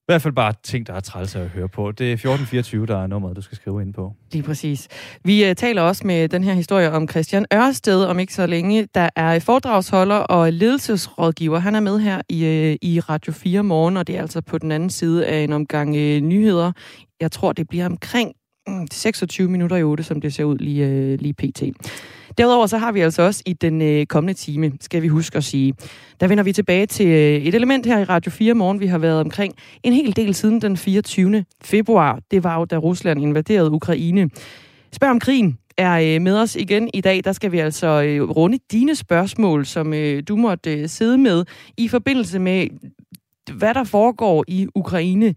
i 0.03 0.11
hvert 0.11 0.21
fald 0.21 0.33
bare 0.33 0.53
ting, 0.63 0.87
der 0.87 0.93
er 0.93 0.99
træls 0.99 1.35
at 1.35 1.47
høre 1.47 1.69
på. 1.69 1.91
Det 1.91 2.07
er 2.09 2.13
1424, 2.13 2.85
der 2.85 3.03
er 3.03 3.07
nummeret, 3.07 3.35
du 3.35 3.41
skal 3.41 3.55
skrive 3.55 3.81
ind 3.81 3.93
på. 3.93 4.13
Lige 4.31 4.43
præcis. 4.43 4.87
Vi 5.23 5.49
uh, 5.49 5.55
taler 5.55 5.81
også 5.81 6.07
med 6.07 6.29
den 6.29 6.43
her 6.43 6.53
historie 6.53 6.91
om 6.91 7.07
Christian 7.07 7.45
Ørsted 7.53 8.03
om 8.03 8.19
ikke 8.19 8.33
så 8.33 8.45
længe, 8.45 8.87
der 8.95 9.09
er 9.15 9.39
foredragsholder 9.39 10.15
og 10.15 10.53
ledelsesrådgiver. 10.53 11.59
Han 11.59 11.75
er 11.75 11.79
med 11.79 11.99
her 11.99 12.21
i, 12.29 12.43
uh, 12.43 12.89
i 12.89 12.99
Radio 12.99 13.33
4 13.33 13.63
morgen, 13.63 13.97
og 13.97 14.07
det 14.07 14.17
er 14.17 14.21
altså 14.21 14.41
på 14.41 14.57
den 14.57 14.71
anden 14.71 14.89
side 14.89 15.25
af 15.25 15.43
en 15.43 15.53
omgang 15.53 15.89
uh, 15.89 15.95
nyheder. 16.27 16.71
Jeg 17.21 17.31
tror, 17.31 17.53
det 17.53 17.67
bliver 17.67 17.85
omkring 17.85 18.33
mm, 18.67 18.87
26 18.91 19.49
minutter 19.49 19.75
i 19.75 19.83
8, 19.83 20.03
som 20.03 20.21
det 20.21 20.33
ser 20.33 20.43
ud 20.43 20.57
lige, 20.57 21.13
uh, 21.13 21.19
lige 21.19 21.33
pt. 21.33 21.63
Derudover 22.37 22.67
så 22.67 22.77
har 22.77 22.91
vi 22.91 22.99
altså 22.99 23.21
også 23.21 23.43
i 23.45 23.53
den 23.53 23.81
øh, 23.81 24.05
kommende 24.05 24.33
time, 24.33 24.71
skal 24.81 25.01
vi 25.01 25.07
huske 25.07 25.37
at 25.37 25.43
sige, 25.43 25.73
der 26.19 26.27
vender 26.27 26.43
vi 26.43 26.53
tilbage 26.53 26.85
til 26.85 27.07
øh, 27.07 27.41
et 27.41 27.55
element 27.55 27.85
her 27.85 27.99
i 27.99 28.03
Radio 28.03 28.31
4 28.31 28.53
morgen. 28.53 28.79
Vi 28.79 28.87
har 28.87 28.97
været 28.97 29.19
omkring 29.19 29.53
en 29.83 29.93
hel 29.93 30.15
del 30.15 30.33
siden 30.33 30.61
den 30.61 30.77
24. 30.77 31.45
februar. 31.63 32.19
Det 32.31 32.43
var 32.43 32.59
jo, 32.59 32.65
da 32.65 32.77
Rusland 32.77 33.21
invaderede 33.21 33.71
Ukraine. 33.71 34.29
Spørg 34.91 35.09
om 35.09 35.19
krigen 35.19 35.57
er 35.77 36.15
øh, 36.15 36.21
med 36.21 36.37
os 36.37 36.55
igen 36.55 36.89
i 36.93 37.01
dag. 37.01 37.23
Der 37.23 37.31
skal 37.31 37.51
vi 37.51 37.59
altså 37.59 37.87
øh, 37.87 38.29
runde 38.29 38.59
dine 38.71 38.95
spørgsmål, 38.95 39.65
som 39.65 39.93
øh, 39.93 40.23
du 40.27 40.35
måtte 40.35 40.73
øh, 40.73 40.89
sidde 40.89 41.17
med 41.17 41.45
i 41.77 41.87
forbindelse 41.87 42.39
med, 42.39 42.67
hvad 43.53 43.73
der 43.73 43.83
foregår 43.83 44.43
i 44.47 44.67
Ukraine 44.75 45.35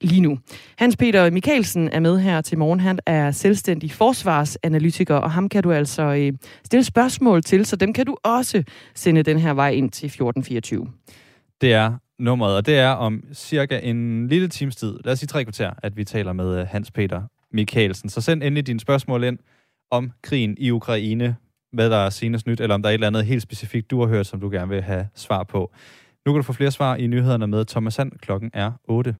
lige 0.00 0.20
nu. 0.20 0.38
Hans 0.76 0.96
Peter 0.96 1.30
Mikkelsen 1.30 1.88
er 1.88 2.00
med 2.00 2.18
her 2.18 2.40
til 2.40 2.58
morgen. 2.58 2.80
Han 2.80 2.98
er 3.06 3.30
selvstændig 3.30 3.92
forsvarsanalytiker, 3.92 5.14
og 5.14 5.30
ham 5.30 5.48
kan 5.48 5.62
du 5.62 5.72
altså 5.72 6.02
øh, 6.02 6.32
stille 6.64 6.84
spørgsmål 6.84 7.42
til, 7.42 7.66
så 7.66 7.76
dem 7.76 7.92
kan 7.92 8.06
du 8.06 8.16
også 8.24 8.62
sende 8.94 9.22
den 9.22 9.38
her 9.38 9.54
vej 9.54 9.70
ind 9.70 9.90
til 9.90 10.06
1424. 10.06 10.88
Det 11.60 11.72
er 11.72 11.92
nummeret, 12.18 12.56
og 12.56 12.66
det 12.66 12.78
er 12.78 12.88
om 12.88 13.22
cirka 13.34 13.80
en 13.82 14.28
lille 14.28 14.48
times 14.48 14.76
tid, 14.76 14.98
lad 15.04 15.12
os 15.12 15.18
sige 15.18 15.26
tre 15.26 15.44
kvarter, 15.44 15.70
at 15.82 15.96
vi 15.96 16.04
taler 16.04 16.32
med 16.32 16.60
øh, 16.60 16.66
Hans 16.66 16.90
Peter 16.90 17.22
Mikkelsen. 17.52 18.08
Så 18.08 18.20
send 18.20 18.42
endelig 18.42 18.66
dine 18.66 18.80
spørgsmål 18.80 19.24
ind 19.24 19.38
om 19.90 20.12
krigen 20.22 20.54
i 20.58 20.70
Ukraine, 20.70 21.36
hvad 21.72 21.90
der 21.90 21.96
er 21.96 22.10
senest 22.10 22.46
nyt, 22.46 22.60
eller 22.60 22.74
om 22.74 22.82
der 22.82 22.88
er 22.88 22.90
et 22.90 22.94
eller 22.94 23.06
andet 23.06 23.26
helt 23.26 23.42
specifikt, 23.42 23.90
du 23.90 24.00
har 24.00 24.08
hørt, 24.08 24.26
som 24.26 24.40
du 24.40 24.50
gerne 24.50 24.68
vil 24.68 24.82
have 24.82 25.08
svar 25.14 25.42
på. 25.42 25.72
Nu 26.26 26.32
kan 26.32 26.38
du 26.38 26.42
få 26.42 26.52
flere 26.52 26.70
svar 26.70 26.96
i 26.96 27.06
nyhederne 27.06 27.46
med 27.46 27.64
Thomas 27.64 27.94
Sand. 27.94 28.12
Klokken 28.12 28.50
er 28.54 28.72
8. 28.84 29.16